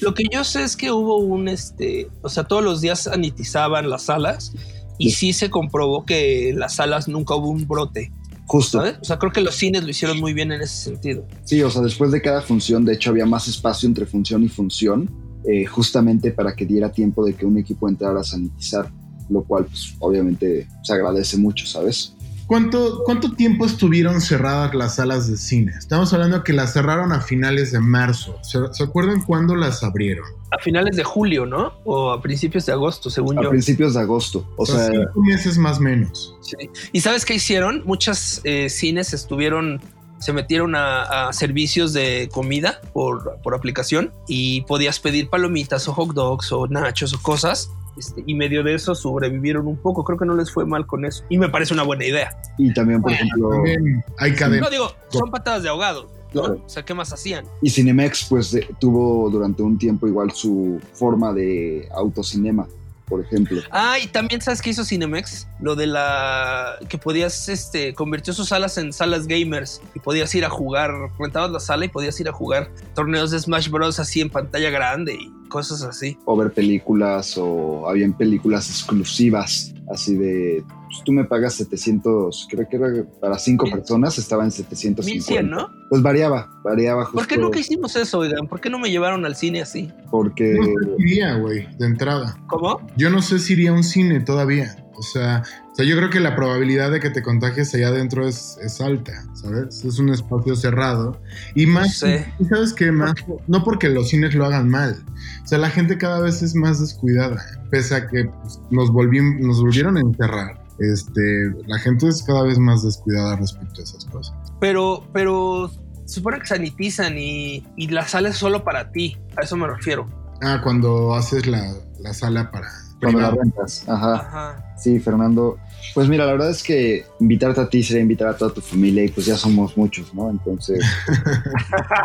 lo 0.00 0.14
que 0.14 0.24
yo 0.30 0.44
sé 0.44 0.62
es 0.62 0.76
que 0.76 0.90
hubo 0.90 1.18
un, 1.18 1.48
este, 1.48 2.08
o 2.22 2.28
sea, 2.28 2.44
todos 2.44 2.62
los 2.62 2.80
días 2.80 3.00
sanitizaban 3.00 3.90
las 3.90 4.02
salas 4.02 4.52
y 4.98 5.12
sí 5.12 5.32
se 5.32 5.50
comprobó 5.50 6.04
que 6.04 6.50
en 6.50 6.58
las 6.58 6.74
salas 6.76 7.08
nunca 7.08 7.34
hubo 7.34 7.48
un 7.48 7.66
brote, 7.66 8.12
justo, 8.46 8.78
¿sabes? 8.78 8.96
O 9.00 9.04
sea, 9.04 9.18
creo 9.18 9.32
que 9.32 9.40
los 9.40 9.54
cines 9.54 9.82
lo 9.82 9.90
hicieron 9.90 10.20
muy 10.20 10.32
bien 10.32 10.52
en 10.52 10.60
ese 10.62 10.90
sentido. 10.90 11.26
sí, 11.44 11.62
o 11.62 11.70
sea, 11.70 11.82
después 11.82 12.10
de 12.10 12.20
cada 12.20 12.42
función, 12.42 12.84
de 12.84 12.94
hecho, 12.94 13.10
había 13.10 13.26
más 13.26 13.48
espacio 13.48 13.88
entre 13.88 14.06
función 14.06 14.44
y 14.44 14.48
función, 14.48 15.10
eh, 15.44 15.64
justamente 15.64 16.32
para 16.32 16.54
que 16.54 16.66
diera 16.66 16.92
tiempo 16.92 17.24
de 17.24 17.34
que 17.34 17.46
un 17.46 17.56
equipo 17.58 17.88
entrara 17.88 18.20
a 18.20 18.24
sanitizar, 18.24 18.90
lo 19.30 19.42
cual, 19.42 19.66
pues, 19.66 19.94
obviamente, 20.00 20.68
se 20.82 20.92
agradece 20.92 21.38
mucho, 21.38 21.66
¿sabes? 21.66 22.14
¿Cuánto, 22.50 23.04
¿Cuánto 23.04 23.30
tiempo 23.30 23.64
estuvieron 23.64 24.20
cerradas 24.20 24.74
las 24.74 24.96
salas 24.96 25.30
de 25.30 25.36
cine? 25.36 25.72
Estamos 25.78 26.12
hablando 26.12 26.42
que 26.42 26.52
las 26.52 26.72
cerraron 26.72 27.12
a 27.12 27.20
finales 27.20 27.70
de 27.70 27.78
marzo. 27.78 28.40
¿Se, 28.42 28.58
se 28.72 28.82
acuerdan 28.82 29.22
cuándo 29.22 29.54
las 29.54 29.84
abrieron? 29.84 30.26
A 30.50 30.60
finales 30.60 30.96
de 30.96 31.04
julio, 31.04 31.46
¿no? 31.46 31.74
O 31.84 32.10
a 32.10 32.20
principios 32.20 32.66
de 32.66 32.72
agosto, 32.72 33.08
según 33.08 33.38
A 33.38 33.42
yo. 33.44 33.50
principios 33.50 33.94
de 33.94 34.00
agosto, 34.00 34.52
o 34.56 34.66
sea, 34.66 34.88
cinco 34.88 35.22
meses 35.22 35.58
más 35.58 35.78
o 35.78 35.82
menos. 35.82 36.34
Sí. 36.40 36.56
¿Y 36.90 37.00
sabes 37.02 37.24
qué 37.24 37.34
hicieron? 37.34 37.84
Muchas 37.86 38.40
eh, 38.42 38.68
cines 38.68 39.14
estuvieron, 39.14 39.80
se 40.18 40.32
metieron 40.32 40.74
a, 40.74 41.28
a 41.28 41.32
servicios 41.32 41.92
de 41.92 42.28
comida 42.32 42.80
por, 42.92 43.38
por 43.44 43.54
aplicación 43.54 44.12
y 44.26 44.62
podías 44.62 44.98
pedir 44.98 45.30
palomitas 45.30 45.86
o 45.86 45.92
hot 45.94 46.14
dogs 46.14 46.50
o 46.50 46.66
nachos 46.66 47.14
o 47.14 47.22
cosas. 47.22 47.70
Este, 47.96 48.22
y 48.26 48.34
medio 48.34 48.62
de 48.62 48.74
eso 48.74 48.94
sobrevivieron 48.94 49.66
un 49.66 49.76
poco. 49.76 50.04
Creo 50.04 50.18
que 50.18 50.26
no 50.26 50.34
les 50.34 50.50
fue 50.50 50.64
mal 50.66 50.86
con 50.86 51.04
eso. 51.04 51.24
Y 51.28 51.38
me 51.38 51.48
parece 51.48 51.74
una 51.74 51.82
buena 51.82 52.04
idea. 52.04 52.30
y 52.58 52.72
también, 52.74 53.00
por 53.02 53.12
ejemplo, 53.12 53.50
También 53.50 54.04
hay 54.18 54.34
cadenas. 54.34 54.62
No 54.62 54.70
digo, 54.70 54.92
son 55.08 55.30
patadas 55.30 55.62
de 55.62 55.68
ahogado. 55.68 56.08
¿no? 56.32 56.42
Claro. 56.42 56.62
O 56.64 56.68
sea, 56.68 56.84
¿qué 56.84 56.94
más 56.94 57.12
hacían? 57.12 57.44
y 57.60 57.70
Cinemex, 57.70 58.26
pues, 58.28 58.52
de- 58.52 58.68
tuvo 58.78 59.28
durante 59.30 59.62
un 59.64 59.76
tiempo 59.78 60.06
igual 60.06 60.30
su 60.30 60.80
forma 60.92 61.32
de 61.32 61.88
autocinema, 61.92 62.68
por 63.08 63.20
ejemplo. 63.20 63.60
Ah, 63.72 63.98
y 63.98 64.06
también 64.06 64.40
sabes 64.40 64.62
qué 64.62 64.70
hizo 64.70 64.84
Cinemex, 64.84 65.48
lo 65.58 65.74
de 65.74 65.88
la 65.88 66.76
que 66.88 66.98
podías, 66.98 67.48
este, 67.48 67.94
convirtió 67.94 68.32
sus 68.32 68.50
salas 68.50 68.78
en 68.78 68.92
salas 68.92 69.26
gamers 69.26 69.82
y 69.96 69.98
podías 69.98 70.32
ir 70.36 70.44
a 70.44 70.50
jugar, 70.50 70.92
rentabas 71.18 71.50
la 71.50 71.58
sala 71.58 71.86
y 71.86 71.88
podías 71.88 72.20
ir 72.20 72.28
a 72.28 72.32
jugar 72.32 72.70
torneos 72.94 73.32
de 73.32 73.40
Smash 73.40 73.68
Bros. 73.68 73.98
así 73.98 74.20
en 74.20 74.30
pantalla 74.30 74.70
grande 74.70 75.14
y 75.14 75.32
cosas 75.50 75.82
así. 75.82 76.16
o 76.24 76.34
ver 76.34 76.52
películas 76.52 77.36
o 77.36 77.86
habían 77.86 78.14
películas 78.14 78.70
exclusivas 78.70 79.74
así 79.92 80.16
de 80.16 80.64
pues, 80.86 81.04
tú 81.04 81.12
me 81.12 81.24
pagas 81.24 81.54
700 81.54 82.48
creo 82.50 82.66
que 82.68 82.76
era 82.76 83.04
para 83.20 83.38
cinco 83.38 83.70
personas 83.70 84.16
estaba 84.16 84.44
en 84.44 84.50
750 84.50 85.34
1100, 85.34 85.50
¿no? 85.50 85.68
pues 85.90 86.00
variaba 86.00 86.48
variaba 86.64 87.04
justo 87.04 87.18
¿Por 87.18 87.26
qué 87.26 87.36
nunca 87.36 87.58
hicimos 87.58 87.94
eso, 87.96 88.20
oigan? 88.20 88.46
¿Por 88.48 88.60
qué 88.60 88.70
no 88.70 88.78
me 88.78 88.90
llevaron 88.90 89.26
al 89.26 89.36
cine 89.36 89.60
así? 89.60 89.90
porque 90.10 90.54
No 90.54 90.64
sé 90.64 90.96
si 90.96 91.02
iría, 91.02 91.34
güey, 91.36 91.66
de 91.78 91.86
entrada. 91.86 92.38
¿Cómo? 92.48 92.80
Yo 92.96 93.10
no 93.10 93.22
sé 93.22 93.38
si 93.38 93.54
iría 93.54 93.70
a 93.70 93.74
un 93.74 93.84
cine 93.84 94.20
todavía. 94.20 94.79
O 95.00 95.02
sea, 95.02 95.42
o 95.72 95.74
sea, 95.74 95.86
yo 95.86 95.96
creo 95.96 96.10
que 96.10 96.20
la 96.20 96.36
probabilidad 96.36 96.90
de 96.90 97.00
que 97.00 97.08
te 97.08 97.22
contagies 97.22 97.74
allá 97.74 97.88
adentro 97.88 98.28
es, 98.28 98.58
es 98.60 98.82
alta, 98.82 99.24
¿sabes? 99.32 99.82
Es 99.82 99.98
un 99.98 100.10
espacio 100.10 100.54
cerrado. 100.54 101.18
Y 101.54 101.64
más, 101.64 101.96
sé. 101.96 102.30
¿y 102.38 102.44
¿sabes 102.44 102.74
qué? 102.74 102.92
Más, 102.92 103.14
no 103.46 103.64
porque 103.64 103.88
los 103.88 104.10
cines 104.10 104.34
lo 104.34 104.44
hagan 104.44 104.68
mal. 104.68 105.02
O 105.42 105.46
sea, 105.46 105.56
la 105.56 105.70
gente 105.70 105.96
cada 105.96 106.20
vez 106.20 106.42
es 106.42 106.54
más 106.54 106.80
descuidada. 106.80 107.42
Pese 107.70 107.94
a 107.94 108.08
que 108.08 108.26
pues, 108.26 108.60
nos 108.70 108.92
volvieron 108.92 109.96
a 109.96 110.00
encerrar. 110.00 110.62
Este, 110.80 111.50
la 111.66 111.78
gente 111.78 112.08
es 112.08 112.22
cada 112.22 112.42
vez 112.42 112.58
más 112.58 112.82
descuidada 112.82 113.36
respecto 113.36 113.80
a 113.80 113.84
esas 113.84 114.04
cosas. 114.04 114.34
Pero, 114.60 115.08
pero 115.14 115.70
se 116.04 116.16
supone 116.16 116.40
que 116.40 116.46
sanitizan 116.46 117.16
y, 117.16 117.66
y 117.76 117.88
la 117.88 118.06
sala 118.06 118.28
es 118.28 118.36
solo 118.36 118.64
para 118.64 118.92
ti. 118.92 119.16
A 119.38 119.44
eso 119.44 119.56
me 119.56 119.66
refiero. 119.66 120.06
Ah, 120.42 120.60
cuando 120.62 121.14
haces 121.14 121.46
la, 121.46 121.72
la 122.00 122.12
sala 122.12 122.50
para... 122.50 122.68
cuando 123.00 123.20
la 123.20 123.30
rentas 123.30 123.88
ajá 123.88 124.14
Ajá. 124.14 124.74
sí 124.78 124.98
Fernando 125.00 125.58
pues 125.94 126.08
mira 126.08 126.26
la 126.26 126.32
verdad 126.32 126.50
es 126.50 126.62
que 126.62 127.04
invitarte 127.20 127.60
a 127.60 127.68
ti 127.68 127.82
sería 127.82 128.02
invitar 128.02 128.28
a 128.28 128.36
toda 128.36 128.52
tu 128.52 128.60
familia 128.60 129.02
y 129.04 129.08
pues 129.08 129.26
ya 129.26 129.36
somos 129.36 129.76
muchos 129.76 130.12
no 130.14 130.30
entonces 130.30 130.84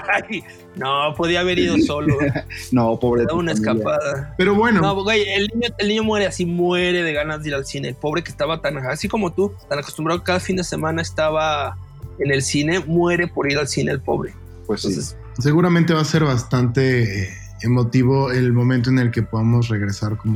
Ay, 0.07 0.43
no, 0.75 1.13
podía 1.15 1.41
haber 1.41 1.59
ido 1.59 1.77
solo. 1.79 2.17
no 2.71 2.99
pobre 2.99 3.23
una 3.33 3.53
familia. 3.53 3.53
escapada. 3.53 4.35
Pero 4.37 4.55
bueno, 4.55 4.81
No, 4.81 5.03
güey, 5.03 5.23
el 5.29 5.47
niño, 5.53 5.69
el 5.77 5.87
niño 5.87 6.03
muere 6.03 6.25
así, 6.27 6.45
muere 6.45 7.03
de 7.03 7.13
ganas 7.13 7.43
de 7.43 7.49
ir 7.49 7.55
al 7.55 7.65
cine. 7.65 7.89
El 7.89 7.95
pobre 7.95 8.23
que 8.23 8.31
estaba 8.31 8.61
tan, 8.61 8.77
así 8.77 9.07
como 9.07 9.33
tú, 9.33 9.53
tan 9.69 9.79
acostumbrado 9.79 10.19
que 10.19 10.25
cada 10.25 10.39
fin 10.39 10.55
de 10.57 10.63
semana 10.63 11.01
estaba 11.01 11.77
en 12.19 12.31
el 12.31 12.41
cine, 12.41 12.79
muere 12.79 13.27
por 13.27 13.49
ir 13.49 13.57
al 13.57 13.67
cine 13.67 13.91
el 13.91 14.01
pobre. 14.01 14.33
pues 14.67 14.81
sí 14.81 14.93
seguramente 15.39 15.93
va 15.93 16.01
a 16.01 16.05
ser 16.05 16.23
bastante 16.23 17.29
emotivo 17.61 18.31
el 18.31 18.53
momento 18.53 18.89
en 18.89 18.99
el 18.99 19.11
que 19.11 19.21
podamos 19.21 19.67
regresar 19.67 20.15
como, 20.17 20.33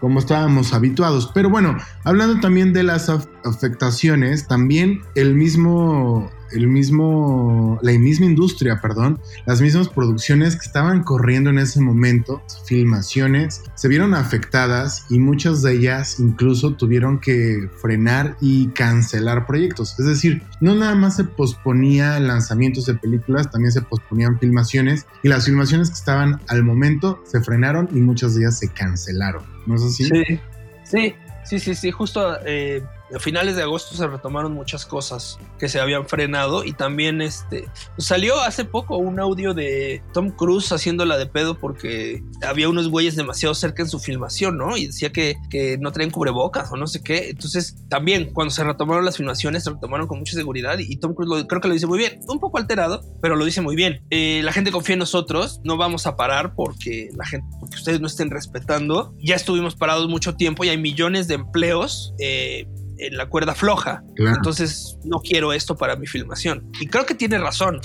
como 0.00 0.18
estábamos 0.18 0.72
habituados. 0.72 1.30
Pero 1.34 1.50
bueno, 1.50 1.76
hablando 2.04 2.40
también 2.40 2.72
de 2.72 2.82
las 2.82 3.08
af- 3.08 3.28
afectaciones, 3.44 4.46
también 4.46 5.02
el 5.14 5.34
mismo, 5.34 6.30
el 6.52 6.68
mismo, 6.68 7.78
la 7.82 7.92
misma 7.92 8.26
industria, 8.26 8.80
perdón, 8.80 9.20
las 9.46 9.60
mismas 9.60 9.88
producciones 9.88 10.56
que 10.56 10.66
estaban 10.66 11.02
corriendo 11.02 11.50
en 11.50 11.58
ese 11.58 11.80
momento, 11.80 12.42
filmaciones, 12.66 13.62
se 13.74 13.88
vieron 13.88 14.14
afectadas 14.14 15.06
y 15.10 15.18
muchas 15.18 15.62
de 15.62 15.74
ellas 15.74 16.20
incluso 16.20 16.74
tuvieron 16.74 17.20
que 17.20 17.68
frenar 17.80 18.36
y 18.40 18.68
cancelar 18.68 19.46
proyectos. 19.46 19.98
Es 19.98 20.06
decir, 20.06 20.42
no 20.60 20.74
nada 20.74 20.94
más 20.94 21.16
se 21.16 21.24
posponía 21.24 22.18
lanzamientos 22.20 22.86
de 22.86 22.94
películas, 22.94 23.50
también 23.50 23.72
se 23.72 23.82
posponían 23.82 24.38
filmaciones 24.38 25.06
y 25.22 25.28
las 25.28 25.46
filmaciones 25.46 25.88
que 25.88 25.94
estaban 25.94 26.40
al 26.48 26.62
momento 26.62 27.22
se 27.26 27.40
frenaron 27.40 27.88
y 27.92 28.00
muchas 28.00 28.34
de 28.34 28.42
ellas 28.42 28.58
se 28.58 28.68
cancelaron. 28.68 29.42
¿No 29.66 29.76
es 29.76 29.82
así? 29.82 30.04
sí, 30.04 30.40
sí, 30.84 31.14
sí, 31.44 31.58
sí, 31.58 31.74
sí, 31.74 31.90
justo 31.90 32.36
eh, 32.46 32.82
A 33.14 33.18
finales 33.18 33.56
de 33.56 33.62
agosto 33.62 33.96
se 33.96 34.06
retomaron 34.06 34.52
muchas 34.52 34.84
cosas 34.84 35.38
que 35.58 35.68
se 35.68 35.80
habían 35.80 36.06
frenado 36.06 36.64
y 36.64 36.72
también 36.72 37.20
este 37.22 37.68
salió 37.96 38.40
hace 38.40 38.64
poco 38.64 38.98
un 38.98 39.18
audio 39.18 39.54
de 39.54 40.02
Tom 40.12 40.30
Cruise 40.30 40.72
haciéndola 40.72 41.16
de 41.16 41.26
pedo 41.26 41.58
porque 41.58 42.22
había 42.42 42.68
unos 42.68 42.88
güeyes 42.88 43.16
demasiado 43.16 43.54
cerca 43.54 43.82
en 43.82 43.88
su 43.88 43.98
filmación, 43.98 44.58
¿no? 44.58 44.76
Y 44.76 44.86
decía 44.86 45.10
que, 45.10 45.36
que 45.50 45.78
no 45.78 45.92
traían 45.92 46.10
cubrebocas 46.10 46.70
o 46.70 46.76
no 46.76 46.86
sé 46.86 47.02
qué. 47.02 47.30
Entonces, 47.30 47.76
también 47.88 48.32
cuando 48.32 48.50
se 48.50 48.64
retomaron 48.64 49.04
las 49.04 49.16
filmaciones, 49.16 49.64
se 49.64 49.70
retomaron 49.70 50.06
con 50.06 50.18
mucha 50.18 50.34
seguridad 50.34 50.78
y 50.78 50.96
Tom 50.96 51.14
Cruise 51.14 51.46
creo 51.48 51.60
que 51.60 51.68
lo 51.68 51.74
dice 51.74 51.86
muy 51.86 51.98
bien, 51.98 52.20
un 52.28 52.40
poco 52.40 52.58
alterado, 52.58 53.02
pero 53.22 53.36
lo 53.36 53.44
dice 53.44 53.60
muy 53.60 53.76
bien. 53.76 54.02
Eh, 54.10 54.40
la 54.44 54.52
gente 54.52 54.70
confía 54.70 54.94
en 54.94 55.00
nosotros, 55.00 55.60
no 55.64 55.76
vamos 55.76 56.06
a 56.06 56.16
parar 56.16 56.54
porque 56.54 57.10
la 57.16 57.26
gente, 57.26 57.46
porque 57.60 57.76
ustedes 57.76 58.00
no 58.00 58.06
estén 58.06 58.30
respetando. 58.30 59.14
Ya 59.18 59.36
estuvimos 59.36 59.76
parados 59.76 60.08
mucho 60.08 60.34
tiempo 60.34 60.64
y 60.64 60.68
hay 60.68 60.78
millones 60.78 61.28
de 61.28 61.34
empleos. 61.34 62.14
Eh, 62.18 62.66
en 62.98 63.16
la 63.16 63.28
cuerda 63.28 63.54
floja. 63.54 64.02
Entonces 64.16 64.98
no 65.04 65.20
quiero 65.20 65.52
esto 65.52 65.76
para 65.76 65.96
mi 65.96 66.06
filmación. 66.06 66.70
Y 66.80 66.86
creo 66.86 67.06
que 67.06 67.14
tiene 67.14 67.38
razón. 67.38 67.80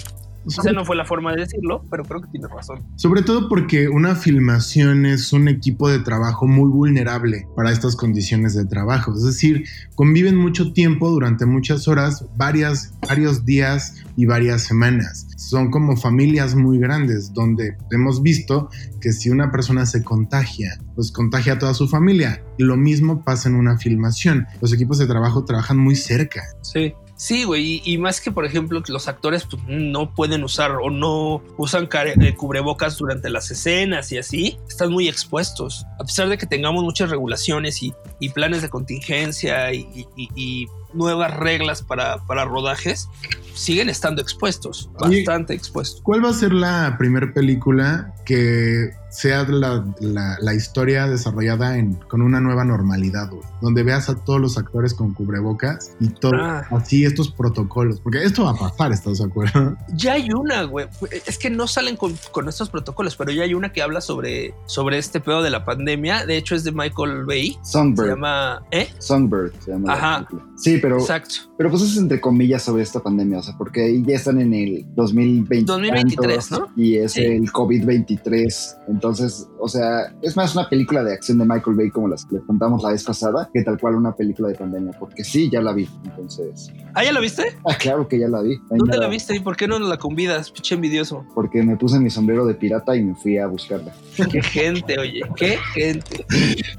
Esa 0.48 0.72
no 0.72 0.86
fue 0.86 0.96
la 0.96 1.06
forma 1.06 1.34
de 1.34 1.42
decirlo, 1.42 1.86
pero 1.90 2.04
creo 2.04 2.22
que 2.22 2.28
tiene 2.28 2.48
razón. 2.48 2.84
Sobre 2.96 3.22
todo 3.22 3.48
porque 3.48 3.90
una 3.90 4.16
filmación 4.16 5.06
es 5.06 5.34
un 5.34 5.48
equipo 5.48 5.90
de 5.90 6.00
trabajo 6.00 6.48
muy 6.48 6.70
vulnerable 6.70 7.48
para 7.56 7.72
estas 7.72 7.96
condiciones 7.96 8.54
de 8.56 8.66
trabajo. 8.66 9.14
Es 9.14 9.24
decir, 9.24 9.66
conviven 9.96 10.36
mucho 10.36 10.74
tiempo 10.74 11.10
durante 11.10 11.46
muchas 11.46 11.88
horas, 11.88 12.26
varias, 12.36 12.94
varios 13.08 13.46
días 13.46 14.04
y 14.16 14.26
varias 14.26 14.64
semanas. 14.64 15.28
Son 15.38 15.72
como 15.72 15.98
familias 15.98 16.56
muy 16.56 16.78
grandes 16.78 17.34
donde 17.34 17.78
hemos 17.92 18.22
visto 18.22 18.70
que 19.02 19.12
si 19.12 19.30
una 19.30 19.52
persona 19.52 19.86
se 19.86 20.04
contagia, 20.04 20.80
pues 20.96 21.12
contagia 21.12 21.54
a 21.54 21.60
toda 21.60 21.74
su 21.74 21.88
familia. 21.88 22.44
Y 22.58 22.64
lo 22.64 22.78
mismo 22.78 23.24
pasa 23.24 23.50
en 23.50 23.56
una 23.56 23.78
filmación. 23.78 24.46
Los 24.62 24.74
equipos 24.74 24.98
de 24.98 25.08
trabajo 25.08 25.46
trabajan 25.46 25.78
muy 25.78 25.96
cerca. 25.96 26.42
Sí. 26.62 26.94
Sí, 27.16 27.44
güey, 27.44 27.82
y, 27.86 27.98
más 28.00 28.20
que 28.20 28.32
por 28.32 28.44
ejemplo 28.44 28.82
los 28.88 29.08
actores 29.08 29.46
pues, 29.46 29.62
no 29.68 30.14
pueden 30.14 30.44
usar 30.44 30.72
o 30.72 30.90
no 30.90 31.44
usan 31.58 31.88
eh, 31.94 32.36
cubrebocas 32.36 32.98
durante 32.98 33.30
las 33.30 33.52
escenas 33.52 34.12
y 34.12 34.18
así, 34.18 34.58
están 34.68 34.92
muy 34.92 35.08
expuestos. 35.08 35.86
A 36.00 36.04
pesar 36.04 36.28
de 36.28 36.38
que 36.38 36.48
tengamos 36.48 36.84
muchas 36.84 37.10
regulaciones 37.10 37.82
y, 37.84 37.94
planes 38.34 38.62
de 38.62 38.70
contingencia 38.70 39.72
y, 39.74 40.68
nuevas 40.94 41.36
reglas 41.36 41.82
para, 41.82 42.18
para, 42.26 42.46
rodajes, 42.46 43.10
siguen 43.54 43.90
estando 43.90 44.22
expuestos, 44.22 44.90
bastante 45.00 45.54
expuestos. 45.54 46.02
¿Cuál 46.04 46.24
va 46.24 46.30
a 46.30 46.34
ser 46.34 46.54
la 46.54 46.96
primera 47.00 47.34
película 47.34 48.14
que 48.26 48.92
sea 49.14 49.44
la, 49.44 49.86
la, 50.00 50.54
historia 50.56 51.08
desarrollada 51.08 51.78
en, 51.78 51.94
con 51.94 52.22
una 52.22 52.42
nueva 52.42 52.66
normalidad, 52.66 53.30
donde 53.62 53.84
veas 53.84 54.10
a 54.10 54.16
todos 54.16 54.42
los 54.42 54.58
actores 54.58 54.94
con 54.94 55.14
cubrebocas 55.14 55.92
y 56.00 56.10
todo 56.10 56.34
ah. 56.36 56.66
así 56.72 57.06
estos 57.06 57.32
protocolos, 57.32 58.00
porque 58.00 58.24
esto 58.24 58.46
va 58.46 58.52
a 58.52 58.56
pasar, 58.56 58.92
¿estás 58.92 59.20
de 59.20 59.26
acuerdo? 59.26 59.78
Ya 59.94 60.14
hay 60.14 60.30
una, 60.32 60.64
güey, 60.64 60.88
es 61.28 61.38
que 61.38 61.50
no 61.52 61.68
salen 61.68 61.96
con, 61.96 62.18
con, 62.32 62.50
estos 62.50 62.70
protocolos, 62.70 63.16
pero 63.16 63.32
ya 63.32 63.44
hay 63.44 63.54
una 63.54 63.72
que 63.72 63.84
habla 63.84 64.02
sobre, 64.02 64.56
sobre 64.66 64.98
este 64.98 65.20
pedo 65.20 65.44
de 65.44 65.52
la 65.52 65.64
pandemia, 65.64 66.26
de 66.26 66.38
hecho 66.38 66.56
es 66.56 66.64
de 66.64 66.72
Michael 66.72 67.26
Bay. 67.26 67.58
Songbird. 67.64 68.06
Se 68.06 68.12
llama, 68.14 68.64
¿eh? 68.72 68.88
Songbird 68.98 69.54
se 69.60 69.72
llama. 69.72 69.94
Ajá. 69.94 70.28
Sí, 70.58 70.80
pero, 70.82 71.00
Exacto. 71.00 71.36
pero 71.58 71.70
pues 71.70 71.84
es 71.84 71.98
entre 71.98 72.20
comillas 72.20 72.64
sobre 72.64 72.82
esta 72.82 73.02
pandemia, 73.02 73.40
o 73.40 73.44
sea, 73.44 73.56
porque 73.58 74.02
ya 74.04 74.16
están 74.16 74.40
en 74.40 74.54
el 74.54 74.86
2020. 74.96 75.66
2023, 75.66 76.52
¿no? 76.52 76.68
Y 76.76 76.96
es 76.96 77.16
el 77.18 77.52
COVID-23. 77.52 78.78
Entonces, 79.04 79.50
o 79.60 79.68
sea, 79.68 80.16
es 80.22 80.38
más 80.38 80.56
una 80.56 80.70
película 80.70 81.04
de 81.04 81.12
acción 81.12 81.38
de 81.38 81.44
Michael 81.44 81.76
Bay 81.76 81.90
como 81.90 82.08
las 82.08 82.24
que 82.24 82.36
le 82.36 82.42
contamos 82.44 82.82
la 82.82 82.92
vez 82.92 83.04
pasada, 83.04 83.50
que 83.54 83.62
tal 83.62 83.78
cual 83.78 83.96
una 83.96 84.16
película 84.16 84.48
de 84.48 84.56
pandemia, 84.56 84.94
porque 84.98 85.26
sí, 85.26 85.50
ya 85.52 85.62
la 85.62 85.74
vi. 85.74 85.90
Entonces. 86.06 86.72
¿Ah, 86.94 87.04
ya 87.04 87.12
la 87.12 87.20
viste? 87.20 87.44
Ah, 87.70 87.76
claro 87.78 88.08
que 88.08 88.18
ya 88.18 88.30
la 88.30 88.42
vi. 88.42 88.58
¿Dónde 88.70 88.98
la 88.98 89.10
viste 89.10 89.36
y 89.36 89.42
por 89.42 89.58
qué 89.58 89.68
no 89.68 89.78
la 89.78 89.98
convidas? 89.98 90.52
Pinche 90.52 90.76
envidioso. 90.76 91.26
Porque 91.36 91.64
me 91.64 91.76
puse 91.76 92.00
mi 92.00 92.10
sombrero 92.10 92.46
de 92.46 92.54
pirata 92.54 92.96
y 92.96 93.04
me 93.04 93.14
fui 93.16 93.38
a 93.38 93.48
buscarla. 93.48 93.94
Qué 94.32 94.42
gente, 94.42 94.98
oye, 94.98 95.20
qué 95.36 95.58
gente. 95.74 96.26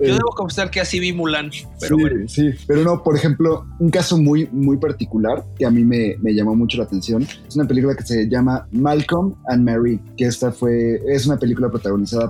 Yo 0.01 0.15
debo 0.15 0.31
confesar 0.35 0.71
que 0.71 0.81
así 0.81 1.01
vi 1.01 1.13
Mulan, 1.13 1.51
pero 1.79 1.97
sí, 1.97 2.03
bueno. 2.03 2.29
Sí, 2.29 2.51
pero 2.67 2.85
no, 2.85 3.03
por 3.03 3.17
ejemplo, 3.17 3.67
un 3.79 3.91
caso 3.91 4.17
muy, 4.17 4.49
muy 4.51 4.79
particular 4.79 5.45
que 5.59 5.67
a 5.67 5.71
mí 5.71 5.85
me, 5.85 6.17
me 6.23 6.33
llamó 6.33 6.57
mucho 6.57 6.79
la 6.79 6.85
atención 6.85 7.27
es 7.55 7.57
una 7.57 7.69
película 7.69 7.95
que 7.95 8.03
se 8.03 8.29
llama 8.29 8.67
Malcolm 8.73 9.35
and 9.49 9.69
Mary, 9.69 10.01
que 10.17 10.25
esta 10.25 10.51
fue, 10.51 11.01
es 11.07 11.27
una 11.27 11.39
película 11.39 11.71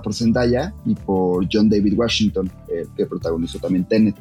por 0.01 0.13
Zendaya 0.13 0.73
y 0.85 0.95
por 0.95 1.47
John 1.51 1.69
David 1.69 1.93
Washington, 1.97 2.51
eh, 2.67 2.85
que 2.95 3.05
protagonizó 3.05 3.59
también 3.59 3.85
Tenet. 3.85 4.15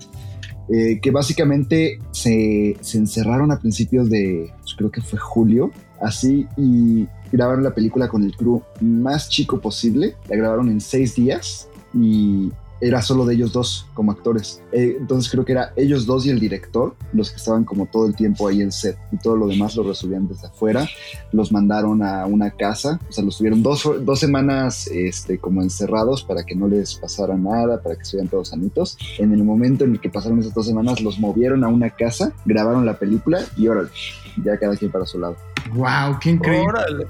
Eh, 0.69 0.99
que 1.03 1.11
básicamente 1.11 1.99
se, 2.11 2.77
se, 2.81 2.97
encerraron 2.97 3.53
a 3.53 3.59
principios 3.59 4.09
de, 4.09 4.51
pues, 4.63 4.75
creo 4.75 4.91
que 4.91 5.03
fue 5.03 5.19
julio, 5.19 5.71
así, 6.01 6.47
y 6.57 7.07
grabaron 7.31 7.63
la 7.63 7.75
película 7.75 8.09
con 8.09 8.23
el 8.23 8.35
crew 8.35 8.63
más 8.81 9.29
chico 9.29 9.61
posible. 9.61 10.17
La 10.27 10.37
grabaron 10.37 10.71
en 10.71 10.81
seis 10.81 11.17
días 11.17 11.69
y 11.93 12.51
era 12.87 13.01
solo 13.01 13.25
de 13.25 13.35
ellos 13.35 13.53
dos 13.53 13.87
como 13.95 14.13
actores. 14.13 14.63
Eh, 14.73 14.97
entonces 15.01 15.31
creo 15.31 15.45
que 15.45 15.53
era 15.53 15.73
ellos 15.77 16.05
dos 16.05 16.27
y 16.27 16.31
el 16.31 16.39
director 16.39 16.95
los 17.13 17.31
que 17.31 17.37
estaban 17.37 17.65
como 17.65 17.87
todo 17.87 18.07
el 18.07 18.15
tiempo 18.15 18.47
ahí 18.47 18.61
en 18.61 18.73
set 18.73 18.99
y 19.11 19.17
todo 19.17 19.37
lo 19.37 19.47
demás 19.47 19.75
lo 19.77 19.85
resolvían 19.85 20.29
desde 20.29 20.49
afuera. 20.49 20.87
Los 21.33 21.51
mandaron 21.51 22.03
a 22.03 22.27
una 22.27 22.51
casa, 22.51 23.01
o 23.09 23.13
sea, 23.13 23.25
los 23.25 23.39
tuvieron 23.39 23.63
dos, 23.63 23.89
dos 24.01 24.21
semanas 24.21 24.87
este, 24.89 25.39
como 25.39 25.63
encerrados 25.63 26.23
para 26.23 26.45
que 26.45 26.55
no 26.55 26.69
les 26.69 26.95
pasara 26.97 27.37
nada, 27.37 27.83
para 27.83 27.97
que 27.97 28.03
estuvieran 28.03 28.29
todos 28.29 28.49
sanitos. 28.49 28.99
En 29.19 29.33
el 29.33 29.43
momento 29.45 29.85
en 29.85 29.93
el 29.93 30.01
que 30.01 30.11
pasaron 30.11 30.39
esas 30.41 30.55
dos 30.55 30.67
semanas, 30.67 31.01
los 31.01 31.19
movieron 31.19 31.65
a 31.65 31.69
una 31.69 31.91
casa, 31.91 32.33
grabaron 32.45 32.85
la 32.85 32.99
película 32.99 33.41
y 33.57 33.69
órale, 33.69 33.89
ya 34.45 34.59
cada 34.59 34.77
quien 34.77 34.91
para 34.91 35.07
su 35.07 35.19
lado. 35.19 35.37
¡Wow! 35.73 36.19
¡Qué 36.21 36.31
increíble! 36.31 36.67
Órale. 36.69 37.07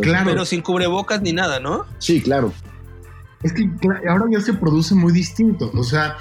claro. 0.00 0.30
Pero 0.30 0.44
sin 0.44 0.60
cubrebocas 0.60 1.22
ni 1.22 1.32
nada, 1.32 1.60
¿no? 1.60 1.86
Sí, 1.98 2.20
claro. 2.20 2.52
Es 3.44 3.52
que 3.52 3.70
ahora 4.08 4.24
ya 4.30 4.40
se 4.40 4.54
produce 4.54 4.94
muy 4.94 5.12
distinto. 5.12 5.70
O 5.74 5.84
sea, 5.84 6.16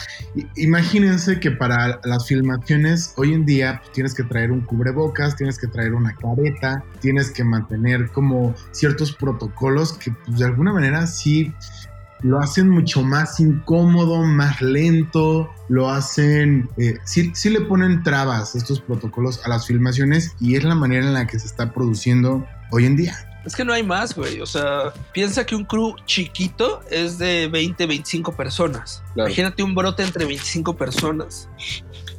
imagínense 0.56 1.40
que 1.40 1.52
para 1.52 2.00
las 2.04 2.28
filmaciones 2.28 3.14
hoy 3.16 3.34
en 3.34 3.46
día 3.46 3.80
pues, 3.80 3.94
tienes 3.94 4.14
que 4.14 4.24
traer 4.24 4.52
un 4.52 4.62
cubrebocas, 4.62 5.36
tienes 5.36 5.58
que 5.58 5.68
traer 5.68 5.94
una 5.94 6.14
careta, 6.16 6.84
tienes 7.00 7.32
que 7.32 7.46
mantener 7.46 8.12
como 8.12 8.54
ciertos 8.72 9.14
protocolos 9.14 9.94
que 9.94 10.12
pues, 10.12 10.38
de 10.38 10.46
alguna 10.46 10.74
manera 10.74 11.08
sí 11.08 11.54
lo 12.24 12.40
hacen 12.40 12.70
mucho 12.70 13.04
más 13.04 13.40
incómodo, 13.40 14.24
más 14.24 14.62
lento, 14.62 15.50
lo 15.70 15.90
hacen, 15.90 16.70
eh, 16.78 16.96
sí, 17.04 17.32
sí, 17.36 17.50
le 17.50 17.62
ponen 17.62 18.04
trabas 18.04 18.56
estos 18.56 18.80
protocolos 18.80 19.46
a 19.46 19.50
las 19.50 19.68
filmaciones 19.68 20.36
y 20.40 20.56
es 20.56 20.64
la 20.64 20.76
manera 20.76 21.06
en 21.06 21.14
la 21.14 21.28
que 21.28 21.40
se 21.40 21.48
está 21.48 21.74
produciendo 21.74 22.46
hoy 22.72 22.86
en 22.86 22.96
día. 22.96 23.33
Es 23.46 23.56
que 23.56 23.66
no 23.66 23.74
hay 23.74 23.84
más, 23.84 24.16
güey. 24.16 24.40
O 24.42 24.46
sea, 24.46 24.94
piensa 25.14 25.46
que 25.46 25.56
un 25.56 25.66
crew 25.66 25.96
chiquito 26.06 26.82
es 26.90 27.18
de 27.18 27.48
20, 27.48 27.86
25 27.86 28.34
personas. 28.34 29.04
Imagínate 29.16 29.64
un 29.64 29.76
brote 29.76 30.04
entre 30.04 30.26
25 30.26 30.76
personas. 30.76 31.50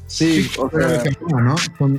Sí, 0.06 0.48
o 0.58 0.70
sea, 0.70 1.02
¿no? 1.42 1.56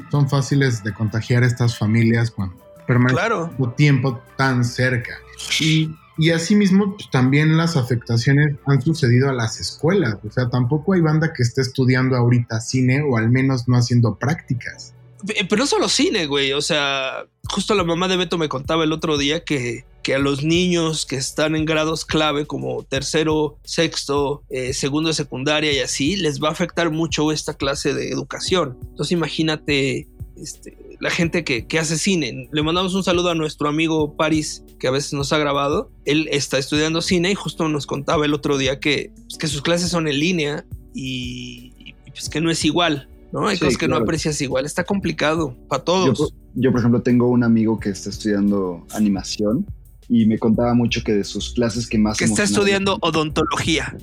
son, 0.10 0.30
fáciles 0.30 0.84
de 0.84 0.94
contagiar 0.94 1.44
estas 1.44 1.78
familias 1.78 2.32
cuando 2.32 2.56
permanecen 2.88 3.18
claro. 3.18 3.74
tiempo 3.76 4.22
tan 4.38 4.64
cerca. 4.64 5.18
Y, 5.60 5.94
y 6.18 6.32
asimismo, 6.32 6.96
pues, 6.96 7.10
también 7.12 7.58
las 7.58 7.76
afectaciones 7.76 8.56
han 8.68 8.82
sucedido 8.82 9.30
a 9.30 9.34
las 9.34 9.60
escuelas. 9.60 10.18
O 10.26 10.32
sea, 10.32 10.50
tampoco 10.50 10.94
hay 10.94 11.02
banda 11.02 11.34
que 11.34 11.44
esté 11.44 11.62
estudiando 11.62 12.16
ahorita 12.16 12.62
cine 12.62 13.02
o 13.02 13.18
al 13.18 13.30
menos 13.30 13.68
no 13.68 13.76
haciendo 13.76 14.16
prácticas. 14.16 14.95
Eh, 15.30 15.46
pero 15.50 15.62
no 15.62 15.68
solo 15.68 15.90
cine, 15.90 16.28
güey. 16.28 16.54
O 16.54 16.62
sea, 16.62 17.26
justo 17.50 17.74
la 17.76 17.84
mamá 17.84 18.08
de 18.08 18.18
Beto 18.18 18.38
me 18.38 18.50
contaba 18.50 18.84
el 18.84 18.92
otro 18.92 19.18
día 19.18 19.44
que, 19.44 19.86
que 20.04 20.16
a 20.16 20.20
los 20.20 20.44
niños 20.44 21.06
que 21.06 21.16
están 21.16 21.56
en 21.56 21.66
grados 21.66 22.06
clave 22.06 22.46
como 22.46 22.84
tercero, 22.84 23.58
sexto, 23.64 24.44
eh, 24.50 24.74
segundo 24.74 25.10
de 25.10 25.16
secundaria 25.16 25.72
y 25.72 25.80
así, 25.80 26.16
les 26.16 26.42
va 26.42 26.50
a 26.50 26.52
afectar 26.52 26.92
mucho 26.92 27.32
esta 27.32 27.56
clase 27.56 27.94
de 27.94 28.10
educación. 28.10 28.78
Entonces 28.82 29.12
imagínate 29.12 30.08
este, 30.38 30.78
la 31.00 31.10
gente 31.10 31.44
que, 31.44 31.66
que, 31.68 31.80
hace 31.80 31.98
cine. 31.98 32.50
Le 32.52 32.64
mandamos 32.64 32.94
un 32.94 33.04
saludo 33.04 33.30
a 33.30 33.36
nuestro 33.36 33.68
amigo 33.68 34.16
Paris, 34.16 34.64
que 34.80 34.88
a 34.88 34.92
veces 34.92 35.14
nos 35.14 35.34
ha 35.34 35.38
grabado. 35.38 35.92
Él 36.06 36.28
está 36.32 36.58
estudiando 36.58 37.02
cine 37.02 37.32
y 37.32 37.36
justo 37.36 37.68
nos 37.70 37.88
contaba 37.88 38.26
el 38.26 38.34
otro 38.34 38.58
día 38.58 38.80
que, 38.80 39.12
pues, 39.28 39.38
que 39.38 39.48
sus 39.48 39.62
clases 39.62 39.90
son 39.90 40.08
en 40.08 40.20
línea 40.20 40.66
y, 40.94 41.74
y 42.06 42.12
pues 42.12 42.30
que 42.30 42.42
no 42.42 42.52
es 42.52 42.64
igual. 42.66 43.10
¿No? 43.36 43.48
Hay 43.50 43.60
cosas 43.60 43.78
que 43.78 43.88
no 43.90 43.98
aprecias 43.98 44.40
igual, 44.42 44.66
está 44.66 44.86
complicado 44.86 45.58
para 45.68 45.84
todos. 45.84 46.34
Yo, 46.54 46.72
por 46.72 46.80
ejemplo, 46.80 47.02
tengo 47.02 47.28
un 47.28 47.44
amigo 47.44 47.78
que 47.78 47.90
está 47.90 48.10
estudiando 48.10 48.88
animación 48.94 49.66
y 50.08 50.26
me 50.26 50.40
contaba 50.40 50.74
mucho 50.74 51.04
que 51.04 51.14
de 51.14 51.26
sus 51.26 51.54
clases 51.54 51.90
que 51.90 51.98
más... 51.98 52.18
Que 52.18 52.26
está 52.26 52.44
estudiando 52.44 52.98
odontología. 53.02 53.96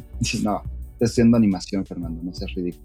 No, 0.42 0.62
está 0.92 1.06
estudiando 1.06 1.38
animación, 1.38 1.86
Fernando, 1.86 2.20
no 2.22 2.34
seas 2.34 2.52
ridículo. 2.54 2.84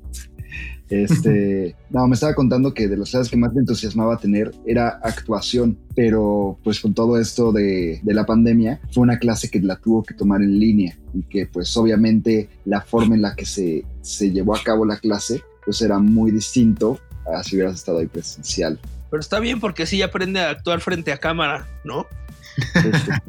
Este, 0.88 1.75
no, 1.89 2.07
me 2.07 2.13
estaba 2.13 2.33
contando 2.33 2.73
que 2.73 2.88
de 2.88 2.95
las 2.95 3.12
clases 3.12 3.29
que 3.29 3.36
más 3.36 3.53
me 3.53 3.60
entusiasmaba 3.60 4.17
tener 4.17 4.53
era 4.65 5.01
actuación, 5.03 5.77
pero 5.95 6.57
pues 6.63 6.79
con 6.79 6.93
todo 6.93 7.19
esto 7.19 7.51
de, 7.51 7.99
de, 8.01 8.13
la 8.13 8.25
pandemia 8.25 8.79
fue 8.93 9.01
una 9.01 9.19
clase 9.19 9.49
que 9.49 9.60
la 9.60 9.75
tuvo 9.75 10.01
que 10.03 10.13
tomar 10.13 10.41
en 10.41 10.57
línea 10.57 10.97
y 11.13 11.23
que 11.23 11.45
pues 11.45 11.75
obviamente 11.75 12.47
la 12.63 12.79
forma 12.79 13.15
en 13.15 13.21
la 13.23 13.36
que 13.36 13.45
se, 13.45 13.83
se 14.01 14.31
llevó 14.31 14.55
a 14.55 14.63
cabo 14.63 14.86
la 14.86 14.97
clase 14.97 15.41
pues 15.67 15.82
era 15.82 15.99
muy 15.99 16.32
distinto 16.32 16.97
a 17.36 17.43
si 17.43 17.58
hubieras 17.58 17.75
estado 17.75 17.99
ahí 17.99 18.08
presencial. 18.08 18.80
Pero 19.12 19.19
está 19.19 19.41
bien 19.41 19.60
porque 19.60 19.84
así 19.84 20.01
aprende 20.01 20.39
a 20.39 20.49
actuar 20.51 20.80
frente 20.80 21.12
a 21.12 21.17
cámara, 21.17 21.67
¿no? 21.84 22.08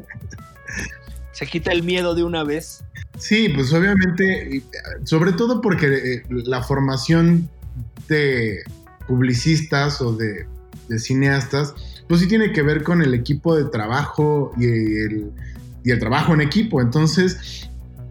Se 1.33 1.45
quita 1.45 1.73
el 1.73 1.83
miedo 1.83 2.15
de 2.15 2.23
una 2.23 2.45
vez. 2.45 2.85
Sí, 3.17 3.49
pues 3.49 3.73
obviamente, 3.73 4.63
sobre 5.03 5.33
todo 5.33 5.59
porque 5.59 5.87
eh, 5.87 6.23
la 6.29 6.63
formación 6.63 7.49
de 8.07 8.63
publicistas 9.05 9.99
o 9.99 10.15
de, 10.15 10.47
cineastas, 10.97 11.75
pues 12.07 12.21
sí 12.21 12.27
tiene 12.27 12.53
que 12.53 12.61
ver 12.61 12.83
con 12.83 13.01
el 13.01 13.13
equipo 13.13 13.53
de 13.55 13.65
trabajo 13.65 14.53
y 14.57 14.65
el, 14.65 15.31
y 15.83 15.91
el 15.91 15.99
trabajo 15.99 16.33
en 16.33 16.39
equipo. 16.39 16.79
Entonces, 16.79 17.68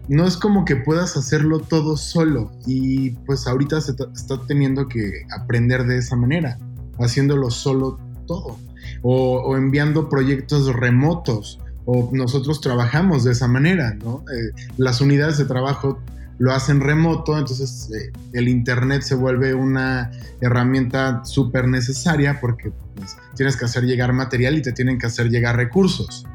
no 0.09 0.25
es 0.25 0.37
como 0.37 0.65
que 0.65 0.75
puedas 0.75 1.15
hacerlo 1.15 1.59
todo 1.59 1.95
solo 1.95 2.51
y 2.65 3.11
pues 3.25 3.47
ahorita 3.47 3.79
se 3.79 3.93
está 4.13 4.41
teniendo 4.47 4.87
que 4.87 5.23
aprender 5.39 5.85
de 5.85 5.97
esa 5.97 6.15
manera, 6.15 6.57
haciéndolo 6.99 7.51
solo 7.51 7.99
todo 8.27 8.57
o, 9.01 9.55
enviando 9.55 10.09
proyectos 10.09 10.73
remotos 10.73 11.59
o 11.85 12.09
nosotros 12.11 12.61
trabajamos 12.61 13.23
de 13.23 13.31
esa 13.31 13.47
manera, 13.47 13.93
¿no? 13.93 14.23
Eh, 14.33 14.51
las 14.77 15.01
unidades 15.01 15.37
de 15.37 15.45
trabajo 15.45 15.99
lo 16.37 16.53
hacen 16.53 16.81
remoto, 16.81 17.37
entonces 17.37 17.89
eh, 17.91 18.11
el 18.33 18.47
Internet 18.47 19.01
se 19.01 19.15
vuelve 19.15 19.53
una 19.53 20.11
herramienta 20.39 21.23
súper 21.25 21.67
necesaria 21.67 22.39
porque 22.39 22.71
pues, 22.95 23.17
tienes 23.35 23.57
que 23.57 23.65
hacer 23.65 23.83
llegar 23.83 24.13
material 24.13 24.57
y 24.57 24.61
te 24.61 24.71
tienen 24.71 24.97
que 24.97 25.07
hacer 25.07 25.29
llegar 25.29 25.55
recursos. 25.55 26.25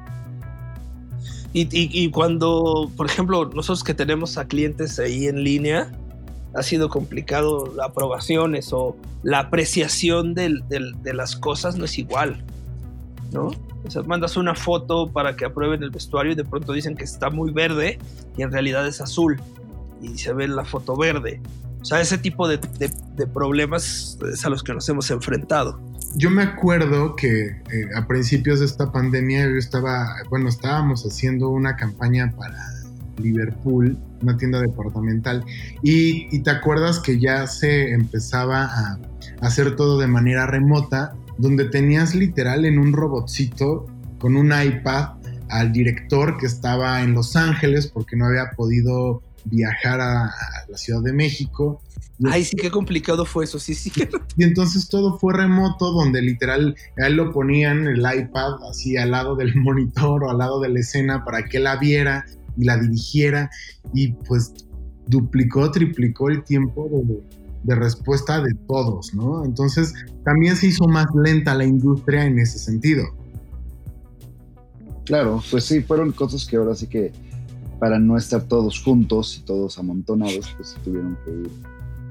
Y, 1.57 2.11
cuando, 2.11 2.90
por 2.97 3.07
ejemplo, 3.07 3.45
nosotros 3.45 3.85
que 3.85 3.95
tenemos 3.95 4.38
a 4.38 4.49
clientes 4.49 4.99
ahí 4.99 5.29
en 5.29 5.45
línea, 5.45 5.93
ha 6.53 6.64
sido 6.64 6.88
complicado 6.88 7.73
aprobaciones 7.81 8.73
o 8.73 8.97
la 9.23 9.38
apreciación 9.38 10.35
de 10.35 11.14
las 11.14 11.37
cosas 11.37 11.77
no 11.77 11.85
es 11.85 11.97
igual, 11.97 12.45
¿no? 13.33 13.53
O 13.87 13.90
sea, 13.90 14.03
mandas 14.03 14.37
una 14.37 14.57
foto 14.57 15.09
para 15.12 15.37
que 15.37 15.45
aprueben 15.45 15.85
el 15.85 15.90
vestuario 15.90 16.33
y 16.33 16.35
de 16.35 16.45
pronto 16.45 16.73
dicen 16.73 16.97
que 16.97 17.05
está 17.05 17.31
muy 17.31 17.53
verde 17.53 17.99
y 18.37 18.43
en 18.43 18.51
realidad 18.51 18.85
es 18.88 19.01
azul 19.01 19.40
y 20.03 20.19
se 20.19 20.33
ve 20.33 20.49
la 20.49 20.64
foto 20.64 20.97
verde. 20.97 21.40
O 21.83 21.85
sea, 21.85 22.01
ese 22.01 22.19
tipo 22.19 22.49
de, 22.49 22.59
de 22.59 23.27
problemas 23.29 24.19
es 24.33 24.45
a 24.45 24.51
los 24.51 24.64
que 24.64 24.75
nos 24.75 24.88
hemos 24.88 25.09
enfrentado 25.12 25.79
yo 26.16 26.31
me 26.31 26.42
acuerdo 26.42 27.16
que 27.16 27.46
eh, 27.46 27.88
a 27.96 28.07
principios 28.07 28.61
de 28.61 28.66
esta 28.66 28.92
pandemia 28.92 29.48
yo 29.48 29.57
estaba, 29.57 30.07
bueno, 30.31 30.48
estábamos 30.48 31.05
haciendo 31.05 31.48
una 31.48 31.77
campaña 31.77 32.33
para 32.37 32.57
Liverpool, 33.18 33.98
una 34.22 34.37
tienda 34.37 34.61
departamental, 34.61 35.44
y, 35.83 36.38
te 36.40 36.50
acuerdas 36.50 37.00
que 37.00 37.18
ya 37.18 37.46
se 37.46 37.92
empezaba 37.92 38.64
a 38.64 38.98
hacer 39.40 39.77
todo 39.77 39.98
de 39.98 40.07
manera 40.07 40.46
remota, 40.46 41.16
donde 41.38 41.64
tenías 41.64 42.14
literal 42.14 42.64
en 42.64 42.79
un 42.79 42.92
robotcito 42.92 43.87
con 44.18 44.37
un 44.37 44.53
iPad 44.53 45.14
al 45.50 45.72
director 45.72 46.38
que 46.38 46.46
estaba 46.46 47.03
en 47.03 47.14
Los 47.14 47.37
Ángeles 47.37 47.88
porque 47.88 48.16
no 48.16 48.27
había 48.27 48.50
podido 48.57 49.22
viajar 49.44 50.00
a, 50.00 50.30
la 50.68 50.76
Ciudad 50.76 51.02
de 51.02 51.12
México. 51.12 51.80
Ay, 52.26 52.44
sí, 52.44 52.57
qué 52.57 52.70
complicado 52.70 53.24
fue 53.24 53.44
eso, 53.44 53.59
sí, 53.59 53.74
sí. 53.74 53.92
Y 54.37 54.44
entonces 54.44 54.88
todo 54.88 55.18
fue 55.18 55.35
remoto, 55.35 55.92
donde 55.92 56.22
literal 56.22 56.76
a 57.02 57.07
él 57.07 57.14
lo 57.14 57.33
ponían 57.33 57.87
el 57.87 58.00
iPad 58.00 58.62
así 58.70 58.96
al 58.96 59.11
lado 59.11 59.37
del 59.37 59.54
monitor 59.61 60.24
o 60.24 60.30
al 60.30 60.38
lado 60.38 60.61
de 60.61 60.68
la 60.68 60.80
escena 60.80 61.24
para 61.24 61.44
que 61.44 61.59
la 61.59 61.76
viera 61.76 62.24
y 62.57 62.64
la 62.64 62.78
dirigiera 62.78 63.50
y 63.92 64.12
pues 64.12 64.52
duplicó, 65.07 65.70
triplicó 65.70 66.30
el 66.30 66.44
tiempo 66.44 66.88
de, 66.90 67.20
de 67.64 67.74
respuesta 67.74 68.40
de 68.40 68.54
todos, 68.68 69.12
¿no? 69.14 69.44
Entonces 69.44 69.92
también 70.24 70.57
se 70.57 70.68
hizo 70.68 70.87
más 70.87 71.07
lenta 71.14 71.54
la 71.54 71.64
industria 71.64 72.24
en 72.24 72.38
ese 72.38 72.59
sentido. 72.59 73.04
Claro, 75.04 75.42
pues 75.50 75.64
sí, 75.64 75.83
fueron 75.83 76.12
cosas 76.12 76.46
que 76.46 76.57
ahora 76.57 76.74
sí 76.74 76.87
que 76.87 77.12
para 77.78 77.98
no 77.98 78.16
estar 78.16 78.42
todos 78.42 78.82
juntos 78.82 79.38
y 79.38 79.44
todos 79.44 79.78
amontonados, 79.78 80.54
pues 80.56 80.76
tuvieron 80.84 81.16
que 81.24 81.30
ir 81.30 81.50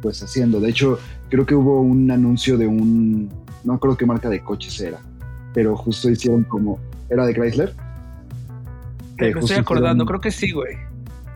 pues 0.02 0.22
haciendo. 0.22 0.60
De 0.60 0.70
hecho, 0.70 1.00
creo 1.30 1.46
que 1.46 1.56
hubo 1.56 1.82
un 1.82 2.12
anuncio 2.12 2.58
de 2.58 2.68
un, 2.68 3.30
no 3.64 3.80
creo 3.80 3.98
qué 3.98 4.06
marca 4.06 4.30
de 4.30 4.44
coches 4.44 4.80
era, 4.82 5.00
pero 5.54 5.76
justo 5.76 6.10
hicieron 6.10 6.44
como, 6.44 6.80
¿era 7.10 7.26
de 7.26 7.34
Chrysler? 7.34 7.74
me 9.18 9.30
estoy 9.30 9.58
acordando, 9.58 10.06
creo 10.06 10.20
que 10.20 10.32
sí, 10.32 10.52
güey. 10.52 10.76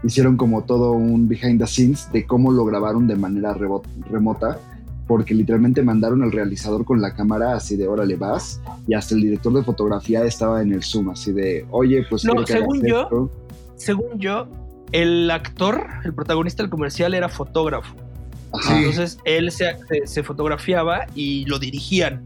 Hicieron 0.03 0.37
como 0.37 0.63
todo 0.63 0.91
un 0.91 1.27
behind 1.27 1.59
the 1.59 1.67
scenes 1.67 2.11
de 2.11 2.25
cómo 2.25 2.51
lo 2.51 2.65
grabaron 2.65 3.07
de 3.07 3.15
manera 3.15 3.53
remota, 3.53 4.59
porque 5.07 5.33
literalmente 5.33 5.81
mandaron 5.81 6.21
al 6.21 6.31
realizador 6.31 6.83
con 6.83 7.01
la 7.01 7.15
cámara 7.15 7.55
así 7.55 7.77
de 7.77 7.87
órale 7.87 8.17
vas, 8.17 8.61
y 8.87 8.93
hasta 8.93 9.15
el 9.15 9.21
director 9.21 9.53
de 9.53 9.63
fotografía 9.63 10.23
estaba 10.25 10.61
en 10.61 10.73
el 10.73 10.83
Zoom, 10.83 11.09
así 11.09 11.31
de, 11.31 11.65
oye, 11.71 12.05
pues... 12.09 12.25
No, 12.25 12.45
según 12.45 12.85
yo, 12.85 13.31
según 13.77 14.19
yo, 14.19 14.47
el 14.91 15.29
actor, 15.31 15.87
el 16.03 16.13
protagonista 16.13 16.63
del 16.63 16.69
comercial 16.69 17.13
era 17.13 17.29
fotógrafo. 17.29 17.95
Entonces 18.69 19.19
él 19.23 19.51
se, 19.51 20.23
fotografiaba 20.23 21.05
y 21.15 21.45
lo 21.45 21.59
dirigían. 21.59 22.23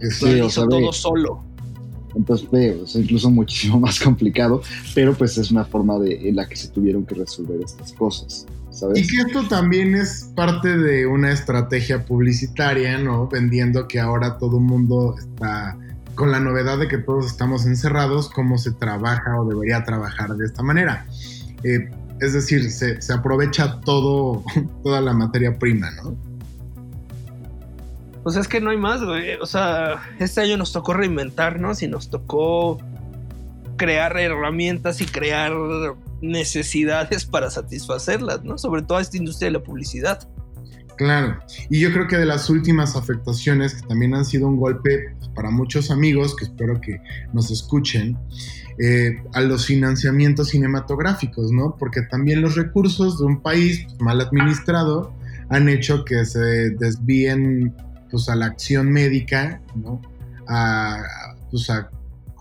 Sí, 0.00 0.40
hizo 0.44 0.66
todo 0.66 0.92
solo. 0.92 1.44
Entonces, 2.14 2.48
es 2.52 2.96
incluso 2.96 3.30
muchísimo 3.30 3.80
más 3.80 3.98
complicado, 4.00 4.62
pero 4.94 5.14
pues 5.14 5.38
es 5.38 5.50
una 5.50 5.64
forma 5.64 5.98
de, 5.98 6.28
en 6.28 6.36
la 6.36 6.46
que 6.46 6.56
se 6.56 6.68
tuvieron 6.68 7.06
que 7.06 7.14
resolver 7.14 7.60
estas 7.62 7.92
cosas. 7.92 8.46
¿sabes? 8.70 8.98
Y 8.98 9.06
que 9.06 9.22
esto 9.22 9.46
también 9.48 9.94
es 9.94 10.30
parte 10.34 10.76
de 10.76 11.06
una 11.06 11.32
estrategia 11.32 12.04
publicitaria, 12.04 12.98
¿no? 12.98 13.28
Vendiendo 13.28 13.86
que 13.86 14.00
ahora 14.00 14.38
todo 14.38 14.58
el 14.58 14.64
mundo 14.64 15.14
está 15.18 15.78
con 16.22 16.30
la 16.30 16.38
novedad 16.38 16.78
de 16.78 16.86
que 16.86 16.98
todos 16.98 17.26
estamos 17.26 17.66
encerrados, 17.66 18.30
cómo 18.30 18.56
se 18.56 18.70
trabaja 18.70 19.40
o 19.40 19.44
debería 19.44 19.82
trabajar 19.82 20.36
de 20.36 20.46
esta 20.46 20.62
manera. 20.62 21.04
Eh, 21.64 21.90
es 22.20 22.32
decir, 22.32 22.70
se, 22.70 22.96
aprovecha 23.12 23.80
todo, 23.80 24.44
toda 24.84 25.00
la 25.00 25.14
materia 25.14 25.58
prima, 25.58 25.90
¿no? 25.90 26.16
Pues 28.22 28.36
es 28.36 28.46
que 28.46 28.60
no 28.60 28.70
hay 28.70 28.76
más, 28.76 29.02
güey. 29.02 29.34
O 29.40 29.46
sea, 29.46 30.00
este 30.20 30.42
año 30.42 30.56
nos 30.56 30.72
tocó 30.72 30.92
reinventarnos 30.92 31.82
y 31.82 31.88
nos 31.88 32.08
tocó 32.08 32.78
crear 33.76 34.16
herramientas 34.16 35.00
y 35.00 35.06
crear 35.06 35.50
necesidades 36.20 37.26
para 37.26 37.50
satisfacerlas, 37.50 38.44
¿no? 38.44 38.58
Sobre 38.58 38.82
todo 38.82 39.00
esta 39.00 39.16
industria 39.16 39.48
de 39.48 39.58
la 39.58 39.64
publicidad. 39.64 40.28
Claro, 40.96 41.36
y 41.68 41.80
yo 41.80 41.92
creo 41.92 42.06
que 42.06 42.16
de 42.16 42.26
las 42.26 42.48
últimas 42.48 42.94
afectaciones, 42.94 43.74
que 43.74 43.88
también 43.88 44.14
han 44.14 44.24
sido 44.24 44.46
un 44.46 44.56
golpe 44.56 45.16
para 45.34 45.50
muchos 45.50 45.90
amigos, 45.90 46.36
que 46.36 46.44
espero 46.44 46.80
que 46.80 47.00
nos 47.32 47.50
escuchen, 47.50 48.16
eh, 48.78 49.22
a 49.34 49.40
los 49.40 49.66
financiamientos 49.66 50.48
cinematográficos, 50.48 51.52
¿no? 51.52 51.76
Porque 51.78 52.02
también 52.02 52.40
los 52.42 52.56
recursos 52.56 53.18
de 53.18 53.24
un 53.24 53.42
país 53.42 53.86
mal 53.98 54.20
administrado 54.20 55.14
han 55.48 55.68
hecho 55.68 56.04
que 56.04 56.24
se 56.24 56.70
desvíen 56.70 57.74
pues, 58.10 58.28
a 58.28 58.36
la 58.36 58.46
acción 58.46 58.90
médica, 58.90 59.60
¿no? 59.74 60.00
A, 60.48 61.02
pues, 61.50 61.68
a 61.70 61.90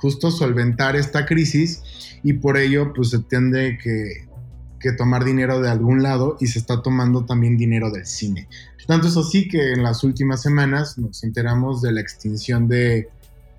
justo 0.01 0.31
solventar 0.31 0.95
esta 0.95 1.25
crisis 1.25 1.83
y 2.23 2.33
por 2.33 2.57
ello 2.57 2.91
pues 2.93 3.11
se 3.11 3.19
tiende 3.19 3.77
que 3.81 4.27
que 4.81 4.91
tomar 4.91 5.23
dinero 5.23 5.61
de 5.61 5.69
algún 5.69 6.03
lado 6.03 6.37
y 6.39 6.47
se 6.47 6.59
está 6.59 6.81
tomando 6.81 7.25
también 7.25 7.57
dinero 7.57 7.91
del 7.91 8.05
cine. 8.05 8.47
Tanto 8.87 9.07
es 9.07 9.17
así 9.17 9.47
que 9.47 9.73
en 9.73 9.83
las 9.83 10.03
últimas 10.03 10.41
semanas 10.41 10.97
nos 10.97 11.23
enteramos 11.23 11.81
de 11.81 11.91
la 11.91 12.01
extinción 12.01 12.67
de, 12.67 13.07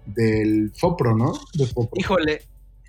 del 0.07 0.73
FOPRO, 0.77 1.17
¿no? 1.17 1.33
Híjole, 1.95 2.43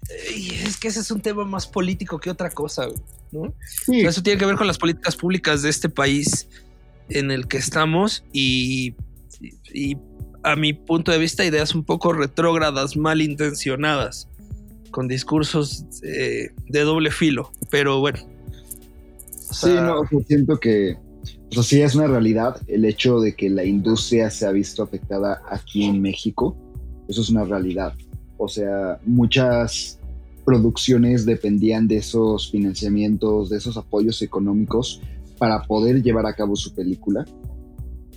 es 0.10 0.78
que 0.78 0.90
ese 0.90 1.00
es 1.00 1.12
un 1.12 1.22
tema 1.22 1.46
más 1.46 1.68
político 1.68 2.20
que 2.20 2.30
otra 2.30 2.50
cosa, 2.50 2.88
¿no? 3.32 3.54
Eso 3.88 4.24
tiene 4.24 4.40
que 4.40 4.46
ver 4.46 4.56
con 4.56 4.68
las 4.68 4.78
políticas 4.78 5.16
públicas 5.16 5.62
de 5.62 5.70
este 5.70 5.90
país 5.90 6.48
en 7.10 7.32
el 7.32 7.48
que 7.48 7.58
estamos 7.58 8.24
y, 8.34 8.96
y 9.74 9.98
a 10.44 10.56
mi 10.56 10.74
punto 10.74 11.12
de 11.12 11.18
vista 11.18 11.46
ideas 11.46 11.76
un 11.76 11.86
poco 11.86 12.14
retrógradas, 12.14 12.98
malintencionadas 12.98 14.28
con 14.94 15.08
discursos 15.08 15.86
eh, 16.04 16.52
de 16.70 16.82
doble 16.82 17.10
filo, 17.10 17.52
pero 17.72 18.00
bueno. 18.00 18.20
sí, 19.52 19.72
no, 19.74 20.04
siento 20.28 20.60
que, 20.60 20.96
o 21.50 21.54
sea, 21.54 21.64
sí 21.64 21.82
es 21.82 21.96
una 21.96 22.06
realidad 22.06 22.62
el 22.68 22.86
hecho 22.86 23.20
de 23.20 23.36
que 23.36 23.50
la 23.50 23.66
industria 23.66 24.30
se 24.30 24.46
ha 24.46 24.52
visto 24.52 24.84
afectada 24.84 25.42
aquí 25.50 25.86
en 25.86 26.00
México, 26.00 26.56
eso 27.10 27.22
es 27.22 27.30
una 27.32 27.44
realidad. 27.44 27.96
O 28.38 28.48
sea, 28.48 29.00
muchas 29.04 30.00
producciones 30.46 31.26
dependían 31.26 31.88
de 31.88 31.98
esos 31.98 32.52
financiamientos, 32.52 33.50
de 33.50 33.58
esos 33.58 33.78
apoyos 33.78 34.22
económicos 34.22 35.02
para 35.40 35.64
poder 35.64 36.04
llevar 36.04 36.28
a 36.28 36.36
cabo 36.36 36.56
su 36.56 36.74
película. 36.76 37.26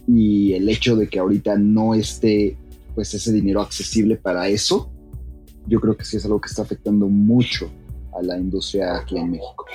Y 0.06 0.52
el 0.52 0.68
hecho 0.68 0.94
de 0.94 1.08
que 1.08 1.20
ahorita 1.20 1.56
no 1.56 1.94
esté 1.94 2.58
pues 2.94 3.14
ese 3.14 3.32
dinero 3.32 3.62
accesible 3.62 4.16
para 4.16 4.48
eso, 4.48 4.90
yo 5.66 5.80
creo 5.80 5.96
que 5.96 6.04
sí 6.04 6.16
es 6.16 6.24
algo 6.24 6.40
que 6.40 6.48
está 6.48 6.62
afectando 6.62 7.06
mucho 7.08 7.70
a 8.18 8.22
la 8.22 8.38
industria 8.38 8.96
aquí 8.96 9.16
en 9.16 9.32
México. 9.32 9.66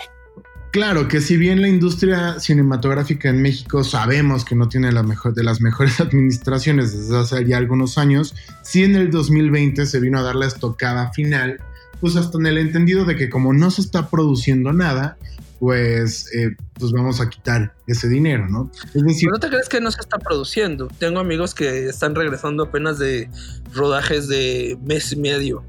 Claro 0.71 1.09
que 1.09 1.19
si 1.19 1.35
bien 1.35 1.61
la 1.61 1.67
industria 1.67 2.39
cinematográfica 2.39 3.27
en 3.27 3.41
México 3.41 3.83
sabemos 3.83 4.45
que 4.45 4.55
no 4.55 4.69
tiene 4.69 4.93
la 4.93 5.03
mejor, 5.03 5.33
de 5.33 5.43
las 5.43 5.59
mejores 5.59 5.99
administraciones 5.99 6.97
desde 6.97 7.17
hace 7.17 7.45
ya 7.45 7.57
algunos 7.57 7.97
años, 7.97 8.33
sí 8.63 8.83
en 8.83 8.95
el 8.95 9.11
2020 9.11 9.85
se 9.85 9.99
vino 9.99 10.19
a 10.19 10.21
dar 10.21 10.35
la 10.35 10.47
estocada 10.47 11.11
final, 11.11 11.59
pues 11.99 12.15
hasta 12.15 12.37
en 12.37 12.45
el 12.45 12.57
entendido 12.57 13.03
de 13.03 13.17
que 13.17 13.29
como 13.29 13.53
no 13.53 13.69
se 13.69 13.81
está 13.81 14.09
produciendo 14.09 14.71
nada, 14.71 15.17
pues, 15.59 16.33
eh, 16.33 16.55
pues 16.73 16.91
vamos 16.91 17.21
a 17.21 17.29
quitar 17.29 17.75
ese 17.85 18.07
dinero, 18.07 18.47
¿no? 18.47 18.71
Es 18.95 19.03
decir, 19.03 19.29
no 19.29 19.39
te 19.39 19.49
crees 19.49 19.69
que 19.69 19.79
no 19.79 19.91
se 19.91 19.99
está 19.99 20.17
produciendo. 20.17 20.87
Tengo 20.97 21.19
amigos 21.19 21.53
que 21.53 21.89
están 21.89 22.15
regresando 22.15 22.63
apenas 22.63 22.97
de 22.97 23.29
rodajes 23.71 24.27
de 24.27 24.79
mes 24.83 25.11
y 25.11 25.17
medio. 25.17 25.63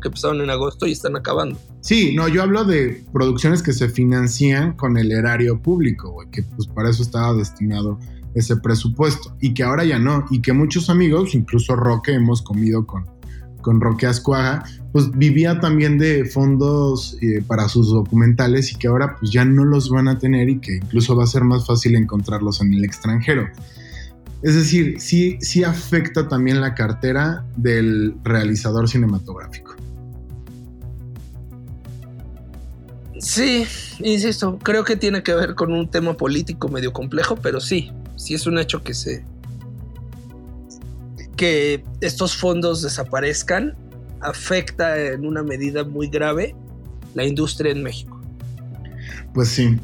Que 0.00 0.08
empezaron 0.08 0.40
en 0.40 0.50
agosto 0.50 0.86
y 0.86 0.92
están 0.92 1.16
acabando. 1.16 1.58
Sí, 1.80 2.14
no, 2.14 2.28
yo 2.28 2.42
hablo 2.42 2.64
de 2.64 3.02
producciones 3.12 3.62
que 3.62 3.72
se 3.72 3.88
financian 3.88 4.74
con 4.74 4.96
el 4.96 5.10
erario 5.10 5.60
público, 5.60 6.16
que 6.30 6.42
pues 6.42 6.68
para 6.68 6.90
eso 6.90 7.02
estaba 7.02 7.32
destinado 7.34 7.98
ese 8.34 8.56
presupuesto 8.56 9.34
y 9.40 9.54
que 9.54 9.62
ahora 9.62 9.84
ya 9.84 9.98
no, 9.98 10.24
y 10.30 10.40
que 10.40 10.52
muchos 10.52 10.88
amigos, 10.90 11.34
incluso 11.34 11.76
Roque, 11.76 12.14
hemos 12.14 12.42
comido 12.42 12.86
con, 12.86 13.06
con 13.60 13.80
Roque 13.80 14.06
Ascuaga, 14.06 14.64
pues 14.92 15.10
vivía 15.10 15.58
también 15.60 15.98
de 15.98 16.24
fondos 16.24 17.16
eh, 17.20 17.42
para 17.46 17.68
sus 17.68 17.90
documentales 17.90 18.72
y 18.72 18.76
que 18.76 18.88
ahora 18.88 19.16
pues 19.18 19.32
ya 19.32 19.44
no 19.44 19.64
los 19.64 19.90
van 19.90 20.08
a 20.08 20.18
tener 20.18 20.48
y 20.48 20.60
que 20.60 20.76
incluso 20.76 21.16
va 21.16 21.24
a 21.24 21.26
ser 21.26 21.44
más 21.44 21.66
fácil 21.66 21.96
encontrarlos 21.96 22.60
en 22.60 22.72
el 22.74 22.84
extranjero. 22.84 23.48
Es 24.42 24.56
decir, 24.56 25.00
sí, 25.00 25.38
sí 25.40 25.62
afecta 25.62 26.26
también 26.28 26.60
la 26.60 26.74
cartera 26.74 27.44
del 27.56 28.14
realizador 28.24 28.88
cinematográfico. 28.88 29.76
Sí, 33.20 33.64
insisto, 34.00 34.58
creo 34.58 34.82
que 34.82 34.96
tiene 34.96 35.22
que 35.22 35.32
ver 35.32 35.54
con 35.54 35.72
un 35.72 35.88
tema 35.88 36.14
político 36.14 36.68
medio 36.68 36.92
complejo, 36.92 37.36
pero 37.36 37.60
sí, 37.60 37.92
sí 38.16 38.34
es 38.34 38.46
un 38.48 38.58
hecho 38.58 38.82
que 38.82 38.94
se 38.94 39.24
que 41.36 41.82
estos 42.00 42.36
fondos 42.36 42.82
desaparezcan 42.82 43.76
afecta 44.20 45.00
en 45.00 45.24
una 45.24 45.42
medida 45.42 45.84
muy 45.84 46.08
grave 46.08 46.54
la 47.14 47.24
industria 47.24 47.72
en 47.72 47.82
México. 47.82 48.20
Pues 49.34 49.48
sí, 49.48 49.78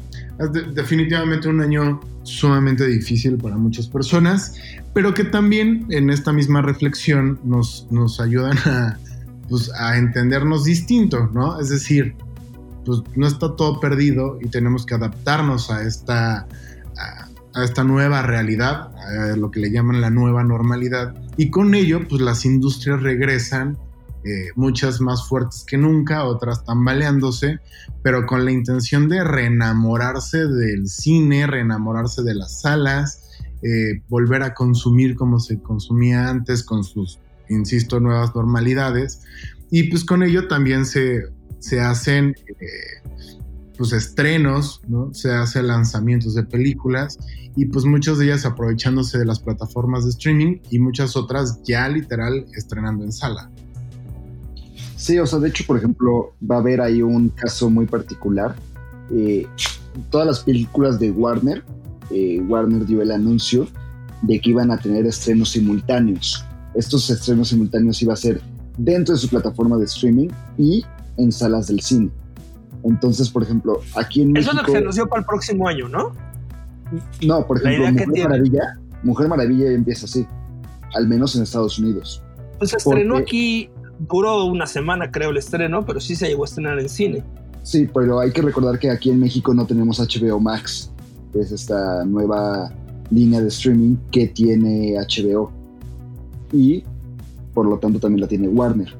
definitivamente 0.47 1.49
un 1.49 1.61
año 1.61 1.99
sumamente 2.23 2.87
difícil 2.87 3.37
para 3.37 3.57
muchas 3.57 3.87
personas, 3.87 4.55
pero 4.93 5.13
que 5.13 5.25
también 5.25 5.85
en 5.89 6.09
esta 6.09 6.31
misma 6.31 6.61
reflexión 6.61 7.39
nos, 7.43 7.87
nos 7.91 8.19
ayudan 8.19 8.57
a, 8.65 8.97
pues, 9.49 9.71
a 9.73 9.97
entendernos 9.97 10.63
distinto, 10.63 11.29
¿no? 11.33 11.59
Es 11.59 11.69
decir, 11.69 12.15
pues 12.85 13.01
no 13.15 13.27
está 13.27 13.55
todo 13.55 13.79
perdido 13.79 14.37
y 14.41 14.47
tenemos 14.47 14.85
que 14.85 14.95
adaptarnos 14.95 15.69
a 15.69 15.83
esta, 15.83 16.47
a, 16.97 17.63
esta 17.63 17.83
nueva 17.83 18.21
realidad, 18.21 18.91
a 18.97 19.35
lo 19.35 19.51
que 19.51 19.59
le 19.59 19.71
llaman 19.71 19.99
la 19.99 20.09
nueva 20.09 20.43
normalidad, 20.43 21.15
y 21.35 21.49
con 21.49 21.75
ello, 21.75 22.07
pues 22.07 22.21
las 22.21 22.45
industrias 22.45 23.01
regresan 23.01 23.77
eh, 24.23 24.49
muchas 24.55 24.99
más 24.99 25.27
fuertes 25.27 25.63
que 25.65 25.77
nunca, 25.77 26.25
otras 26.25 26.65
tambaleándose, 26.65 27.59
pero 28.03 28.25
con 28.25 28.43
la 28.43 28.51
intención 28.51 29.07
de 29.07 29.23
reenamorarse 29.23 30.45
del 30.45 30.87
cine, 30.87 31.47
reenamorarse 31.47 32.21
de 32.23 32.35
las 32.35 32.61
salas, 32.61 33.29
eh, 33.61 34.01
volver 34.09 34.43
a 34.43 34.53
consumir 34.53 35.15
como 35.15 35.39
se 35.39 35.61
consumía 35.61 36.29
antes 36.29 36.63
con 36.63 36.83
sus, 36.83 37.19
insisto, 37.47 37.99
nuevas 37.99 38.35
normalidades. 38.35 39.21
Y 39.71 39.83
pues 39.83 40.03
con 40.03 40.23
ello 40.23 40.47
también 40.47 40.85
se, 40.85 41.23
se 41.59 41.79
hacen 41.79 42.35
eh, 42.47 43.09
pues 43.77 43.93
estrenos, 43.93 44.81
¿no? 44.89 45.13
se 45.13 45.31
hacen 45.31 45.67
lanzamientos 45.67 46.35
de 46.35 46.43
películas 46.43 47.17
y 47.55 47.65
pues 47.65 47.85
muchas 47.85 48.17
de 48.17 48.25
ellas 48.25 48.45
aprovechándose 48.45 49.17
de 49.17 49.25
las 49.25 49.39
plataformas 49.39 50.03
de 50.03 50.09
streaming 50.09 50.57
y 50.69 50.79
muchas 50.79 51.15
otras 51.15 51.61
ya 51.63 51.87
literal 51.87 52.45
estrenando 52.53 53.05
en 53.05 53.13
sala. 53.13 53.49
Sí, 54.99 55.17
o 55.17 55.25
sea, 55.25 55.39
de 55.39 55.47
hecho, 55.47 55.63
por 55.65 55.77
ejemplo, 55.77 56.33
va 56.43 56.57
a 56.57 56.59
haber 56.59 56.81
ahí 56.81 57.01
un 57.01 57.29
caso 57.29 57.69
muy 57.69 57.85
particular. 57.85 58.53
Eh, 59.15 59.47
todas 60.09 60.27
las 60.27 60.39
películas 60.41 60.99
de 60.99 61.09
Warner, 61.09 61.63
eh, 62.11 62.41
Warner 62.41 62.85
dio 62.85 63.01
el 63.01 63.11
anuncio 63.11 63.65
de 64.23 64.41
que 64.41 64.49
iban 64.49 64.71
a 64.71 64.77
tener 64.77 65.05
estrenos 65.05 65.51
simultáneos. 65.51 66.43
Estos 66.75 67.09
estrenos 67.09 67.47
simultáneos 67.47 68.01
iba 68.01 68.11
a 68.11 68.17
ser 68.17 68.41
dentro 68.77 69.15
de 69.15 69.21
su 69.21 69.29
plataforma 69.29 69.77
de 69.77 69.85
streaming 69.85 70.27
y 70.57 70.83
en 71.15 71.31
salas 71.31 71.67
del 71.67 71.79
cine. 71.79 72.09
Entonces, 72.83 73.29
por 73.29 73.43
ejemplo, 73.43 73.79
aquí 73.95 74.23
en 74.23 74.33
México... 74.33 74.51
Eso 74.51 74.51
es 74.51 74.57
lo 74.57 74.65
que 74.65 74.71
se 74.73 74.77
anunció 74.79 75.07
para 75.07 75.21
el 75.21 75.25
próximo 75.25 75.69
año, 75.69 75.87
¿no? 75.87 76.11
No, 77.25 77.47
por 77.47 77.57
ejemplo, 77.57 77.89
Mujer 77.89 78.27
Maravilla, 78.27 78.79
Mujer 79.03 79.27
Maravilla 79.29 79.71
empieza 79.71 80.07
así, 80.07 80.27
al 80.93 81.07
menos 81.07 81.37
en 81.37 81.43
Estados 81.43 81.79
Unidos. 81.79 82.21
Pues 82.57 82.71
se 82.71 82.77
estrenó 82.77 83.15
aquí 83.15 83.69
duró 83.99 84.45
una 84.45 84.65
semana, 84.65 85.11
creo, 85.11 85.29
el 85.31 85.37
estreno, 85.37 85.85
pero 85.85 85.99
sí 85.99 86.15
se 86.15 86.27
llegó 86.27 86.43
a 86.43 86.45
estrenar 86.45 86.79
en 86.79 86.89
cine. 86.89 87.23
Sí, 87.63 87.87
pero 87.93 88.19
hay 88.19 88.31
que 88.31 88.41
recordar 88.41 88.79
que 88.79 88.89
aquí 88.89 89.09
en 89.09 89.19
México 89.19 89.53
no 89.53 89.65
tenemos 89.65 89.99
HBO 89.99 90.39
Max, 90.39 90.91
que 91.33 91.41
es 91.41 91.51
esta 91.51 92.05
nueva 92.05 92.71
línea 93.11 93.41
de 93.41 93.49
streaming 93.49 93.97
que 94.11 94.27
tiene 94.27 94.95
HBO. 94.97 95.51
Y 96.51 96.83
por 97.53 97.67
lo 97.67 97.77
tanto 97.77 97.99
también 97.99 98.21
la 98.21 98.27
tiene 98.27 98.47
Warner. 98.47 98.95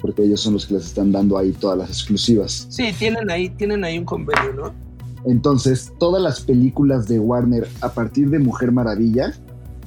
Porque 0.00 0.24
ellos 0.24 0.40
son 0.40 0.54
los 0.54 0.66
que 0.66 0.74
les 0.74 0.86
están 0.86 1.12
dando 1.12 1.38
ahí 1.38 1.52
todas 1.52 1.78
las 1.78 1.90
exclusivas. 1.90 2.66
Sí, 2.70 2.92
tienen 2.98 3.30
ahí, 3.30 3.50
tienen 3.50 3.84
ahí 3.84 3.98
un 3.98 4.04
convenio, 4.04 4.52
¿no? 4.54 4.72
Entonces, 5.24 5.92
todas 5.98 6.20
las 6.20 6.40
películas 6.40 7.06
de 7.06 7.20
Warner 7.20 7.68
a 7.80 7.90
partir 7.92 8.28
de 8.30 8.40
Mujer 8.40 8.72
Maravilla 8.72 9.32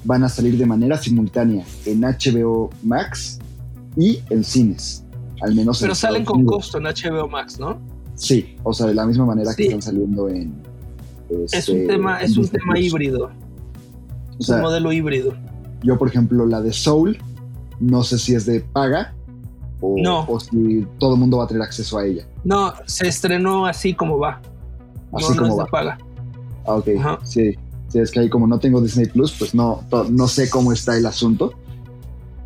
van 0.05 0.23
a 0.23 0.29
salir 0.29 0.57
de 0.57 0.65
manera 0.65 0.97
simultánea 0.97 1.65
en 1.85 2.01
HBO 2.01 2.69
Max 2.83 3.39
y 3.97 4.19
en 4.29 4.43
cines. 4.43 5.05
Al 5.41 5.53
menos 5.53 5.81
Pero 5.81 5.95
salen 5.95 6.25
con 6.25 6.45
costo 6.45 6.77
en 6.77 6.85
HBO 6.85 7.27
Max, 7.27 7.59
¿no? 7.59 7.79
Sí, 8.15 8.55
o 8.63 8.73
sea, 8.73 8.87
de 8.87 8.93
la 8.93 9.05
misma 9.05 9.25
manera 9.25 9.53
que 9.53 9.65
están 9.65 9.81
saliendo 9.81 10.29
en. 10.29 10.55
es 11.51 11.69
un 11.69 11.77
este, 11.77 11.87
tema, 11.87 12.21
es 12.21 12.37
un 12.37 12.47
tema 12.47 12.79
híbrido. 12.79 13.29
Es 14.39 14.49
un 14.49 14.61
modelo 14.61 14.91
híbrido. 14.91 15.33
Yo, 15.83 15.97
por 15.97 16.07
ejemplo, 16.07 16.45
la 16.45 16.61
de 16.61 16.73
Soul, 16.73 17.17
no 17.79 18.03
sé 18.03 18.17
si 18.17 18.33
es 18.33 18.45
de 18.45 18.61
paga 18.61 19.13
o, 19.81 19.95
no. 19.97 20.25
o 20.27 20.39
si 20.39 20.87
todo 20.97 21.13
el 21.13 21.19
mundo 21.19 21.37
va 21.37 21.43
a 21.43 21.47
tener 21.47 21.61
acceso 21.61 21.97
a 21.97 22.05
ella. 22.05 22.25
No, 22.43 22.73
se 22.85 23.07
estrenó 23.07 23.65
así 23.65 23.93
como 23.93 24.17
va. 24.17 24.41
Así 25.11 25.35
como 25.35 25.57
va. 25.57 25.65
paga. 25.65 25.97
Ah, 26.65 26.75
ok. 26.75 26.87
Sí. 27.23 27.55
sí. 27.89 27.99
es 27.99 28.11
que 28.11 28.21
ahí 28.21 28.29
como 28.29 28.47
no 28.47 28.59
tengo 28.59 28.81
Disney 28.81 29.07
Plus, 29.07 29.33
pues 29.37 29.53
no, 29.53 29.83
no 30.09 30.27
sé 30.27 30.49
cómo 30.49 30.71
está 30.71 30.97
el 30.97 31.05
asunto. 31.05 31.53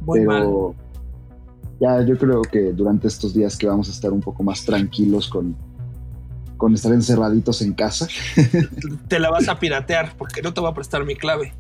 Muy 0.02 0.20
pero, 0.26 0.76
ya 1.80 2.02
yo 2.06 2.18
creo 2.18 2.42
que 2.42 2.74
durante 2.74 3.08
estos 3.08 3.34
días 3.34 3.58
que 3.58 3.68
vamos 3.68 3.90
a 3.90 3.92
estar 3.92 4.12
un 4.12 4.22
poco 4.22 4.44
más 4.44 4.66
tranquilos 4.66 5.30
con, 5.30 5.56
con 6.58 6.74
estar 6.74 6.94
encerraditos 6.94 7.62
en 7.62 7.74
casa. 7.74 8.08
te 9.08 9.20
la 9.20 9.30
vas 9.30 9.48
a 9.48 9.60
piratear 9.60 10.14
porque 10.18 10.42
no 10.42 10.54
te 10.54 10.62
va 10.62 10.70
a 10.70 10.74
prestar 10.74 11.06
mi 11.06 11.16
clave. 11.16 11.54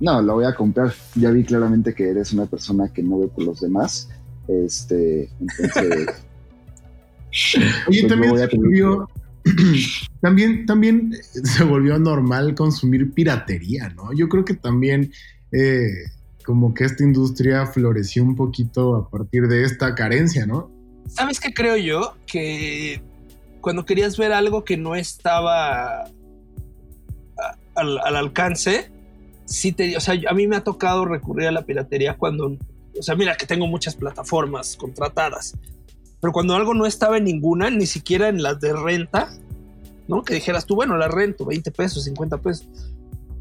No, 0.00 0.20
la 0.20 0.32
voy 0.32 0.44
a 0.44 0.54
comprar. 0.54 0.92
Ya 1.14 1.30
vi 1.30 1.44
claramente 1.44 1.94
que 1.94 2.10
eres 2.10 2.32
una 2.32 2.46
persona 2.46 2.92
que 2.92 3.02
no 3.02 3.18
ve 3.18 3.28
por 3.28 3.44
los 3.44 3.60
demás. 3.60 4.08
Este, 4.48 5.30
entonces. 5.40 6.08
Oye, 7.88 8.00
pues 8.00 8.08
también 8.08 8.38
se 8.38 8.56
volvió, 8.56 9.10
también, 10.22 10.64
también 10.64 11.12
se 11.22 11.64
volvió 11.64 11.98
normal 11.98 12.54
consumir 12.54 13.12
piratería, 13.12 13.90
¿no? 13.90 14.12
Yo 14.14 14.28
creo 14.28 14.44
que 14.44 14.54
también 14.54 15.12
eh, 15.52 15.88
como 16.46 16.72
que 16.72 16.84
esta 16.84 17.02
industria 17.02 17.66
floreció 17.66 18.22
un 18.22 18.36
poquito 18.36 18.94
a 18.94 19.10
partir 19.10 19.48
de 19.48 19.64
esta 19.64 19.96
carencia, 19.96 20.46
¿no? 20.46 20.70
¿Sabes 21.08 21.40
qué 21.40 21.52
creo 21.52 21.76
yo? 21.76 22.14
Que 22.24 23.02
cuando 23.60 23.84
querías 23.84 24.16
ver 24.16 24.32
algo 24.32 24.64
que 24.64 24.76
no 24.76 24.94
estaba 24.94 26.04
al, 27.74 28.16
alcance, 28.16 28.92
sí 29.44 29.72
te, 29.72 29.96
o 29.96 30.00
sea, 30.00 30.14
a 30.28 30.34
mí 30.34 30.46
me 30.46 30.54
ha 30.54 30.62
tocado 30.62 31.04
recurrir 31.04 31.48
a 31.48 31.52
la 31.52 31.66
piratería 31.66 32.16
cuando, 32.16 32.56
o 32.96 33.02
sea, 33.02 33.16
mira 33.16 33.36
que 33.36 33.46
tengo 33.46 33.66
muchas 33.66 33.96
plataformas 33.96 34.76
contratadas, 34.76 35.58
pero 36.20 36.32
cuando 36.32 36.54
algo 36.54 36.74
no 36.74 36.86
estaba 36.86 37.18
en 37.18 37.24
ninguna, 37.24 37.70
ni 37.70 37.86
siquiera 37.86 38.28
en 38.28 38.40
las 38.40 38.60
de 38.60 38.72
renta, 38.72 39.30
¿no? 40.06 40.22
Que 40.22 40.34
dijeras 40.34 40.64
tú, 40.64 40.76
bueno, 40.76 40.96
la 40.96 41.08
rento, 41.08 41.44
20 41.44 41.72
pesos, 41.72 42.04
50 42.04 42.38
pesos. 42.38 42.68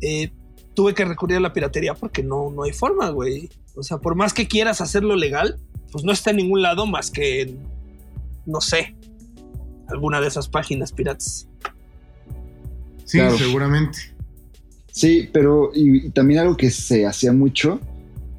Eh, 0.02 0.32
tuve 0.76 0.94
que 0.94 1.06
recurrir 1.06 1.38
a 1.38 1.42
la 1.42 1.54
piratería 1.54 1.94
porque 1.96 2.22
no, 2.22 2.52
no 2.52 2.64
hay 2.64 2.74
forma, 2.74 3.10
güey. 3.10 3.50
O 3.76 3.84
sea, 3.84 3.98
por 3.98 4.16
más 4.16 4.34
que 4.34 4.48
quieras 4.48 4.82
hacerlo 4.82 5.16
legal, 5.16 5.58
pues 5.92 6.04
no 6.04 6.12
está 6.12 6.32
en 6.32 6.38
ningún 6.38 6.62
lado 6.62 6.86
más 6.86 7.10
que 7.10 7.42
en, 7.42 7.60
no 8.46 8.62
sé, 8.62 8.96
alguna 9.88 10.22
de 10.22 10.28
esas 10.28 10.48
páginas 10.48 10.92
piratas. 10.92 11.48
Sí, 13.06 13.20
seguramente. 13.38 14.00
Sí, 14.92 15.30
pero 15.32 15.72
y, 15.74 16.10
también 16.10 16.42
algo 16.42 16.58
que 16.58 16.72
se 16.72 17.06
hacía 17.06 17.34
mucho, 17.34 17.80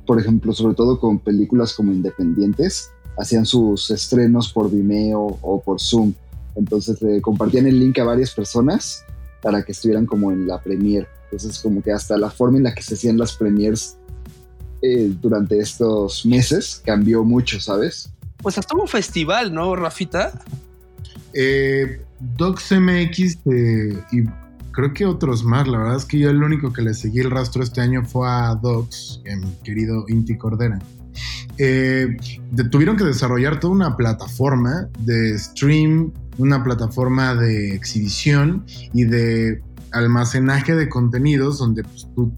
por 0.06 0.20
ejemplo, 0.20 0.52
sobre 0.52 0.74
todo 0.74 0.98
con 0.98 1.18
películas 1.18 1.74
como 1.74 1.92
independientes, 1.92 2.90
hacían 3.18 3.46
sus 3.46 3.90
estrenos 3.90 4.52
por 4.52 4.70
Vimeo 4.70 5.38
o 5.40 5.62
por 5.62 5.80
Zoom. 5.80 6.12
Entonces 6.54 7.00
le 7.02 7.20
compartían 7.20 7.66
el 7.66 7.78
link 7.78 7.98
a 7.98 8.04
varias 8.04 8.32
personas 8.32 9.04
para 9.42 9.62
que 9.62 9.72
estuvieran 9.72 10.06
como 10.06 10.32
en 10.32 10.46
la 10.46 10.60
premiere. 10.60 11.06
Entonces 11.30 11.58
como 11.60 11.82
que 11.82 11.92
hasta 11.92 12.16
la 12.16 12.30
forma 12.30 12.58
en 12.58 12.64
la 12.64 12.74
que 12.74 12.82
se 12.82 12.94
hacían 12.94 13.18
las 13.18 13.34
premiers 13.36 13.96
eh, 14.82 15.12
durante 15.20 15.58
estos 15.58 16.24
meses 16.26 16.82
cambió 16.84 17.24
mucho, 17.24 17.60
¿sabes? 17.60 18.10
Pues 18.38 18.58
hasta 18.58 18.76
un 18.76 18.86
festival, 18.86 19.52
¿no, 19.52 19.74
Rafita? 19.74 20.40
Eh, 21.32 22.00
DocsMX 22.36 23.38
eh, 23.46 24.02
y 24.12 24.22
creo 24.70 24.92
que 24.92 25.06
otros 25.06 25.42
más. 25.42 25.66
La 25.66 25.78
verdad 25.78 25.96
es 25.96 26.04
que 26.04 26.18
yo 26.18 26.30
el 26.30 26.42
único 26.42 26.72
que 26.72 26.82
le 26.82 26.94
seguí 26.94 27.20
el 27.20 27.30
rastro 27.30 27.62
este 27.62 27.80
año 27.80 28.04
fue 28.04 28.28
a 28.28 28.54
Docs, 28.54 29.22
mi 29.24 29.52
querido 29.64 30.04
Inti 30.08 30.36
Cordera. 30.36 30.78
Eh, 31.58 32.16
tuvieron 32.70 32.96
que 32.96 33.04
desarrollar 33.04 33.58
toda 33.58 33.72
una 33.72 33.96
plataforma 33.96 34.88
de 35.00 35.38
stream, 35.38 36.12
una 36.38 36.62
plataforma 36.62 37.34
de 37.34 37.74
exhibición 37.74 38.64
y 38.92 39.04
de 39.04 39.62
almacenaje 39.92 40.74
de 40.74 40.88
contenidos 40.88 41.58
donde 41.58 41.82
pues, 41.82 42.08
tú 42.14 42.32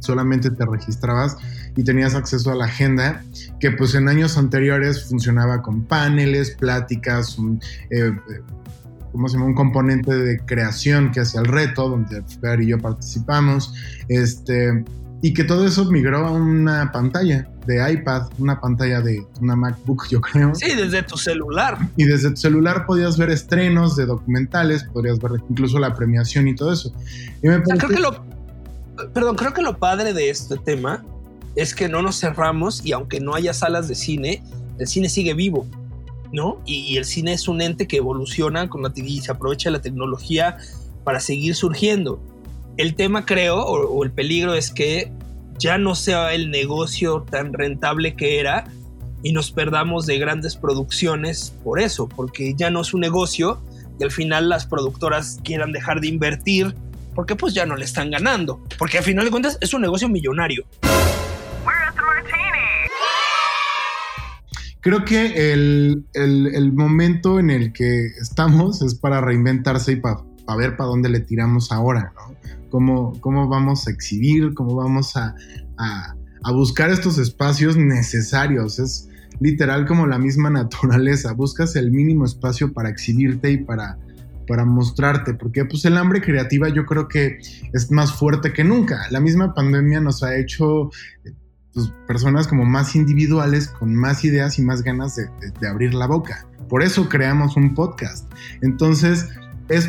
solamente 0.00 0.50
te 0.50 0.66
registrabas 0.66 1.36
y 1.76 1.84
tenías 1.84 2.14
acceso 2.14 2.50
a 2.50 2.54
la 2.54 2.64
agenda 2.64 3.24
que 3.60 3.70
pues 3.70 3.94
en 3.94 4.08
años 4.08 4.36
anteriores 4.36 5.04
funcionaba 5.04 5.62
con 5.62 5.84
paneles, 5.84 6.50
pláticas, 6.50 7.38
un, 7.38 7.60
eh, 7.90 8.12
¿cómo 9.12 9.28
se 9.28 9.34
llama? 9.36 9.46
Un 9.46 9.54
componente 9.54 10.14
de 10.14 10.40
creación 10.40 11.12
que 11.12 11.20
hacía 11.20 11.40
el 11.40 11.46
reto, 11.46 11.88
donde 11.88 12.22
Fer 12.40 12.60
y 12.60 12.68
yo 12.68 12.78
participamos, 12.78 13.72
este, 14.08 14.84
y 15.22 15.32
que 15.32 15.44
todo 15.44 15.64
eso 15.64 15.84
migró 15.84 16.26
a 16.26 16.32
una 16.32 16.90
pantalla 16.90 17.48
de 17.64 17.92
iPad, 17.92 18.28
una 18.38 18.60
pantalla 18.60 19.00
de 19.00 19.24
una 19.40 19.54
MacBook, 19.54 20.08
yo 20.10 20.20
creo. 20.20 20.52
Sí, 20.54 20.74
desde 20.74 21.04
tu 21.04 21.16
celular. 21.16 21.78
Y 21.96 22.04
desde 22.04 22.30
tu 22.30 22.36
celular 22.36 22.86
podías 22.86 23.16
ver 23.16 23.30
estrenos 23.30 23.94
de 23.94 24.06
documentales, 24.06 24.82
podrías 24.84 25.20
ver 25.20 25.32
incluso 25.48 25.78
la 25.78 25.94
premiación 25.94 26.48
y 26.48 26.56
todo 26.56 26.72
eso. 26.72 26.92
Y 27.40 27.46
me 27.46 27.62
creo 27.62 27.88
que 27.88 28.00
lo, 28.00 28.24
perdón, 29.14 29.36
creo 29.36 29.54
que 29.54 29.62
lo 29.62 29.78
padre 29.78 30.12
de 30.12 30.28
este 30.28 30.56
tema 30.56 31.04
es 31.54 31.72
que 31.72 31.88
no 31.88 32.02
nos 32.02 32.18
cerramos 32.18 32.84
y 32.84 32.90
aunque 32.90 33.20
no 33.20 33.34
haya 33.34 33.54
salas 33.54 33.86
de 33.86 33.94
cine, 33.94 34.42
el 34.78 34.88
cine 34.88 35.08
sigue 35.08 35.34
vivo, 35.34 35.68
¿no? 36.32 36.60
Y, 36.64 36.96
el 36.96 37.04
cine 37.04 37.32
es 37.34 37.46
un 37.46 37.60
ente 37.60 37.86
que 37.86 37.98
evoluciona 37.98 38.68
con 38.68 38.82
la, 38.82 38.92
y 38.96 39.20
se 39.20 39.30
aprovecha 39.30 39.70
la 39.70 39.80
tecnología 39.80 40.56
para 41.04 41.20
seguir 41.20 41.54
surgiendo. 41.54 42.20
El 42.76 42.94
tema, 42.94 43.26
creo, 43.26 43.60
o, 43.60 44.04
el 44.04 44.12
peligro 44.12 44.54
es 44.54 44.70
que 44.70 45.12
ya 45.58 45.78
no 45.78 45.94
sea 45.94 46.32
el 46.32 46.50
negocio 46.50 47.24
tan 47.30 47.52
rentable 47.52 48.14
que 48.14 48.40
era 48.40 48.64
y 49.22 49.32
nos 49.32 49.52
perdamos 49.52 50.06
de 50.06 50.18
grandes 50.18 50.56
producciones 50.56 51.54
por 51.62 51.80
eso, 51.80 52.08
porque 52.08 52.54
ya 52.56 52.70
no 52.70 52.80
es 52.80 52.94
un 52.94 53.00
negocio 53.00 53.62
y 53.98 54.04
al 54.04 54.10
final 54.10 54.48
las 54.48 54.66
productoras 54.66 55.38
quieran 55.44 55.72
dejar 55.72 56.00
de 56.00 56.08
invertir 56.08 56.74
porque 57.14 57.36
pues 57.36 57.52
ya 57.52 57.66
no 57.66 57.76
le 57.76 57.84
están 57.84 58.10
ganando, 58.10 58.64
porque 58.78 58.98
al 58.98 59.04
final 59.04 59.26
de 59.26 59.30
cuentas 59.30 59.58
es 59.60 59.74
un 59.74 59.82
negocio 59.82 60.08
millonario. 60.08 60.64
creo 64.82 65.04
que 65.04 65.52
el, 65.52 66.72
momento 66.74 67.38
en 67.38 67.50
el 67.50 67.72
que 67.72 68.06
estamos 68.20 68.82
es 68.82 68.94
para 68.96 69.20
reinventarse 69.20 69.92
y 69.92 69.96
para 69.96 70.24
ver 70.58 70.76
para 70.76 70.88
dónde 70.88 71.08
le 71.08 71.20
tiramos 71.20 71.72
ahora, 71.72 72.12
¿no? 72.14 72.32
Cómo, 72.72 73.12
cómo 73.20 73.48
vamos 73.48 73.86
a 73.86 73.90
exhibir, 73.90 74.54
cómo 74.54 74.74
vamos 74.74 75.14
a, 75.14 75.34
buscar 76.54 76.88
estos 76.88 77.18
espacios 77.18 77.76
necesarios. 77.76 78.78
Es 78.78 79.10
literal 79.40 79.86
como 79.86 80.06
la 80.06 80.18
misma 80.18 80.48
naturaleza. 80.60 81.34
Buscas 81.34 81.76
el 81.76 81.90
mínimo 81.90 82.24
espacio 82.24 82.72
para 82.72 82.88
exhibirte 82.88 83.50
y 83.52 83.58
para, 83.58 83.98
para 84.48 84.64
mostrarte, 84.64 85.34
porque 85.34 85.66
pues 85.66 85.84
el 85.84 85.98
hambre 85.98 86.22
creativa 86.22 86.70
yo 86.70 86.86
creo 86.86 87.08
que 87.08 87.40
es 87.74 87.90
más 87.90 88.10
fuerte 88.14 88.54
que 88.54 88.64
nunca. 88.64 89.06
La 89.10 89.20
misma 89.20 89.52
pandemia 89.52 90.00
nos 90.00 90.22
ha 90.22 90.34
hecho 90.38 90.88
pues, 91.74 91.92
personas 92.06 92.48
como 92.48 92.64
más 92.64 92.96
individuales, 92.96 93.68
con 93.68 93.94
más 93.94 94.24
ideas 94.24 94.58
y 94.58 94.62
más 94.62 94.82
ganas 94.82 95.16
de, 95.16 95.68
abrir 95.68 95.92
la 95.92 96.06
boca. 96.06 96.46
Por 96.70 96.82
eso 96.82 97.10
creamos 97.10 97.54
un 97.54 97.74
podcast. 97.74 98.32
Entonces, 98.62 99.28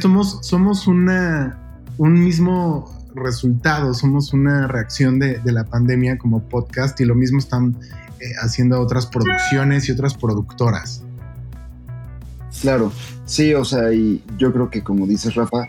somos, 0.02 0.40
somos 0.42 0.86
una, 0.86 1.62
un 1.98 2.24
mismo 2.24 2.91
resultado, 3.16 3.94
somos 3.94 4.34
una 4.34 4.68
reacción 4.68 5.20
de, 5.20 5.39
la 5.46 5.66
pandemia 5.66 6.18
como 6.18 6.41
podcast 6.44 7.00
y 7.00 7.06
lo 7.06 7.16
mismo 7.16 7.39
están 7.39 7.76
eh, 8.20 8.26
haciendo 8.41 8.80
otras 8.80 9.06
producciones 9.06 9.88
y 9.88 9.91
otras 9.91 10.16
productoras. 10.16 11.04
Claro, 12.62 12.91
sí, 13.26 13.54
o 13.54 13.66
sea, 13.66 13.94
y 13.94 14.24
yo 14.38 14.54
creo 14.54 14.70
que 14.70 14.84
como 14.84 15.06
dices 15.08 15.36
Rafa, 15.36 15.68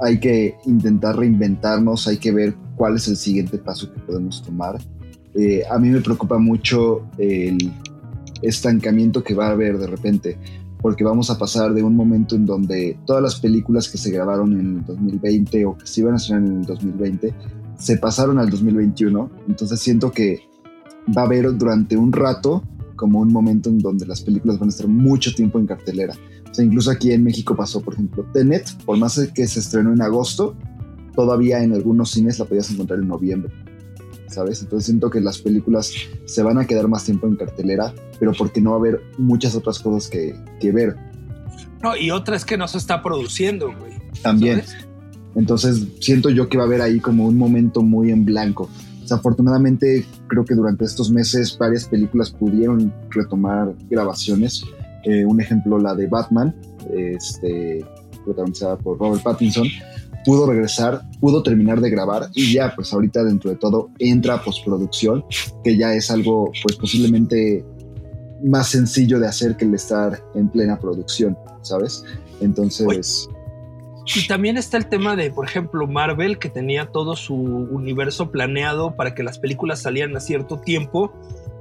hay 0.00 0.18
que 0.20 0.56
intentar 0.66 1.16
reinventarnos, 1.16 2.06
hay 2.08 2.18
que 2.18 2.32
ver 2.32 2.54
cuál 2.76 2.96
es 2.96 3.08
el 3.08 3.16
siguiente 3.16 3.58
paso 3.58 3.92
que 3.92 4.00
podemos 4.00 4.42
tomar 4.42 4.78
eh, 5.34 5.64
a 5.68 5.78
mí 5.78 5.88
me 5.88 6.00
preocupa 6.00 6.38
mucho 6.38 7.08
el 7.18 7.72
estancamiento 8.42 9.24
que 9.24 9.34
va 9.34 9.48
a 9.48 9.50
haber 9.50 9.78
de 9.78 9.86
repente, 9.86 10.38
porque 10.84 11.02
vamos 11.02 11.30
a 11.30 11.38
pasar 11.38 11.72
de 11.72 11.82
un 11.82 11.96
momento 11.96 12.36
en 12.36 12.44
donde 12.44 12.98
todas 13.06 13.22
las 13.22 13.40
películas 13.40 13.88
que 13.88 13.96
se 13.96 14.10
grabaron 14.10 14.52
en 14.52 14.76
el 14.76 14.84
2020 14.84 15.64
o 15.64 15.78
que 15.78 15.86
se 15.86 16.02
iban 16.02 16.12
a 16.12 16.16
estrenar 16.18 16.46
en 16.46 16.58
el 16.58 16.66
2020 16.66 17.34
se 17.78 17.96
pasaron 17.96 18.38
al 18.38 18.50
2021. 18.50 19.30
Entonces 19.48 19.80
siento 19.80 20.12
que 20.12 20.40
va 21.16 21.22
a 21.22 21.24
haber 21.24 21.56
durante 21.56 21.96
un 21.96 22.12
rato 22.12 22.62
como 22.96 23.20
un 23.20 23.32
momento 23.32 23.70
en 23.70 23.78
donde 23.78 24.04
las 24.04 24.20
películas 24.20 24.58
van 24.58 24.68
a 24.68 24.72
estar 24.72 24.86
mucho 24.86 25.34
tiempo 25.34 25.58
en 25.58 25.66
cartelera. 25.66 26.12
O 26.50 26.52
sea, 26.52 26.66
incluso 26.66 26.90
aquí 26.90 27.12
en 27.12 27.24
México 27.24 27.56
pasó, 27.56 27.80
por 27.80 27.94
ejemplo, 27.94 28.26
Tenet, 28.34 28.70
por 28.84 28.98
más 28.98 29.18
que 29.34 29.46
se 29.46 29.60
estrenó 29.60 29.90
en 29.90 30.02
agosto, 30.02 30.54
todavía 31.14 31.62
en 31.62 31.72
algunos 31.72 32.10
cines 32.10 32.38
la 32.38 32.44
podías 32.44 32.70
encontrar 32.70 32.98
en 32.98 33.08
noviembre. 33.08 33.50
¿Sabes? 34.34 34.60
Entonces 34.62 34.86
siento 34.86 35.10
que 35.10 35.20
las 35.20 35.38
películas 35.38 35.92
se 36.26 36.42
van 36.42 36.58
a 36.58 36.66
quedar 36.66 36.88
más 36.88 37.04
tiempo 37.04 37.26
en 37.26 37.36
cartelera, 37.36 37.94
pero 38.18 38.32
porque 38.32 38.60
no 38.60 38.70
va 38.70 38.76
a 38.76 38.78
haber 38.80 39.00
muchas 39.16 39.54
otras 39.54 39.78
cosas 39.78 40.10
que, 40.10 40.72
ver. 40.72 40.96
No, 41.82 41.96
y 41.96 42.10
otra 42.10 42.36
es 42.36 42.44
que 42.44 42.56
no 42.56 42.66
se 42.66 42.78
está 42.78 43.02
produciendo, 43.02 43.66
güey. 43.66 43.92
También. 44.22 44.62
Entonces 45.34 45.86
siento 46.00 46.30
yo 46.30 46.48
que 46.48 46.56
va 46.56 46.64
a 46.64 46.66
haber 46.66 46.80
ahí 46.80 47.00
como 47.00 47.26
un 47.26 47.36
momento 47.36 47.82
muy 47.82 48.10
en 48.10 48.24
blanco. 48.24 48.68
Desafortunadamente 49.00 50.04
creo 50.28 50.44
que 50.44 50.54
durante 50.54 50.84
estos 50.84 51.10
meses 51.10 51.56
varias 51.58 51.84
películas 51.86 52.30
pudieron 52.30 52.92
retomar 53.10 53.74
grabaciones. 53.90 54.64
Eh, 55.04 55.24
un 55.26 55.40
ejemplo, 55.40 55.78
la 55.78 55.94
de 55.94 56.06
Batman, 56.06 56.54
este, 56.92 57.84
protagonizada 58.24 58.78
por 58.78 58.98
Robert 58.98 59.22
Pattinson, 59.22 59.66
pudo 60.24 60.46
regresar, 60.46 61.02
pudo 61.20 61.42
terminar 61.42 61.80
de 61.80 61.90
grabar 61.90 62.28
y 62.34 62.52
ya 62.52 62.74
pues 62.74 62.92
ahorita 62.92 63.24
dentro 63.24 63.50
de 63.50 63.56
todo 63.56 63.90
entra 63.98 64.42
postproducción, 64.42 65.24
que 65.62 65.76
ya 65.76 65.94
es 65.94 66.10
algo 66.10 66.50
pues 66.62 66.76
posiblemente 66.76 67.64
más 68.42 68.68
sencillo 68.68 69.18
de 69.18 69.26
hacer 69.26 69.56
que 69.56 69.64
el 69.64 69.74
estar 69.74 70.22
en 70.34 70.48
plena 70.48 70.78
producción, 70.78 71.36
¿sabes? 71.62 72.04
Entonces... 72.40 73.28
Y 74.14 74.26
también 74.26 74.58
está 74.58 74.76
el 74.76 74.86
tema 74.86 75.16
de, 75.16 75.30
por 75.30 75.46
ejemplo, 75.46 75.86
Marvel, 75.86 76.38
que 76.38 76.50
tenía 76.50 76.92
todo 76.92 77.16
su 77.16 77.34
universo 77.34 78.30
planeado 78.30 78.96
para 78.96 79.14
que 79.14 79.22
las 79.22 79.38
películas 79.38 79.80
salieran 79.80 80.14
a 80.14 80.20
cierto 80.20 80.60
tiempo, 80.60 81.10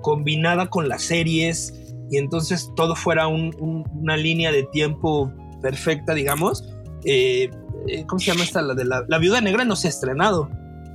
combinada 0.01 0.69
con 0.69 0.89
las 0.89 1.03
series, 1.03 1.73
y 2.11 2.17
entonces 2.17 2.69
todo 2.75 2.97
fuera 2.97 3.27
una 3.27 4.17
línea 4.17 4.51
de 4.51 4.63
tiempo 4.63 5.31
perfecta, 5.61 6.13
digamos. 6.13 6.69
Eh, 7.05 7.49
eh, 7.87 8.05
¿cómo 8.07 8.19
se 8.19 8.31
llama 8.31 8.43
esta? 8.43 8.61
La 8.61 8.73
de 8.73 8.85
la, 8.85 9.17
Viuda 9.19 9.41
Negra 9.41 9.65
no 9.65 9.75
se 9.75 9.87
ha 9.87 9.89
estrenado. 9.89 10.49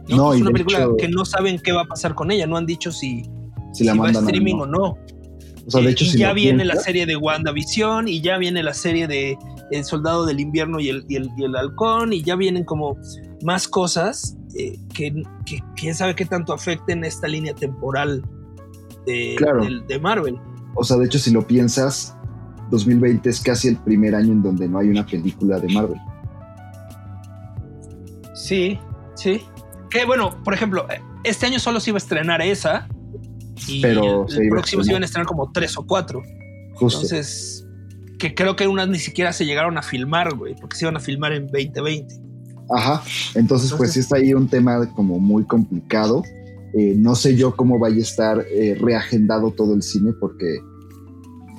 No, 0.08 0.32
es 0.32 0.40
una 0.40 0.50
película 0.50 0.88
que 0.96 1.08
no 1.08 1.24
saben 1.24 1.58
qué 1.58 1.72
va 1.72 1.82
a 1.82 1.86
pasar 1.86 2.14
con 2.14 2.30
ella, 2.30 2.46
no 2.46 2.56
han 2.56 2.64
dicho 2.64 2.90
si, 2.90 3.24
si, 3.74 3.84
la 3.84 3.94
va 3.94 4.08
a 4.08 4.10
streaming 4.12 4.54
o 4.54 4.66
no. 4.66 4.96
O 5.66 5.70
sea, 5.70 5.82
de 5.82 5.90
hecho, 5.90 6.06
y 6.06 6.16
ya 6.16 6.32
viene 6.32 6.64
la 6.64 6.76
serie 6.76 7.04
de 7.04 7.16
WandaVision 7.16 8.08
y 8.08 8.22
ya 8.22 8.38
viene 8.38 8.62
la 8.62 8.72
serie 8.72 9.06
de 9.06 9.36
El 9.70 9.84
Soldado 9.84 10.24
del 10.24 10.40
Invierno 10.40 10.80
y 10.80 10.88
el, 10.88 11.04
y 11.08 11.16
el, 11.16 11.56
Halcón 11.56 12.14
y 12.14 12.22
ya 12.22 12.36
vienen 12.36 12.64
como 12.64 12.96
más 13.42 13.68
cosas 13.68 14.38
eh, 14.54 14.78
que, 14.94 15.12
quién 15.76 15.94
sabe 15.94 16.14
qué 16.14 16.24
tanto 16.24 16.54
afecten 16.54 17.04
esta 17.04 17.28
línea 17.28 17.54
temporal 17.54 18.22
de, 19.04 19.36
de 19.86 19.98
Marvel. 19.98 20.38
O 20.74 20.84
sea, 20.84 20.96
de 20.96 21.04
hecho, 21.04 21.18
si 21.18 21.32
lo 21.32 21.46
piensas, 21.46 22.16
2020 22.70 23.28
es 23.28 23.40
casi 23.40 23.68
el 23.68 23.76
primer 23.76 24.14
año 24.14 24.32
en 24.32 24.42
donde 24.42 24.68
no 24.68 24.78
hay 24.78 24.88
una 24.88 25.04
película 25.06 25.58
de 25.58 25.72
Marvel. 25.72 25.98
Sí, 28.48 28.78
sí. 29.14 29.42
Que 29.90 30.06
bueno, 30.06 30.42
por 30.42 30.54
ejemplo, 30.54 30.86
este 31.22 31.44
año 31.44 31.58
solo 31.58 31.80
se 31.80 31.90
iba 31.90 31.98
a 31.98 31.98
estrenar 31.98 32.40
esa. 32.40 32.88
Y 33.66 33.82
Pero 33.82 34.26
el, 34.26 34.48
próximo 34.48 34.82
se 34.82 34.90
iban 34.90 35.02
a 35.02 35.04
estrenar 35.04 35.26
como 35.26 35.52
tres 35.52 35.76
o 35.76 35.84
cuatro. 35.84 36.22
Entonces, 36.72 37.66
que 38.18 38.34
creo 38.34 38.56
que 38.56 38.66
unas 38.66 38.88
ni 38.88 38.98
siquiera 38.98 39.34
se 39.34 39.44
llegaron 39.44 39.76
a 39.76 39.82
filmar, 39.82 40.34
güey, 40.34 40.54
porque 40.54 40.76
se 40.76 40.86
iban 40.86 40.96
a 40.96 41.00
filmar 41.00 41.32
en 41.32 41.46
2020. 41.48 42.14
Ajá. 42.70 43.02
Entonces, 43.34 43.74
pues 43.74 43.92
sí 43.92 44.00
está 44.00 44.16
ahí 44.16 44.32
un 44.32 44.48
tema 44.48 44.90
como 44.94 45.18
muy 45.18 45.44
complicado. 45.44 46.22
Eh, 46.72 46.94
no 46.96 47.14
sé 47.16 47.36
yo 47.36 47.54
cómo 47.54 47.78
vaya 47.78 47.96
a 47.96 48.00
estar 48.00 48.46
eh, 48.50 48.78
reagendado 48.80 49.50
todo 49.50 49.74
el 49.74 49.82
cine, 49.82 50.14
porque 50.18 50.58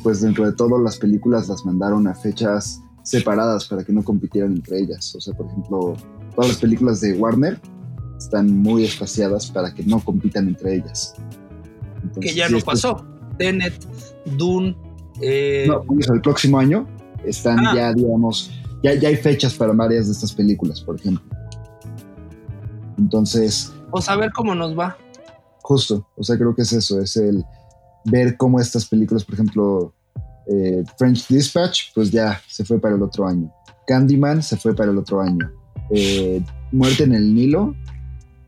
pues 0.02 0.22
dentro 0.22 0.46
de 0.46 0.54
todo 0.54 0.82
las 0.82 0.98
películas 0.98 1.50
las 1.50 1.64
mandaron 1.66 2.08
a 2.08 2.16
fechas 2.16 2.82
separadas 3.04 3.68
para 3.68 3.84
que 3.84 3.94
no 3.94 4.04
compitieran 4.04 4.54
entre 4.54 4.80
ellas. 4.80 5.14
O 5.16 5.22
sea, 5.22 5.36
por 5.36 5.46
ejemplo, 5.46 5.96
todas 6.40 6.52
las 6.52 6.62
películas 6.62 7.02
de 7.02 7.12
Warner 7.16 7.60
están 8.18 8.50
muy 8.50 8.86
espaciadas 8.86 9.52
para 9.52 9.74
que 9.76 9.84
no 9.84 10.00
compitan 10.00 10.48
entre 10.48 10.76
ellas. 10.76 11.14
que 12.22 12.34
ya 12.34 12.48
no 12.48 12.60
pasó. 12.62 13.06
Tenet, 13.38 13.74
Dune. 14.38 14.74
Eh... 15.22 15.66
No, 15.68 15.84
pues, 15.84 16.10
el 16.10 16.22
próximo 16.22 16.58
año 16.58 16.88
están 17.26 17.60
ah. 17.60 17.74
ya, 17.76 17.94
digamos, 17.94 18.52
ya, 18.82 18.94
ya 18.94 19.10
hay 19.10 19.18
fechas 19.18 19.54
para 19.54 19.74
varias 19.74 20.06
de 20.06 20.14
estas 20.14 20.32
películas, 20.32 20.80
por 20.80 20.96
ejemplo. 20.96 21.26
Entonces. 22.98 23.74
O 23.92 24.00
saber 24.00 24.32
cómo 24.32 24.56
nos 24.56 24.80
va. 24.80 24.98
Justo, 25.62 26.08
o 26.16 26.24
sea, 26.24 26.38
creo 26.38 26.56
que 26.56 26.62
es 26.62 26.72
eso, 26.72 27.02
es 27.02 27.18
el 27.18 27.44
ver 28.06 28.38
cómo 28.38 28.62
estas 28.62 28.86
películas, 28.86 29.26
por 29.26 29.34
ejemplo, 29.34 29.94
eh, 30.48 30.86
French 30.98 31.28
Dispatch, 31.28 31.94
pues 31.94 32.10
ya 32.12 32.42
se 32.48 32.64
fue 32.64 32.80
para 32.80 32.96
el 32.96 33.04
otro 33.04 33.28
año. 33.28 33.54
Candyman 33.86 34.42
se 34.42 34.56
fue 34.56 34.74
para 34.74 34.90
el 34.90 34.98
otro 34.98 35.20
año. 35.20 35.59
Eh, 35.92 36.42
Muerte 36.72 37.04
en 37.04 37.14
el 37.14 37.34
Nilo 37.34 37.76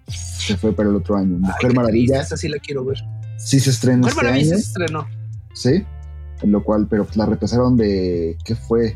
se 0.07 0.57
fue 0.57 0.73
para 0.73 0.89
el 0.89 0.95
otro 0.95 1.15
año. 1.15 1.37
Mujer 1.37 1.73
Maravilla. 1.73 2.21
Esa 2.21 2.37
sí 2.37 2.47
la 2.47 2.57
quiero 2.57 2.85
ver. 2.85 2.97
Sí 3.37 3.59
se 3.59 3.69
estrenó. 3.69 3.99
Mujer 3.99 4.11
este 4.11 4.23
Maravilla 4.23 4.55
se 4.55 4.61
estrenó. 4.61 5.07
Sí, 5.53 5.83
en 6.41 6.51
lo 6.51 6.63
cual, 6.63 6.87
pero 6.89 7.07
la 7.15 7.25
repasaron 7.25 7.77
de. 7.77 8.37
¿Qué 8.45 8.55
fue? 8.55 8.95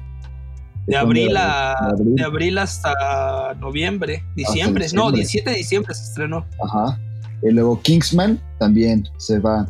De 0.88 0.96
abril, 0.96 1.36
a, 1.36 1.96
de 1.98 2.24
abril. 2.24 2.58
hasta 2.60 3.56
noviembre, 3.60 4.24
diciembre. 4.36 4.86
No, 4.93 5.12
17 5.12 5.50
de 5.50 5.56
diciembre 5.56 5.96
se 5.96 6.04
estrenó. 6.04 6.46
Ajá. 6.64 7.00
Y 7.41 7.52
luego 7.52 7.82
Kingsman 7.82 8.39
también 8.60 9.08
se 9.18 9.39
va. 9.39 9.68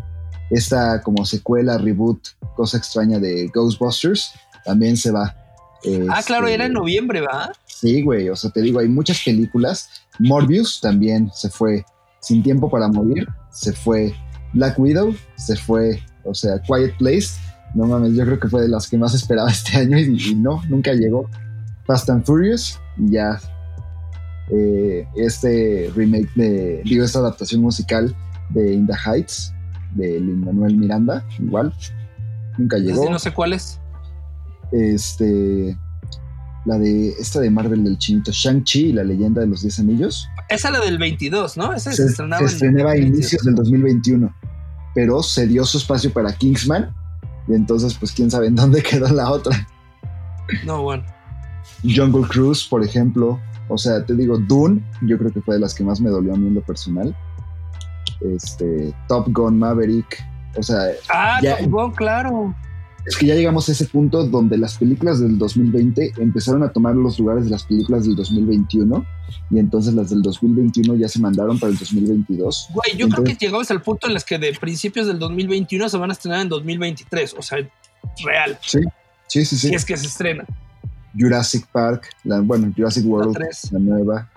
Esta 0.52 1.02
como 1.02 1.26
secuela, 1.26 1.78
reboot, 1.78 2.20
cosa 2.56 2.78
extraña 2.78 3.18
de 3.18 3.50
Ghostbusters, 3.54 4.34
también 4.64 4.96
se 4.96 5.12
va. 5.12 5.36
ah, 6.10 6.22
claro, 6.26 6.48
era 6.48 6.66
en 6.66 6.72
este, 6.72 6.80
noviembre, 6.80 7.22
¿va? 7.22 7.52
Sí, 7.76 8.02
güey, 8.04 8.30
o 8.30 8.38
sea, 8.38 8.52
te 8.52 8.62
digo, 8.62 8.80
hay 8.80 8.88
muchas 8.88 9.22
películas. 9.22 9.90
Morbius 10.20 10.80
también 10.80 11.30
se 11.34 11.50
fue. 11.50 11.84
Sin 12.22 12.42
tiempo 12.42 12.70
para 12.70 12.88
morir, 12.88 13.28
se 13.52 13.74
fue. 13.74 14.14
Black 14.54 14.80
Widow 14.80 15.14
se 15.36 15.58
fue. 15.58 16.02
O 16.24 16.34
sea, 16.34 16.62
Quiet 16.62 16.96
Place, 16.98 17.38
no 17.74 17.86
mames, 17.86 18.14
yo 18.14 18.24
creo 18.24 18.40
que 18.40 18.48
fue 18.48 18.62
de 18.62 18.70
las 18.70 18.88
que 18.88 18.98
más 18.98 19.14
esperaba 19.14 19.52
este 19.52 19.78
año 19.78 20.00
y, 20.00 20.36
no, 20.36 20.62
nunca 20.70 20.94
llegó. 20.94 21.30
Fast 21.86 22.10
and 22.10 22.24
Furious, 22.24 22.80
ya. 22.98 23.42
Eh, 24.52 25.06
este 25.18 25.92
remake 25.94 26.30
de, 26.36 26.82
digo, 26.86 27.04
esta 27.04 27.20
adaptación 27.20 27.60
musical 27.60 28.16
de 28.52 28.74
In 28.74 28.88
the 28.88 28.94
Heights, 28.94 29.54
de 29.96 30.22
Lin 30.22 30.46
Manuel 30.46 30.78
Miranda, 30.78 31.28
igual, 31.40 31.74
nunca 32.58 32.78
llegó. 32.78 33.10
no 33.10 33.20
sé 33.20 33.34
cuál 33.34 33.52
es. 33.52 33.82
Este, 34.72 35.78
la 36.66 36.78
de 36.78 37.10
esta 37.10 37.40
de 37.40 37.50
Marvel 37.50 37.84
del 37.84 37.98
chinito, 37.98 38.32
Shang-Chi 38.32 38.88
y 38.88 38.94
la 38.94 39.04
leyenda 39.04 39.42
de 39.42 39.48
los 39.48 39.62
10 39.62 39.80
anillos. 39.80 40.28
Esa 40.50 40.72
la 40.72 40.80
del 40.80 40.98
22, 40.98 41.58
¿no? 41.58 41.74
Esa 41.74 41.94
se, 41.94 42.06
estrenaba, 42.06 42.48
se 42.48 42.56
estrenaba 42.56 42.92
a 42.92 42.98
inicios 42.98 43.44
del 43.44 43.56
2021, 43.56 44.36
pero 44.94 45.22
se 45.24 45.48
dio 45.48 45.64
su 45.64 45.78
espacio 45.78 46.12
para 46.12 46.34
Kingsman 46.34 46.94
y 47.48 47.54
entonces 47.54 47.94
pues 47.94 48.12
quién 48.12 48.32
sabe 48.32 48.48
en 48.48 48.56
dónde 48.56 48.82
quedó 48.90 49.08
la 49.10 49.30
otra. 49.32 49.68
No, 50.66 50.82
bueno. 50.82 51.04
Jungle 51.84 52.28
Cruise, 52.28 52.66
por 52.68 52.84
ejemplo, 52.84 53.40
o 53.68 53.78
sea, 53.78 54.04
te 54.04 54.16
digo, 54.16 54.38
Dune, 54.38 54.84
yo 55.02 55.18
creo 55.18 55.32
que 55.32 55.42
fue 55.42 55.56
de 55.56 55.62
las 55.62 55.74
que 55.74 55.84
más 55.84 56.02
me 56.02 56.10
dolió 56.10 56.34
a 56.34 56.38
mí 56.38 56.48
en 56.48 56.56
lo 56.56 56.62
personal. 56.62 57.16
Este, 58.22 58.94
Top 59.08 59.28
Gun 59.32 59.60
Maverick, 59.60 60.24
o 60.58 60.64
sea... 60.64 60.88
Ah, 61.10 61.40
Top 61.42 61.70
Gun, 61.70 61.92
claro 61.92 62.56
es 63.06 63.18
que 63.18 63.28
ya 63.28 63.36
llegamos 63.36 63.70
a 63.70 63.72
ese 63.72 63.86
punto 63.86 64.26
donde 64.26 64.58
las 64.58 64.78
películas 64.78 65.20
del 65.20 65.38
2020 65.38 66.14
empezaron 66.18 66.64
a 66.64 66.70
tomar 66.70 66.96
los 66.96 67.20
lugares 67.20 67.46
de 67.46 67.52
las 67.52 67.64
películas 67.64 68.06
del 68.06 68.16
2021 68.16 69.06
y 69.52 69.60
entonces 69.60 69.94
las 69.94 70.10
del 70.10 70.22
2021 70.24 70.96
ya 70.96 71.08
se 71.08 71.20
mandaron 71.20 71.60
para 71.60 71.72
el 71.72 71.78
2022. 71.78 72.70
Güey, 72.74 72.98
yo 72.98 73.08
creo 73.10 73.24
que 73.24 73.36
llegamos 73.36 73.70
al 73.70 73.82
punto 73.82 74.08
en 74.08 74.14
las 74.14 74.26
que 74.26 74.40
de 74.40 74.54
principios 74.54 75.06
del 75.06 75.20
2021 75.20 75.88
se 75.88 75.98
van 75.98 76.10
a 76.10 76.14
estrenar 76.14 76.42
en 76.42 76.50
2023, 76.50 77.36
o 77.38 77.42
sea, 77.44 77.60
real. 78.24 78.58
Sí, 78.62 78.80
sí, 79.28 79.46
sí. 79.46 79.58
sí. 79.58 79.70
Y 79.72 79.76
es 79.76 79.86
que 79.86 79.96
se 79.98 80.08
estrena. 80.08 80.46
Jurassic 81.18 81.66
Park, 81.68 82.10
la, 82.24 82.42
bueno, 82.42 82.74
Jurassic 82.76 83.06
World, 83.06 83.38
la, 83.72 83.80
nueva, 83.80 84.30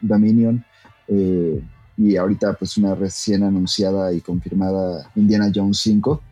Dominion, 0.00 0.64
eh, 1.08 1.60
y 1.96 2.16
ahorita 2.16 2.54
pues 2.54 2.76
una 2.76 2.94
recién 2.94 3.42
anunciada 3.42 4.12
y 4.12 4.20
confirmada 4.20 5.10
Indiana 5.14 5.50
Jones 5.54 5.78
5, 5.78 6.22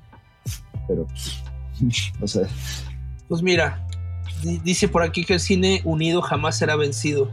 pero 0.88 1.06
o 2.20 2.28
sea. 2.28 2.46
Pues 3.28 3.42
mira, 3.42 3.86
dice 4.64 4.88
por 4.88 5.02
aquí 5.02 5.24
que 5.24 5.34
el 5.34 5.40
cine 5.40 5.80
unido 5.84 6.22
jamás 6.22 6.58
será 6.58 6.76
vencido. 6.76 7.30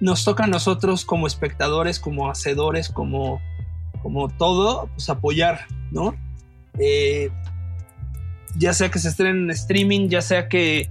Nos 0.00 0.24
toca 0.24 0.44
a 0.44 0.48
nosotros 0.48 1.04
como 1.04 1.26
espectadores, 1.26 2.00
como 2.00 2.30
hacedores, 2.30 2.88
como, 2.88 3.40
como 4.02 4.28
todo, 4.28 4.88
pues 4.94 5.08
apoyar, 5.08 5.66
¿no? 5.90 6.14
Eh, 6.78 7.30
ya 8.56 8.72
sea 8.74 8.90
que 8.90 8.98
se 8.98 9.08
estrenen 9.08 9.44
en 9.44 9.50
streaming, 9.50 10.08
ya 10.08 10.20
sea 10.20 10.48
que 10.48 10.90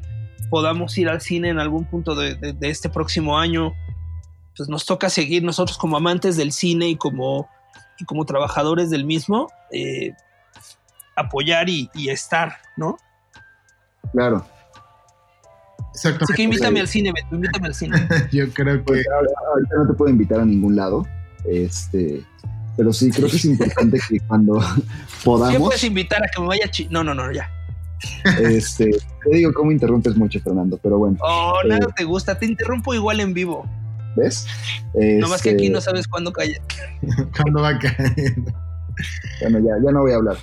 podamos 0.49 0.97
ir 0.97 1.09
al 1.09 1.21
cine 1.21 1.49
en 1.49 1.59
algún 1.59 1.85
punto 1.85 2.15
de, 2.15 2.55
este 2.61 2.89
próximo 2.89 3.37
año, 3.37 3.73
pues 4.55 4.69
nos 4.69 4.85
toca 4.85 5.09
seguir 5.09 5.43
nosotros 5.43 5.77
como 5.77 5.97
amantes 5.97 6.37
del 6.37 6.51
cine 6.51 6.89
y 6.89 6.95
como, 6.95 7.49
y 7.99 8.05
como 8.05 8.25
trabajadores 8.25 8.89
del 8.89 9.05
mismo, 9.05 9.49
eh, 9.71 10.13
apoyar 11.15 11.69
y, 11.69 11.89
estar, 12.09 12.57
¿no? 12.77 12.97
Claro. 14.11 14.45
Exacto. 15.93 16.23
Así 16.23 16.33
que 16.33 16.43
invítame 16.43 16.79
al 16.79 16.87
cine, 16.87 17.11
Beto, 17.13 17.35
invítame 17.35 17.67
al 17.67 17.75
cine. 17.75 18.07
Yo 18.31 18.51
creo 18.53 18.77
que. 18.77 18.83
Pues, 18.83 19.05
ahorita 19.07 19.75
no 19.77 19.87
te 19.87 19.93
puedo 19.93 20.09
invitar 20.09 20.39
a 20.39 20.45
ningún 20.45 20.75
lado. 20.75 21.05
Este. 21.45 22.23
Pero 22.77 22.93
sí, 22.93 23.11
creo 23.11 23.29
que 23.29 23.35
es 23.35 23.45
importante 23.45 23.99
que 24.07 24.19
cuando 24.21 24.59
podamos. 25.23 25.53
¿Qué 25.53 25.59
puedes 25.59 25.83
invitar 25.83 26.23
a 26.23 26.27
que 26.27 26.41
me 26.41 26.47
vaya 26.47 26.69
chi 26.69 26.87
No, 26.89 27.03
no, 27.03 27.13
no, 27.13 27.31
ya. 27.31 27.49
Este, 28.39 28.89
te 28.89 29.35
digo 29.35 29.53
cómo 29.53 29.71
interrumpes 29.71 30.15
mucho, 30.15 30.39
Fernando, 30.39 30.79
pero 30.81 30.97
bueno. 30.97 31.17
Oh, 31.21 31.59
nada 31.67 31.85
eh, 31.87 31.93
te 31.95 32.03
gusta, 32.03 32.37
te 32.37 32.45
interrumpo 32.45 32.93
igual 32.93 33.19
en 33.19 33.33
vivo. 33.33 33.69
¿Ves? 34.15 34.47
No 34.93 35.29
más 35.29 35.41
que 35.41 35.51
aquí 35.51 35.65
este 35.65 35.73
no 35.73 35.81
sabes 35.81 36.07
cuándo 36.07 36.33
cae. 36.33 36.59
¿Cuándo 37.37 37.61
va 37.61 37.69
a 37.69 37.79
caer? 37.79 38.35
Bueno, 39.41 39.59
ya, 39.59 39.75
ya 39.83 39.91
no 39.91 40.01
voy 40.01 40.11
a 40.11 40.15
hablar. 40.15 40.37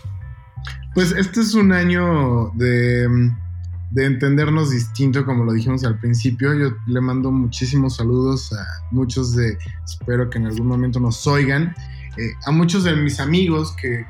Pues 0.98 1.12
este 1.12 1.42
es 1.42 1.54
un 1.54 1.70
año 1.70 2.50
de, 2.56 3.06
entendernos 3.94 4.72
distinto, 4.72 5.24
como 5.24 5.44
lo 5.44 5.52
dijimos 5.52 5.84
al 5.84 5.96
principio. 6.00 6.52
Yo 6.54 6.76
le 6.88 7.00
mando 7.00 7.30
muchísimos 7.30 7.94
saludos 7.94 8.52
a 8.52 8.66
muchos 8.90 9.36
de, 9.36 9.56
espero 9.84 10.28
que 10.28 10.38
en 10.38 10.46
algún 10.46 10.66
momento 10.66 10.98
nos 10.98 11.24
oigan, 11.28 11.72
eh, 12.16 12.32
a 12.46 12.50
muchos 12.50 12.82
de 12.82 12.96
mis 12.96 13.20
amigos 13.20 13.76
que, 13.80 14.04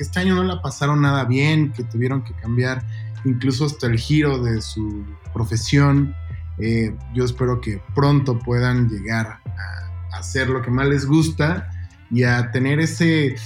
este 0.00 0.18
año 0.18 0.34
no 0.34 0.42
la 0.42 0.60
pasaron 0.60 1.02
nada 1.02 1.26
bien, 1.26 1.70
que 1.70 1.84
tuvieron 1.84 2.24
que 2.24 2.34
cambiar 2.34 2.84
incluso 3.24 3.66
hasta 3.66 3.86
el 3.86 3.96
giro 3.96 4.42
de 4.42 4.60
su 4.62 5.04
profesión. 5.32 6.12
Eh, 6.58 6.92
yo 7.14 7.24
espero 7.24 7.60
que 7.60 7.80
pronto 7.94 8.40
puedan 8.40 8.88
llegar 8.88 9.38
a 9.46 10.18
hacer 10.18 10.48
lo 10.48 10.60
que 10.60 10.72
más 10.72 10.88
les 10.88 11.06
gusta 11.06 11.70
y 12.10 12.24
a 12.24 12.50
tener 12.50 12.80
ese 12.80 13.36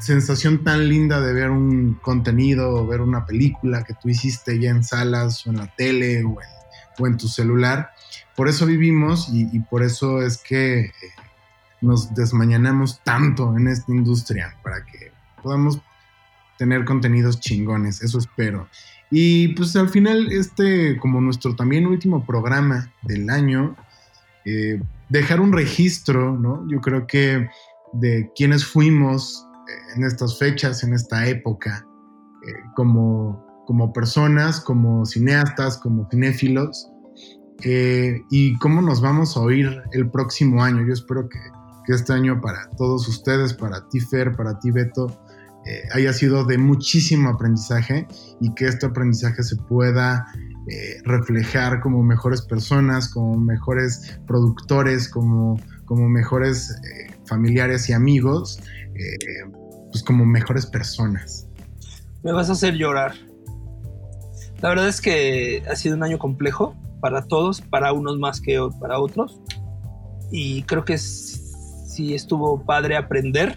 sensación 0.00 0.64
tan 0.64 0.88
linda 0.88 1.20
de 1.20 1.32
ver 1.32 1.50
un 1.50 1.94
contenido 1.94 2.70
o 2.74 2.86
ver 2.86 3.00
una 3.00 3.26
película 3.26 3.84
que 3.84 3.94
tú 3.94 4.08
hiciste 4.08 4.58
ya 4.58 4.70
en 4.70 4.82
salas 4.82 5.46
o 5.46 5.50
en 5.50 5.56
la 5.58 5.66
tele 5.76 6.24
o 6.24 7.06
en, 7.06 7.16
tu 7.16 7.28
celular. 7.28 7.90
Por 8.36 8.48
eso 8.48 8.66
vivimos 8.66 9.28
y, 9.32 9.58
por 9.60 9.82
eso 9.82 10.22
es 10.22 10.38
que 10.38 10.80
eh, 10.80 10.92
nos 11.80 12.14
desmañanamos 12.14 13.02
tanto 13.02 13.56
en 13.56 13.68
esta 13.68 13.92
industria, 13.92 14.56
para 14.62 14.84
que 14.84 15.10
podamos 15.42 15.80
tener 16.58 16.84
contenidos 16.84 17.40
chingones, 17.40 18.02
eso 18.02 18.18
espero. 18.18 18.68
Y 19.10 19.48
pues 19.48 19.74
al 19.76 19.88
final, 19.88 20.30
este, 20.30 20.96
como 20.98 21.20
nuestro 21.20 21.54
también 21.54 21.86
último 21.86 22.24
programa 22.24 22.92
del 23.02 23.28
año, 23.28 23.76
eh, 24.44 24.80
dejar 25.08 25.40
un 25.40 25.52
registro, 25.52 26.38
¿no? 26.38 26.66
Yo 26.68 26.80
creo 26.80 27.06
que 27.06 27.48
de 27.92 28.30
quienes 28.34 28.64
fuimos 28.64 29.46
en 29.96 30.04
estas 30.04 30.38
fechas, 30.38 30.82
en 30.82 30.94
esta 30.94 31.26
época, 31.26 31.86
eh, 32.46 32.52
como, 32.74 33.44
como 33.66 33.92
personas, 33.92 34.60
como 34.60 35.04
cineastas, 35.04 35.78
como 35.78 36.08
cinéfilos, 36.10 36.88
eh, 37.64 38.22
y 38.30 38.58
cómo 38.58 38.82
nos 38.82 39.00
vamos 39.00 39.36
a 39.36 39.40
oír 39.40 39.82
el 39.92 40.10
próximo 40.10 40.62
año. 40.62 40.84
Yo 40.86 40.92
espero 40.92 41.28
que, 41.28 41.38
que 41.86 41.92
este 41.92 42.12
año 42.12 42.40
para 42.40 42.68
todos 42.76 43.06
ustedes, 43.08 43.54
para 43.54 43.88
ti 43.88 44.00
Fer, 44.00 44.34
para 44.34 44.58
ti 44.58 44.70
Beto, 44.70 45.06
eh, 45.64 45.82
haya 45.92 46.12
sido 46.12 46.44
de 46.44 46.58
muchísimo 46.58 47.30
aprendizaje 47.30 48.08
y 48.40 48.52
que 48.54 48.66
este 48.66 48.86
aprendizaje 48.86 49.42
se 49.42 49.56
pueda 49.56 50.26
reflejar 51.04 51.80
como 51.80 52.04
mejores 52.04 52.40
personas, 52.42 53.08
como 53.08 53.36
mejores 53.36 54.20
productores, 54.28 55.08
como, 55.08 55.58
como 55.86 56.08
mejores 56.08 56.72
familiares 57.32 57.88
y 57.88 57.92
amigos 57.92 58.60
pues 59.92 60.02
como 60.02 60.24
mejores 60.24 60.66
personas. 60.66 61.46
Me 62.22 62.32
vas 62.32 62.48
a 62.48 62.52
hacer 62.52 62.74
llorar. 62.74 63.14
La 64.60 64.70
verdad 64.70 64.88
es 64.88 65.00
que 65.00 65.62
ha 65.70 65.76
sido 65.76 65.96
un 65.96 66.02
año 66.02 66.18
complejo 66.18 66.74
para 67.00 67.22
todos, 67.22 67.60
para 67.60 67.92
unos 67.92 68.18
más 68.18 68.40
que 68.40 68.58
para 68.80 68.98
otros. 68.98 69.40
Y 70.30 70.62
creo 70.62 70.84
que 70.84 70.98
sí 70.98 72.14
estuvo 72.14 72.64
padre 72.64 72.96
aprender. 72.96 73.56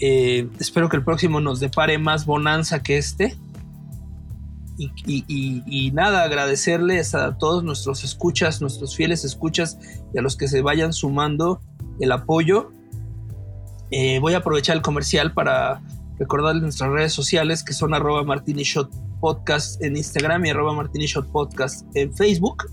Eh, 0.00 0.48
espero 0.58 0.88
que 0.88 0.96
el 0.96 1.04
próximo 1.04 1.40
nos 1.40 1.60
depare 1.60 1.98
más 1.98 2.26
bonanza 2.26 2.82
que 2.82 2.98
este. 2.98 3.36
Y, 4.78 5.90
nada, 5.92 6.22
agradecerles 6.22 7.14
a 7.16 7.36
todos 7.36 7.64
nuestros 7.64 8.04
escuchas, 8.04 8.60
nuestros 8.60 8.94
fieles 8.94 9.24
escuchas 9.24 9.76
y 10.14 10.18
a 10.18 10.22
los 10.22 10.36
que 10.36 10.46
se 10.46 10.62
vayan 10.62 10.92
sumando 10.92 11.60
el 12.00 12.12
apoyo. 12.12 12.72
Eh, 13.90 14.18
voy 14.20 14.34
a 14.34 14.38
aprovechar 14.38 14.76
el 14.76 14.82
comercial 14.82 15.32
para 15.32 15.80
recordarles 16.18 16.62
nuestras 16.62 16.90
redes 16.90 17.12
sociales 17.12 17.62
que 17.62 17.72
son 17.72 17.94
arroba 17.94 18.24
podcast 19.20 19.82
en 19.82 19.96
Instagram 19.96 20.44
y 20.46 20.50
arroba 20.50 20.88
podcast 21.32 21.84
en 21.94 22.14
Facebook. 22.14 22.70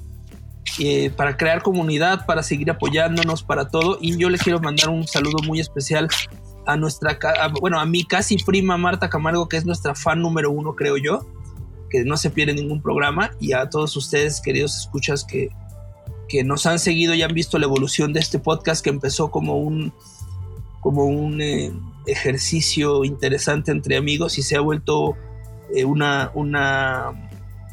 Eh, 0.80 1.09
para 1.15 1.38
crear 1.38 1.61
comunidad, 1.61 2.26
para 2.26 2.43
seguir 2.43 2.69
apoyándonos, 2.69 3.43
para 3.43 3.67
todo. 3.69 3.97
Y 4.01 4.17
yo 4.17 4.30
les 4.30 4.41
quiero 4.41 4.59
mandar 4.59 4.89
un 4.89 5.07
saludo 5.07 5.38
muy 5.45 5.59
especial 5.59 6.07
a 6.65 6.76
nuestra, 6.76 7.17
bueno, 7.61 7.80
a 7.80 7.86
mi 7.86 8.03
casi 8.03 8.38
prima 8.38 8.76
Marta 8.76 9.09
Camargo, 9.09 9.47
que 9.47 9.57
es 9.57 9.65
nuestra 9.65 9.93
fan 9.95 10.21
número 10.21 10.51
uno, 10.51 10.76
creo 10.76 10.97
yo 10.97 11.26
que 11.89 12.03
no 12.03 12.17
se 12.17 12.30
pierde 12.30 12.53
ningún 12.53 12.82
programa 12.82 13.32
y 13.39 13.53
a 13.53 13.69
todos 13.69 13.95
ustedes, 13.95 14.41
queridos 14.41 14.78
escuchas, 14.78 15.23
que, 15.23 15.49
que 16.28 16.43
nos 16.43 16.65
han 16.65 16.80
seguido 16.80 17.13
y 17.13 17.21
han 17.21 17.34
visto 17.34 17.59
la 17.59 17.65
evolución 17.65 18.13
de 18.13 18.19
este 18.19 18.39
podcast 18.39 18.84
que 18.84 18.89
empezó 18.89 19.32
como 19.32 19.57
un, 19.57 19.93
como 20.82 21.05
un 21.05 21.41
eh, 21.41 21.71
ejercicio 22.07 23.03
interesante 23.03 23.71
entre 23.71 23.97
amigos 23.97 24.38
y 24.38 24.43
se 24.43 24.55
ha 24.55 24.61
vuelto 24.61 25.15
eh, 25.73 25.86
una, 25.86 26.32
una, 26.34 27.30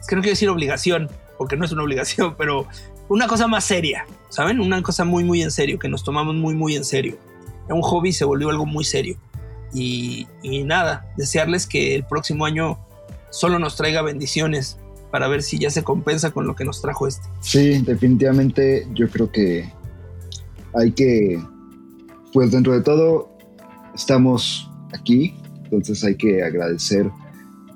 creo 0.06 0.22
que 0.22 0.30
decir 0.30 0.48
obligación, 0.48 1.10
porque 1.38 1.56
no 1.56 1.64
es 1.64 1.72
una 1.72 1.82
obligación, 1.82 2.34
pero 2.38 2.66
una 3.08 3.26
cosa 3.26 3.46
más 3.46 3.64
seria, 3.64 4.06
¿saben? 4.28 4.60
Una 4.60 4.82
cosa 4.82 5.04
muy, 5.04 5.24
muy 5.24 5.42
en 5.42 5.50
serio, 5.50 5.78
que 5.78 5.88
nos 5.88 6.04
tomamos 6.04 6.34
muy, 6.34 6.54
muy 6.54 6.76
en 6.76 6.84
serio. 6.84 7.16
Un 7.68 7.82
hobby 7.82 8.12
se 8.12 8.24
volvió 8.24 8.50
algo 8.50 8.66
muy 8.66 8.84
serio. 8.84 9.16
Y, 9.74 10.26
y 10.42 10.64
nada, 10.64 11.10
desearles 11.16 11.66
que 11.66 11.94
el 11.94 12.04
próximo 12.04 12.44
año 12.44 12.78
solo 13.30 13.58
nos 13.58 13.76
traiga 13.76 14.02
bendiciones 14.02 14.78
para 15.12 15.28
ver 15.28 15.42
si 15.42 15.58
ya 15.58 15.70
se 15.70 15.84
compensa 15.84 16.32
con 16.32 16.46
lo 16.46 16.56
que 16.56 16.64
nos 16.64 16.80
trajo 16.80 17.06
este. 17.06 17.28
Sí, 17.40 17.82
definitivamente 17.82 18.88
yo 18.94 19.08
creo 19.08 19.30
que 19.30 19.70
hay 20.74 20.92
que, 20.92 21.38
pues 22.32 22.50
dentro 22.50 22.72
de 22.72 22.80
todo, 22.80 23.36
estamos 23.94 24.70
aquí, 24.94 25.34
entonces 25.64 26.02
hay 26.02 26.16
que 26.16 26.42
agradecer 26.42 27.10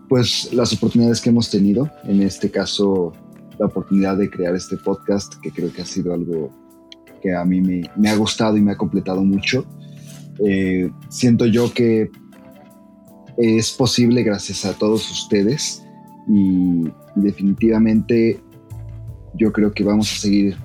pues 0.09 0.53
las 0.55 0.73
oportunidades 0.73 1.21
que 1.21 1.29
hemos 1.29 1.51
tenido, 1.51 1.91
en 2.05 2.23
este 2.23 2.51
caso 2.51 3.13
la 3.59 3.67
oportunidad 3.67 4.17
de 4.17 4.31
crear 4.31 4.55
este 4.55 4.79
podcast, 4.79 5.35
que 5.43 5.51
creo 5.51 5.71
que 5.73 5.83
ha 5.83 5.87
sido 5.87 6.15
algo 6.15 6.51
que 7.21 7.35
a 7.35 7.45
mí 7.45 7.61
me, 7.61 8.09
ha 8.09 8.17
gustado 8.17 8.57
y 8.57 8.63
me 8.63 8.73
ha 8.73 8.77
completado 8.77 9.23
mucho. 9.23 9.67
Eh, 10.47 10.91
siento 11.11 11.45
yo 11.47 11.73
que 11.73 12.11
es 13.37 13.73
posible 13.73 14.23
gracias 14.23 14.65
a 14.65 14.73
todos 14.73 15.11
ustedes 15.11 15.86
y 16.29 16.89
definitivamente 17.15 18.41
yo 19.35 19.53
creo 19.53 19.73
que 19.73 19.85
vamos 19.85 20.13
a 20.13 20.17
seguir 20.17 20.57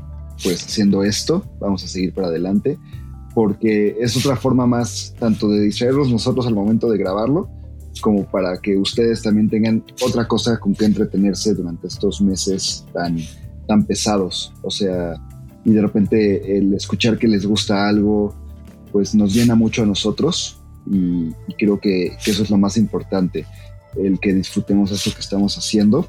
pues 0.43 0.65
haciendo 0.65 1.03
esto, 1.03 1.45
vamos 1.59 1.83
a 1.83 1.87
seguir 1.87 2.13
para 2.13 2.27
adelante 2.27 2.79
porque 3.33 3.95
es 3.99 4.17
otra 4.17 4.35
forma 4.35 4.65
más 4.67 5.15
tanto 5.19 5.47
de 5.49 5.61
distraernos 5.61 6.11
nosotros 6.11 6.47
al 6.47 6.55
momento 6.55 6.89
de 6.89 6.97
grabarlo 6.97 7.49
como 8.01 8.25
para 8.25 8.57
que 8.59 8.77
ustedes 8.77 9.21
también 9.21 9.49
tengan 9.49 9.83
otra 10.05 10.27
cosa 10.27 10.59
con 10.59 10.73
que 10.73 10.85
entretenerse 10.85 11.53
durante 11.53 11.87
estos 11.87 12.21
meses 12.21 12.85
tan, 12.93 13.17
tan 13.67 13.85
pesados. 13.85 14.53
O 14.63 14.71
sea, 14.71 15.15
y 15.65 15.71
de 15.71 15.81
repente 15.81 16.57
el 16.57 16.73
escuchar 16.73 17.17
que 17.17 17.27
les 17.27 17.45
gusta 17.45 17.87
algo, 17.87 18.33
pues 18.91 19.13
nos 19.13 19.33
llena 19.33 19.55
mucho 19.55 19.83
a 19.83 19.85
nosotros 19.85 20.59
y, 20.89 21.31
creo 21.59 21.79
que, 21.79 22.17
eso 22.25 22.43
es 22.43 22.49
lo 22.49 22.57
más 22.57 22.77
importante, 22.77 23.45
el 23.95 24.19
que 24.19 24.33
disfrutemos 24.33 24.91
esto 24.91 25.11
que 25.13 25.21
estamos 25.21 25.57
haciendo. 25.57 26.07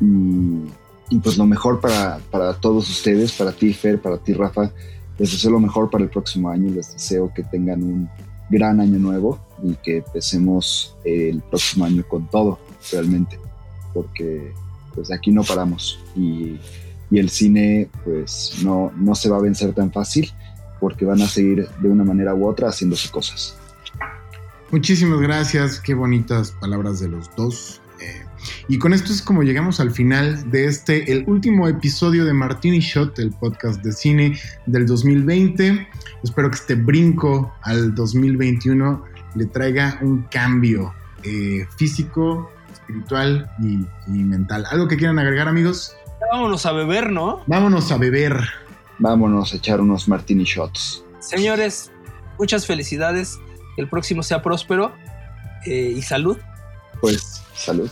Y, 0.00 1.18
pues 1.18 1.36
lo 1.36 1.46
mejor 1.46 1.80
para, 1.80 2.20
para, 2.30 2.54
todos 2.54 2.88
ustedes, 2.88 3.32
para 3.32 3.52
ti 3.52 3.72
Fer, 3.74 4.00
para 4.00 4.16
ti 4.16 4.32
Rafa, 4.32 4.72
les 5.18 5.30
deseo 5.30 5.50
lo 5.50 5.60
mejor 5.60 5.90
para 5.90 6.04
el 6.04 6.10
próximo 6.10 6.48
año, 6.48 6.72
les 6.72 6.92
deseo 6.92 7.32
que 7.34 7.42
tengan 7.42 7.82
un 7.82 8.08
gran 8.50 8.80
año 8.80 8.98
nuevo 8.98 9.38
y 9.62 9.74
que 9.74 9.98
empecemos 9.98 10.96
el 11.04 11.42
próximo 11.42 11.84
año 11.84 12.02
con 12.08 12.28
todo, 12.28 12.58
realmente, 12.90 13.38
porque 13.92 14.52
pues 14.94 15.12
aquí 15.12 15.30
no 15.30 15.44
paramos 15.44 16.00
y, 16.16 16.58
y 17.10 17.18
el 17.18 17.30
cine 17.30 17.88
pues 18.04 18.54
no, 18.64 18.90
no 18.96 19.14
se 19.14 19.28
va 19.28 19.36
a 19.36 19.40
vencer 19.40 19.72
tan 19.74 19.92
fácil 19.92 20.32
porque 20.80 21.04
van 21.04 21.22
a 21.22 21.28
seguir 21.28 21.68
de 21.80 21.88
una 21.88 22.04
manera 22.04 22.34
u 22.34 22.48
otra 22.48 22.68
haciéndose 22.68 23.10
cosas. 23.10 23.56
Muchísimas 24.72 25.20
gracias, 25.20 25.78
qué 25.78 25.92
bonitas 25.92 26.52
palabras 26.52 26.98
de 26.98 27.06
los 27.06 27.28
dos. 27.36 27.82
Eh, 28.00 28.24
y 28.68 28.78
con 28.78 28.94
esto 28.94 29.12
es 29.12 29.20
como 29.20 29.42
llegamos 29.42 29.80
al 29.80 29.90
final 29.90 30.50
de 30.50 30.64
este, 30.64 31.12
el 31.12 31.24
último 31.26 31.68
episodio 31.68 32.24
de 32.24 32.32
Martini 32.32 32.80
Shot, 32.80 33.18
el 33.18 33.32
podcast 33.32 33.82
de 33.82 33.92
cine 33.92 34.40
del 34.64 34.86
2020. 34.86 35.86
Espero 36.24 36.48
que 36.48 36.56
este 36.56 36.74
brinco 36.74 37.52
al 37.60 37.94
2021 37.94 39.04
le 39.34 39.44
traiga 39.44 39.98
un 40.00 40.22
cambio 40.30 40.94
eh, 41.22 41.66
físico, 41.76 42.50
espiritual 42.72 43.54
y, 43.60 43.86
y 44.06 44.24
mental. 44.24 44.64
¿Algo 44.70 44.88
que 44.88 44.96
quieran 44.96 45.18
agregar, 45.18 45.48
amigos? 45.48 45.94
Vámonos 46.32 46.64
a 46.64 46.72
beber, 46.72 47.12
¿no? 47.12 47.42
Vámonos 47.46 47.92
a 47.92 47.98
beber. 47.98 48.40
Vámonos 48.98 49.52
a 49.52 49.56
echar 49.58 49.82
unos 49.82 50.08
Martini 50.08 50.44
Shots. 50.44 51.04
Señores, 51.20 51.92
muchas 52.38 52.66
felicidades 52.66 53.38
el 53.76 53.88
próximo 53.88 54.22
sea 54.22 54.42
próspero 54.42 54.92
eh, 55.66 55.92
y 55.96 56.02
salud. 56.02 56.38
Pues 57.00 57.42
salud. 57.54 57.90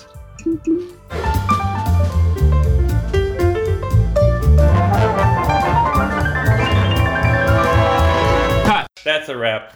That's 9.05 9.29
a 9.29 9.35
wrap. 9.35 9.73